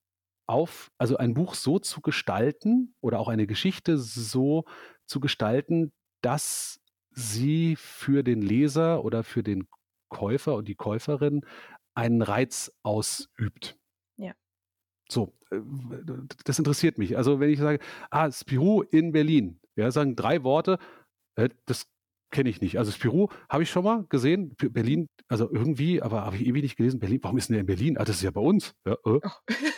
auf, 0.49 0.91
also 0.99 1.17
ein 1.19 1.35
Buch 1.35 1.55
so 1.55 1.79
zu 1.79 2.01
gestalten 2.01 2.95
oder 3.01 3.21
auch 3.21 3.29
eine 3.29 3.47
Geschichte 3.47 3.99
so 3.99 4.65
zu 5.07 5.21
gestalten, 5.21 5.93
dass 6.23 6.78
sie 7.19 7.77
für 7.77 8.23
den 8.23 8.43
Leser 8.43 9.05
oder 9.05 9.25
für 9.25 9.43
den 9.43 9.69
Käufer 10.09 10.55
und 10.55 10.69
die 10.69 10.75
Käuferin 10.75 11.43
einen 11.95 12.23
Reiz 12.23 12.73
ausübt. 12.83 13.77
Ja. 14.17 14.33
So, 15.11 15.35
äh, 15.51 15.61
das 16.45 16.59
interessiert 16.59 16.99
mich. 16.99 17.17
Also 17.17 17.41
wenn 17.41 17.51
ich 17.51 17.59
sage, 17.59 17.81
ah, 18.11 18.31
Spirou 18.31 18.83
in 18.83 19.13
Berlin, 19.13 19.61
ja, 19.77 19.91
sagen 19.91 20.17
drei 20.17 20.45
Worte, 20.45 20.79
äh, 21.37 21.49
das 21.67 21.87
kenne 22.31 22.51
ich 22.51 22.61
nicht. 22.61 22.79
Also 22.79 22.93
Spirou 22.93 23.29
habe 23.49 23.63
ich 23.63 23.71
schon 23.71 23.85
mal 23.85 24.05
gesehen, 24.09 24.55
Berlin, 24.57 25.09
also 25.29 25.51
irgendwie, 25.51 26.03
aber 26.03 26.25
habe 26.25 26.37
ich 26.37 26.47
ewig 26.47 26.63
nicht 26.63 26.77
gelesen. 26.77 27.01
Berlin, 27.01 27.21
warum 27.23 27.39
ist 27.39 27.49
denn 27.49 27.55
der 27.55 27.61
in 27.63 27.67
Berlin? 27.67 27.99
Ah, 27.99 28.05
das 28.05 28.17
ist 28.17 28.23
ja 28.23 28.31
bei 28.31 28.41
uns. 28.41 28.75
Ja, 28.87 28.93
äh, 28.93 28.97
oh. 29.05 29.21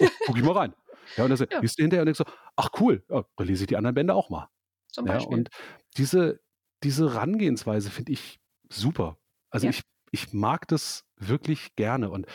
oh, 0.00 0.08
guck 0.26 0.36
ich 0.36 0.42
mal 0.42 0.52
rein. 0.52 0.74
Ja, 1.16 1.24
und 1.24 1.30
dann 1.30 1.48
ja. 1.50 1.60
liest 1.60 1.78
du 1.78 1.82
hinterher 1.82 2.02
und 2.02 2.06
denkst 2.06 2.18
so, 2.18 2.24
ach 2.56 2.70
cool, 2.80 3.02
ja, 3.08 3.24
da 3.36 3.44
lese 3.44 3.64
ich 3.64 3.68
die 3.68 3.76
anderen 3.76 3.94
Bände 3.94 4.14
auch 4.14 4.30
mal. 4.30 4.48
Zum 4.88 5.04
Beispiel. 5.04 5.32
Ja, 5.32 5.38
und 5.38 5.48
diese, 5.96 6.40
diese 6.82 7.12
Herangehensweise 7.12 7.90
finde 7.90 8.12
ich 8.12 8.40
super. 8.68 9.18
Also 9.50 9.66
ja. 9.66 9.70
ich, 9.70 9.82
ich 10.12 10.32
mag 10.32 10.68
das 10.68 11.04
wirklich 11.16 11.74
gerne. 11.76 12.10
Und 12.10 12.26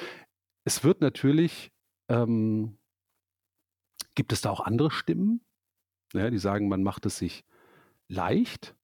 es 0.64 0.84
wird 0.84 1.02
natürlich, 1.02 1.72
ähm, 2.10 2.78
gibt 4.16 4.34
es 4.34 4.42
da 4.42 4.50
auch 4.50 4.62
andere 4.62 4.92
Stimmen, 4.92 5.46
ja, 6.14 6.30
die 6.30 6.38
sagen, 6.38 6.68
man 6.68 6.84
macht 6.84 7.06
es 7.06 7.18
sich 7.18 7.44
leicht, 8.08 8.76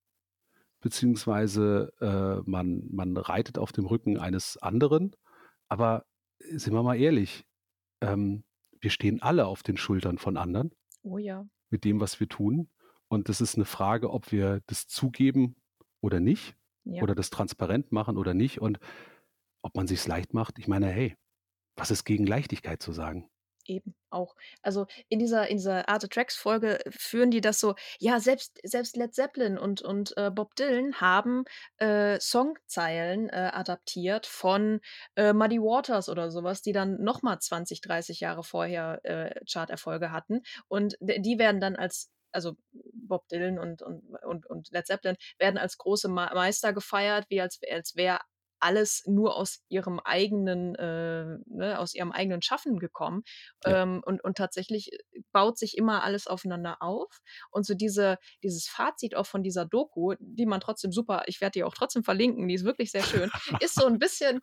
beziehungsweise 0.81 1.93
äh, 2.01 2.49
man, 2.49 2.87
man 2.91 3.15
reitet 3.15 3.57
auf 3.57 3.71
dem 3.71 3.85
Rücken 3.85 4.17
eines 4.17 4.57
anderen. 4.57 5.15
Aber 5.67 6.05
sind 6.39 6.73
wir 6.73 6.83
mal 6.83 6.99
ehrlich, 6.99 7.45
ähm, 8.01 8.43
wir 8.79 8.89
stehen 8.89 9.21
alle 9.21 9.45
auf 9.45 9.63
den 9.63 9.77
Schultern 9.77 10.17
von 10.17 10.37
anderen. 10.37 10.71
Oh 11.03 11.17
ja. 11.17 11.45
Mit 11.69 11.83
dem, 11.83 11.99
was 11.99 12.19
wir 12.19 12.27
tun. 12.27 12.69
Und 13.11 13.27
das 13.27 13.41
ist 13.41 13.55
eine 13.55 13.65
Frage, 13.65 14.09
ob 14.09 14.31
wir 14.31 14.61
das 14.67 14.87
zugeben 14.87 15.57
oder 15.99 16.21
nicht. 16.21 16.55
Ja. 16.85 17.03
Oder 17.03 17.13
das 17.13 17.29
transparent 17.29 17.91
machen 17.91 18.17
oder 18.17 18.33
nicht. 18.33 18.61
Und 18.61 18.79
ob 19.61 19.75
man 19.75 19.85
sich 19.85 20.07
leicht 20.07 20.33
macht. 20.33 20.57
Ich 20.59 20.69
meine, 20.69 20.87
hey, 20.87 21.17
was 21.75 21.91
ist 21.91 22.05
gegen 22.05 22.25
Leichtigkeit 22.25 22.81
zu 22.81 22.93
sagen? 22.93 23.29
Eben 23.65 23.95
auch. 24.11 24.37
Also 24.61 24.87
in 25.09 25.19
dieser, 25.19 25.49
in 25.49 25.57
dieser 25.57 25.89
Art 25.89 26.05
of 26.05 26.09
Tracks 26.09 26.37
Folge 26.37 26.79
führen 26.89 27.31
die 27.31 27.41
das 27.41 27.59
so, 27.59 27.75
ja, 27.99 28.21
selbst, 28.21 28.57
selbst 28.63 28.95
Led 28.95 29.13
Zeppelin 29.13 29.57
und, 29.57 29.81
und 29.81 30.15
äh, 30.15 30.31
Bob 30.31 30.55
Dylan 30.55 31.01
haben 31.01 31.43
äh, 31.79 32.17
Songzeilen 32.17 33.27
äh, 33.27 33.51
adaptiert 33.53 34.25
von 34.25 34.79
äh, 35.15 35.33
Muddy 35.33 35.59
Waters 35.59 36.07
oder 36.07 36.31
sowas, 36.31 36.61
die 36.61 36.71
dann 36.71 37.03
nochmal 37.03 37.39
20, 37.39 37.81
30 37.81 38.21
Jahre 38.21 38.45
vorher 38.45 39.01
äh, 39.03 39.35
Charterfolge 39.51 40.13
hatten. 40.13 40.43
Und 40.69 40.95
die 41.01 41.37
werden 41.37 41.59
dann 41.59 41.75
als 41.75 42.09
also 42.31 42.55
Bob 42.93 43.27
Dylan 43.29 43.59
und, 43.59 43.81
und, 43.81 44.03
und, 44.23 44.45
und 44.47 44.71
Led 44.71 44.87
Zeppelin 44.87 45.17
werden 45.37 45.57
als 45.57 45.77
große 45.77 46.09
Meister 46.09 46.73
gefeiert, 46.73 47.25
wie 47.29 47.41
als, 47.41 47.59
als 47.69 47.95
wäre 47.95 48.19
alles 48.61 49.03
nur 49.05 49.35
aus 49.35 49.63
ihrem 49.69 49.99
eigenen, 49.99 50.75
äh, 50.75 51.37
ne, 51.47 51.79
aus 51.79 51.93
ihrem 51.93 52.11
eigenen 52.11 52.41
Schaffen 52.41 52.79
gekommen. 52.79 53.23
Ja. 53.65 53.81
Ähm, 53.81 54.01
und, 54.05 54.23
und 54.23 54.37
tatsächlich 54.37 54.93
äh, 54.93 54.97
baut 55.31 55.57
sich 55.57 55.77
immer 55.77 56.03
alles 56.03 56.27
aufeinander 56.27 56.77
auf. 56.81 57.21
Und 57.49 57.65
so 57.65 57.73
diese, 57.73 58.17
dieses 58.43 58.67
Fazit 58.67 59.15
auch 59.15 59.25
von 59.25 59.43
dieser 59.43 59.65
Doku, 59.65 60.13
die 60.19 60.45
man 60.45 60.61
trotzdem 60.61 60.91
super, 60.91 61.23
ich 61.25 61.41
werde 61.41 61.53
die 61.53 61.63
auch 61.63 61.73
trotzdem 61.73 62.03
verlinken, 62.03 62.47
die 62.47 62.53
ist 62.55 62.63
wirklich 62.65 62.91
sehr 62.91 63.03
schön, 63.03 63.31
ist 63.61 63.75
so 63.75 63.85
ein 63.85 63.99
bisschen, 63.99 64.41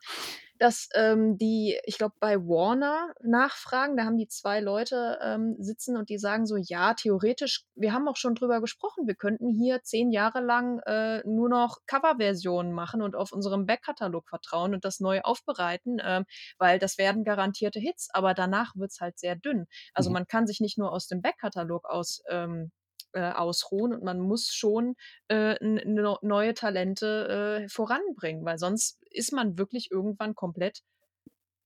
dass 0.59 0.89
ähm, 0.95 1.39
die, 1.39 1.79
ich 1.85 1.99
glaube, 1.99 2.15
bei 2.21 2.37
Warner 2.37 3.15
nachfragen, 3.23 3.97
da 3.97 4.05
haben 4.05 4.17
die 4.17 4.29
zwei 4.29 4.61
Leute 4.61 5.19
ähm, 5.23 5.57
sitzen 5.59 5.97
und 5.97 6.09
die 6.09 6.19
sagen 6.19 6.47
so, 6.47 6.57
ja, 6.57 6.95
theoretisch, 6.95 7.65
wir 7.75 7.93
haben 7.93 8.09
auch 8.09 8.17
schon 8.17 8.35
drüber 8.35 8.61
gesprochen, 8.61 9.07
wir 9.07 9.15
könnten 9.15 9.51
hier 9.51 9.83
zehn 9.83 10.11
Jahre 10.11 10.41
lang 10.41 10.81
äh, 10.81 11.23
nur 11.27 11.49
noch 11.49 11.79
Coverversionen 11.87 12.73
machen 12.73 13.03
und 13.03 13.15
auf 13.15 13.33
unserem 13.33 13.67
Backkatalog 13.67 14.29
vertrauen 14.29 14.75
und 14.75 14.85
das 14.85 15.01
neu 15.01 15.21
aufbereiten, 15.23 15.99
ähm, 16.05 16.25
weil 16.59 16.79
das 16.79 16.99
werden 16.99 17.25
garantierte 17.25 17.79
Hits, 17.79 18.09
aber 18.13 18.35
danach 18.35 18.75
wird 18.75 18.91
es 18.91 19.01
halt 19.01 19.19
sehr 19.19 19.37
dünn. 19.37 19.67
Also 19.95 20.11
mhm. 20.11 20.15
man 20.15 20.27
kann 20.27 20.47
sich 20.47 20.61
nicht 20.61 20.79
nur 20.79 20.93
aus 20.93 21.07
dem 21.07 21.23
Backkatalog 21.23 21.89
aus 21.89 22.23
ähm, 22.29 22.73
äh, 23.19 23.33
ausruhen 23.33 23.93
und 23.93 24.05
man 24.05 24.21
muss 24.21 24.53
schon 24.55 24.95
äh, 25.27 25.57
neue 25.65 26.55
Talente 26.55 27.65
äh, 27.65 27.69
voranbringen, 27.69 28.45
weil 28.45 28.59
sonst 28.59 28.99
ist 29.11 29.33
man 29.33 29.59
wirklich 29.59 29.91
irgendwann 29.91 30.37
komplett 30.37 30.83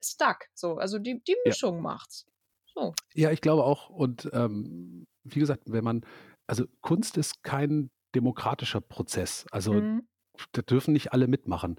stuck. 0.03 0.47
So, 0.55 0.77
also 0.77 0.99
die, 0.99 1.23
die 1.29 1.37
Mischung 1.45 1.77
ja. 1.77 1.83
macht's. 1.83 2.27
So. 2.75 2.95
Ja, 3.13 3.31
ich 3.31 3.43
glaube 3.43 3.65
auch. 3.65 3.91
Und 3.91 4.31
ähm, 4.33 5.07
wie 5.25 5.41
gesagt, 5.41 5.65
wenn 5.67 5.85
man, 5.85 6.07
also 6.47 6.65
Kunst 6.81 7.19
ist 7.19 7.43
kein 7.43 7.91
demokratischer 8.15 8.81
Prozess. 8.81 9.45
Also 9.51 9.75
mhm. 9.75 10.09
da 10.53 10.63
dürfen 10.63 10.93
nicht 10.95 11.13
alle 11.13 11.27
mitmachen. 11.27 11.79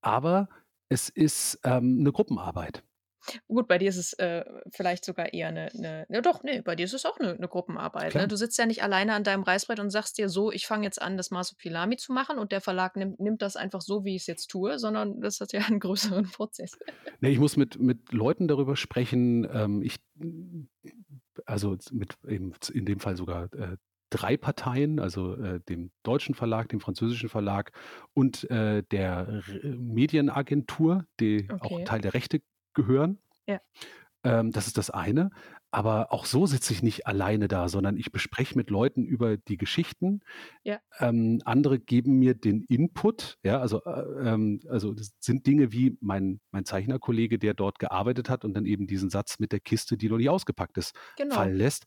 Aber 0.00 0.48
es 0.88 1.08
ist 1.10 1.60
ähm, 1.62 1.98
eine 2.00 2.10
Gruppenarbeit. 2.10 2.82
Gut, 3.48 3.68
bei 3.68 3.78
dir 3.78 3.88
ist 3.88 3.96
es 3.96 4.12
äh, 4.14 4.44
vielleicht 4.70 5.04
sogar 5.04 5.32
eher 5.32 5.48
eine, 5.48 5.68
eine, 5.74 6.06
ja 6.08 6.20
doch, 6.20 6.42
nee, 6.42 6.60
bei 6.60 6.76
dir 6.76 6.84
ist 6.84 6.94
es 6.94 7.04
auch 7.04 7.18
eine, 7.18 7.34
eine 7.34 7.48
Gruppenarbeit. 7.48 8.14
Ne? 8.14 8.28
Du 8.28 8.36
sitzt 8.36 8.58
ja 8.58 8.66
nicht 8.66 8.82
alleine 8.82 9.14
an 9.14 9.24
deinem 9.24 9.42
Reißbrett 9.42 9.80
und 9.80 9.90
sagst 9.90 10.18
dir 10.18 10.28
so, 10.28 10.52
ich 10.52 10.66
fange 10.66 10.84
jetzt 10.84 11.00
an, 11.00 11.16
das 11.16 11.30
Masopilami 11.30 11.96
zu 11.96 12.12
machen 12.12 12.38
und 12.38 12.52
der 12.52 12.60
Verlag 12.60 12.96
nimmt, 12.96 13.20
nimmt 13.20 13.42
das 13.42 13.56
einfach 13.56 13.80
so, 13.80 14.04
wie 14.04 14.16
ich 14.16 14.22
es 14.22 14.26
jetzt 14.26 14.48
tue, 14.48 14.78
sondern 14.78 15.20
das 15.20 15.40
hat 15.40 15.52
ja 15.52 15.60
einen 15.60 15.80
größeren 15.80 16.30
Prozess. 16.30 16.78
Nee, 17.20 17.30
ich 17.30 17.38
muss 17.38 17.56
mit, 17.56 17.78
mit 17.78 18.12
Leuten 18.12 18.48
darüber 18.48 18.76
sprechen. 18.76 19.48
Ähm, 19.52 19.82
ich, 19.82 19.96
also 21.44 21.76
mit 21.92 22.14
eben 22.26 22.52
in 22.72 22.86
dem 22.86 23.00
Fall 23.00 23.16
sogar 23.16 23.52
äh, 23.54 23.76
drei 24.10 24.36
Parteien, 24.36 25.00
also 25.00 25.34
äh, 25.34 25.60
dem 25.68 25.90
deutschen 26.02 26.34
Verlag, 26.34 26.68
dem 26.68 26.80
französischen 26.80 27.28
Verlag 27.28 27.72
und 28.14 28.48
äh, 28.50 28.82
der 28.90 29.42
Medienagentur, 29.62 31.04
die 31.20 31.48
okay. 31.50 31.58
auch 31.60 31.84
Teil 31.84 32.00
der 32.00 32.14
Rechte 32.14 32.40
gehören. 32.76 33.18
Ja. 33.48 33.60
Ähm, 34.22 34.52
das 34.52 34.68
ist 34.68 34.78
das 34.78 34.90
eine. 34.90 35.30
Aber 35.72 36.12
auch 36.12 36.24
so 36.24 36.46
sitze 36.46 36.72
ich 36.72 36.82
nicht 36.82 37.06
alleine 37.06 37.48
da, 37.48 37.68
sondern 37.68 37.96
ich 37.96 38.10
bespreche 38.12 38.56
mit 38.56 38.70
Leuten 38.70 39.04
über 39.04 39.36
die 39.36 39.56
Geschichten. 39.56 40.20
Ja. 40.62 40.78
Ähm, 41.00 41.42
andere 41.44 41.78
geben 41.78 42.18
mir 42.18 42.34
den 42.34 42.62
Input. 42.62 43.36
Ja, 43.42 43.60
also, 43.60 43.82
äh, 43.84 44.30
ähm, 44.30 44.60
also 44.68 44.94
das 44.94 45.12
sind 45.18 45.46
Dinge 45.46 45.72
wie 45.72 45.98
mein, 46.00 46.40
mein 46.50 46.64
Zeichnerkollege, 46.64 47.38
der 47.38 47.52
dort 47.52 47.78
gearbeitet 47.78 48.30
hat 48.30 48.44
und 48.44 48.54
dann 48.54 48.64
eben 48.64 48.86
diesen 48.86 49.10
Satz 49.10 49.38
mit 49.38 49.52
der 49.52 49.60
Kiste, 49.60 49.96
die 49.96 50.08
noch 50.08 50.18
nicht 50.18 50.30
ausgepackt 50.30 50.78
ist, 50.78 50.94
genau. 51.16 51.34
fallen 51.34 51.56
lässt. 51.56 51.84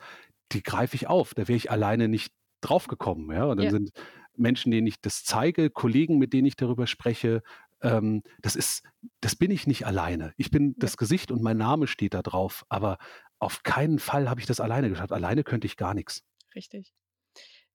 Die 0.51 0.61
greife 0.61 0.95
ich 0.95 1.07
auf. 1.07 1.33
Da 1.33 1.47
wäre 1.47 1.57
ich 1.57 1.71
alleine 1.71 2.09
nicht 2.09 2.33
draufgekommen. 2.61 3.31
Ja, 3.35 3.45
und 3.45 3.57
dann 3.57 3.65
ja. 3.65 3.71
sind 3.71 3.91
Menschen, 4.35 4.71
denen 4.71 4.87
ich 4.87 5.01
das 5.01 5.23
zeige, 5.23 5.69
Kollegen, 5.69 6.17
mit 6.17 6.33
denen 6.33 6.47
ich 6.47 6.55
darüber 6.55 6.87
spreche, 6.87 7.41
ähm, 7.81 8.23
das 8.41 8.55
ist, 8.55 8.83
das 9.21 9.35
bin 9.35 9.51
ich 9.51 9.67
nicht 9.67 9.85
alleine. 9.85 10.33
Ich 10.37 10.51
bin 10.51 10.75
das 10.77 10.97
Gesicht 10.97 11.31
und 11.31 11.41
mein 11.41 11.57
Name 11.57 11.87
steht 11.87 12.13
da 12.13 12.21
drauf, 12.21 12.65
aber 12.69 12.97
auf 13.39 13.63
keinen 13.63 13.99
Fall 13.99 14.29
habe 14.29 14.39
ich 14.39 14.45
das 14.45 14.59
alleine 14.59 14.89
geschafft. 14.89 15.11
Alleine 15.11 15.43
könnte 15.43 15.67
ich 15.67 15.77
gar 15.77 15.93
nichts. 15.93 16.23
Richtig. 16.55 16.93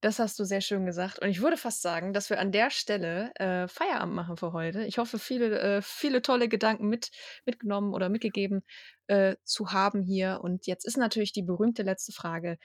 Das 0.04 0.18
hast 0.18 0.38
du 0.38 0.44
sehr 0.44 0.60
schön 0.60 0.84
gesagt. 0.84 1.20
Und 1.20 1.30
ich 1.30 1.40
würde 1.40 1.56
fast 1.56 1.80
sagen, 1.80 2.12
dass 2.12 2.28
wir 2.28 2.38
an 2.38 2.52
der 2.52 2.70
Stelle 2.70 3.32
äh, 3.36 3.66
Feierabend 3.68 4.14
machen 4.14 4.36
für 4.36 4.52
heute. 4.52 4.84
Ich 4.84 4.98
hoffe, 4.98 5.18
viele, 5.18 5.58
äh, 5.58 5.80
viele 5.82 6.20
tolle 6.20 6.50
Gedanken 6.50 6.88
mit, 6.88 7.10
mitgenommen 7.46 7.94
oder 7.94 8.10
mitgegeben 8.10 8.64
äh, 9.06 9.36
zu 9.44 9.72
haben 9.72 10.02
hier. 10.02 10.40
Und 10.42 10.66
jetzt 10.66 10.84
ist 10.84 10.98
natürlich 10.98 11.32
die 11.32 11.42
berühmte 11.42 11.82
letzte 11.82 12.12
Frage. 12.12 12.58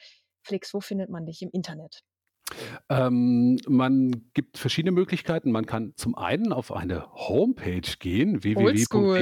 Flix, 0.44 0.74
wo 0.74 0.82
findet 0.82 1.10
man 1.10 1.26
dich 1.26 1.42
im 1.42 1.50
Internet? 1.54 2.04
Ähm, 2.90 3.58
man 3.68 4.32
gibt 4.34 4.58
verschiedene 4.58 4.92
Möglichkeiten. 4.92 5.52
Man 5.52 5.66
kann 5.66 5.94
zum 5.96 6.16
einen 6.16 6.52
auf 6.54 6.72
eine 6.72 7.12
Homepage 7.14 7.82
gehen, 8.00 8.44
www.r-flix.de. 8.44 9.20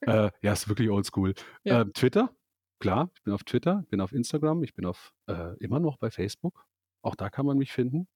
äh, 0.00 0.30
ja, 0.42 0.52
ist 0.52 0.68
wirklich 0.68 0.90
oldschool. 0.90 1.34
Ja. 1.64 1.82
Äh, 1.82 1.86
Twitter, 1.92 2.30
klar, 2.78 3.10
ich 3.14 3.22
bin 3.22 3.34
auf 3.34 3.44
Twitter, 3.44 3.84
bin 3.90 4.00
auf 4.00 4.12
Instagram, 4.12 4.62
ich 4.62 4.74
bin 4.74 4.86
auf 4.86 5.12
äh, 5.26 5.56
immer 5.58 5.80
noch 5.80 5.98
bei 5.98 6.10
Facebook. 6.10 6.64
Auch 7.02 7.14
da 7.14 7.30
kann 7.30 7.46
man 7.46 7.58
mich 7.58 7.72
finden. 7.72 8.08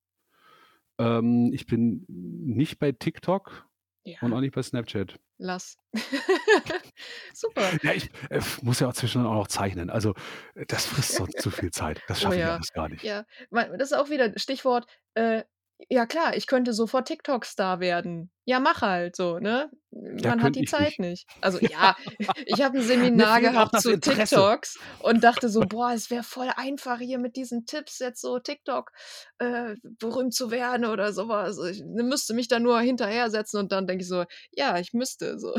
Ähm, 0.99 1.51
ich 1.53 1.67
bin 1.67 2.05
nicht 2.09 2.79
bei 2.79 2.93
TikTok 2.93 3.67
ja. 4.05 4.19
und 4.21 4.33
auch 4.33 4.41
nicht 4.41 4.55
bei 4.55 4.63
Snapchat. 4.63 5.19
Lass. 5.39 5.77
Super. 7.35 7.63
Ja, 7.83 7.93
ich 7.93 8.11
äh, 8.31 8.41
muss 8.63 8.81
ja 8.81 8.89
auch 8.89 8.93
zwischendurch 8.93 9.33
auch 9.33 9.39
noch 9.39 9.49
zeichnen. 9.49 9.91
Also 9.91 10.15
äh, 10.55 10.67
das 10.67 10.87
frisst 10.87 11.17
sonst 11.17 11.41
zu 11.41 11.51
viel 11.51 11.71
Zeit. 11.71 12.01
Das 12.07 12.19
oh 12.19 12.23
schaffe 12.23 12.37
oh, 12.37 12.39
ja. 12.39 12.47
ich 12.47 12.53
alles 12.53 12.73
gar 12.73 12.89
nicht. 12.89 13.03
Ja, 13.03 13.25
das 13.51 13.91
ist 13.91 13.95
auch 13.95 14.09
wieder 14.09 14.33
Stichwort 14.39 14.87
äh, 15.15 15.43
ja 15.89 16.07
klar, 16.07 16.37
ich 16.37 16.47
könnte 16.47 16.73
sofort 16.73 17.09
TikTok-Star 17.09 17.81
werden. 17.81 18.31
Ja, 18.45 18.59
mach 18.59 18.83
halt 18.83 19.15
so, 19.15 19.39
ne? 19.39 19.71
Man 19.91 20.19
ja, 20.19 20.41
hat 20.41 20.57
die 20.57 20.65
Zeit 20.65 20.99
nicht. 20.99 20.99
nicht. 20.99 21.27
Also 21.41 21.59
ja, 21.61 21.97
ich 22.45 22.61
habe 22.61 22.79
ein 22.79 22.85
Seminar 22.85 23.41
gehabt 23.41 23.81
zu 23.81 23.93
Interesse. 23.93 24.35
TikToks 24.35 24.79
und 25.01 25.23
dachte 25.23 25.49
so, 25.49 25.61
boah, 25.61 25.93
es 25.93 26.11
wäre 26.11 26.25
voll 26.25 26.51
einfach 26.57 26.99
hier 26.99 27.19
mit 27.19 27.37
diesen 27.37 27.67
Tipps 27.67 27.99
jetzt 28.01 28.21
so 28.21 28.39
TikTok 28.39 28.91
äh, 29.39 29.77
berühmt 29.83 30.35
zu 30.35 30.51
werden 30.51 30.87
oder 30.87 31.13
sowas. 31.13 31.59
Ich 31.71 31.85
müsste 31.85 32.35
mich 32.35 32.49
da 32.49 32.59
nur 32.59 32.81
hinterher 32.81 33.31
setzen 33.31 33.59
und 33.59 33.71
dann 33.71 33.87
denke 33.87 34.03
ich 34.03 34.09
so, 34.09 34.25
ja, 34.51 34.79
ich 34.79 34.93
müsste 34.93 35.39
so. 35.39 35.55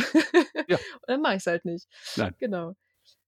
Ja. 0.68 0.78
und 0.78 0.80
dann 1.08 1.22
mache 1.22 1.36
ich 1.36 1.40
es 1.40 1.48
halt 1.48 1.66
nicht. 1.66 1.88
Nein. 2.18 2.36
Genau. 2.40 2.74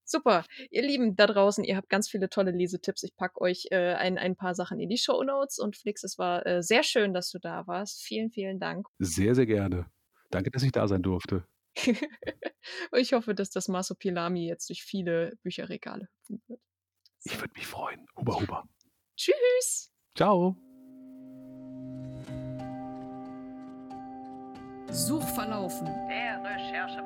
Super. 0.06 0.44
Ihr 0.70 0.82
Lieben 0.82 1.16
da 1.16 1.26
draußen, 1.26 1.64
ihr 1.64 1.76
habt 1.76 1.88
ganz 1.88 2.08
viele 2.08 2.28
tolle 2.28 2.52
Lesetipps. 2.52 3.02
Ich 3.02 3.16
packe 3.16 3.40
euch 3.40 3.66
äh, 3.72 3.94
ein, 3.94 4.18
ein 4.18 4.36
paar 4.36 4.54
Sachen 4.54 4.78
in 4.78 4.88
die 4.88 4.98
Show 4.98 5.22
Notes. 5.22 5.58
Und 5.58 5.76
Flix, 5.76 6.04
es 6.04 6.16
war 6.16 6.46
äh, 6.46 6.62
sehr 6.62 6.84
schön, 6.84 7.12
dass 7.12 7.30
du 7.30 7.38
da 7.40 7.66
warst. 7.66 8.02
Vielen, 8.02 8.30
vielen 8.30 8.60
Dank. 8.60 8.86
Sehr, 8.98 9.34
sehr 9.34 9.46
gerne. 9.46 9.86
Danke, 10.30 10.50
dass 10.50 10.62
ich 10.62 10.72
da 10.72 10.86
sein 10.86 11.02
durfte. 11.02 11.44
ich 12.92 13.12
hoffe, 13.12 13.34
dass 13.34 13.50
das 13.50 13.68
Masopilami 13.68 14.46
jetzt 14.46 14.68
durch 14.68 14.82
viele 14.82 15.36
Bücherregale 15.42 16.08
hüpfen 16.20 16.42
wird. 16.46 16.60
So. 17.18 17.30
Ich 17.32 17.40
würde 17.40 17.52
mich 17.54 17.66
freuen. 17.66 18.06
Huber, 18.16 18.40
huber. 18.40 18.64
Tschüss. 19.16 19.90
Ciao. 20.14 20.56
Suchverlaufen. 24.90 25.86
Der 26.08 26.42
Recherche 26.42 27.02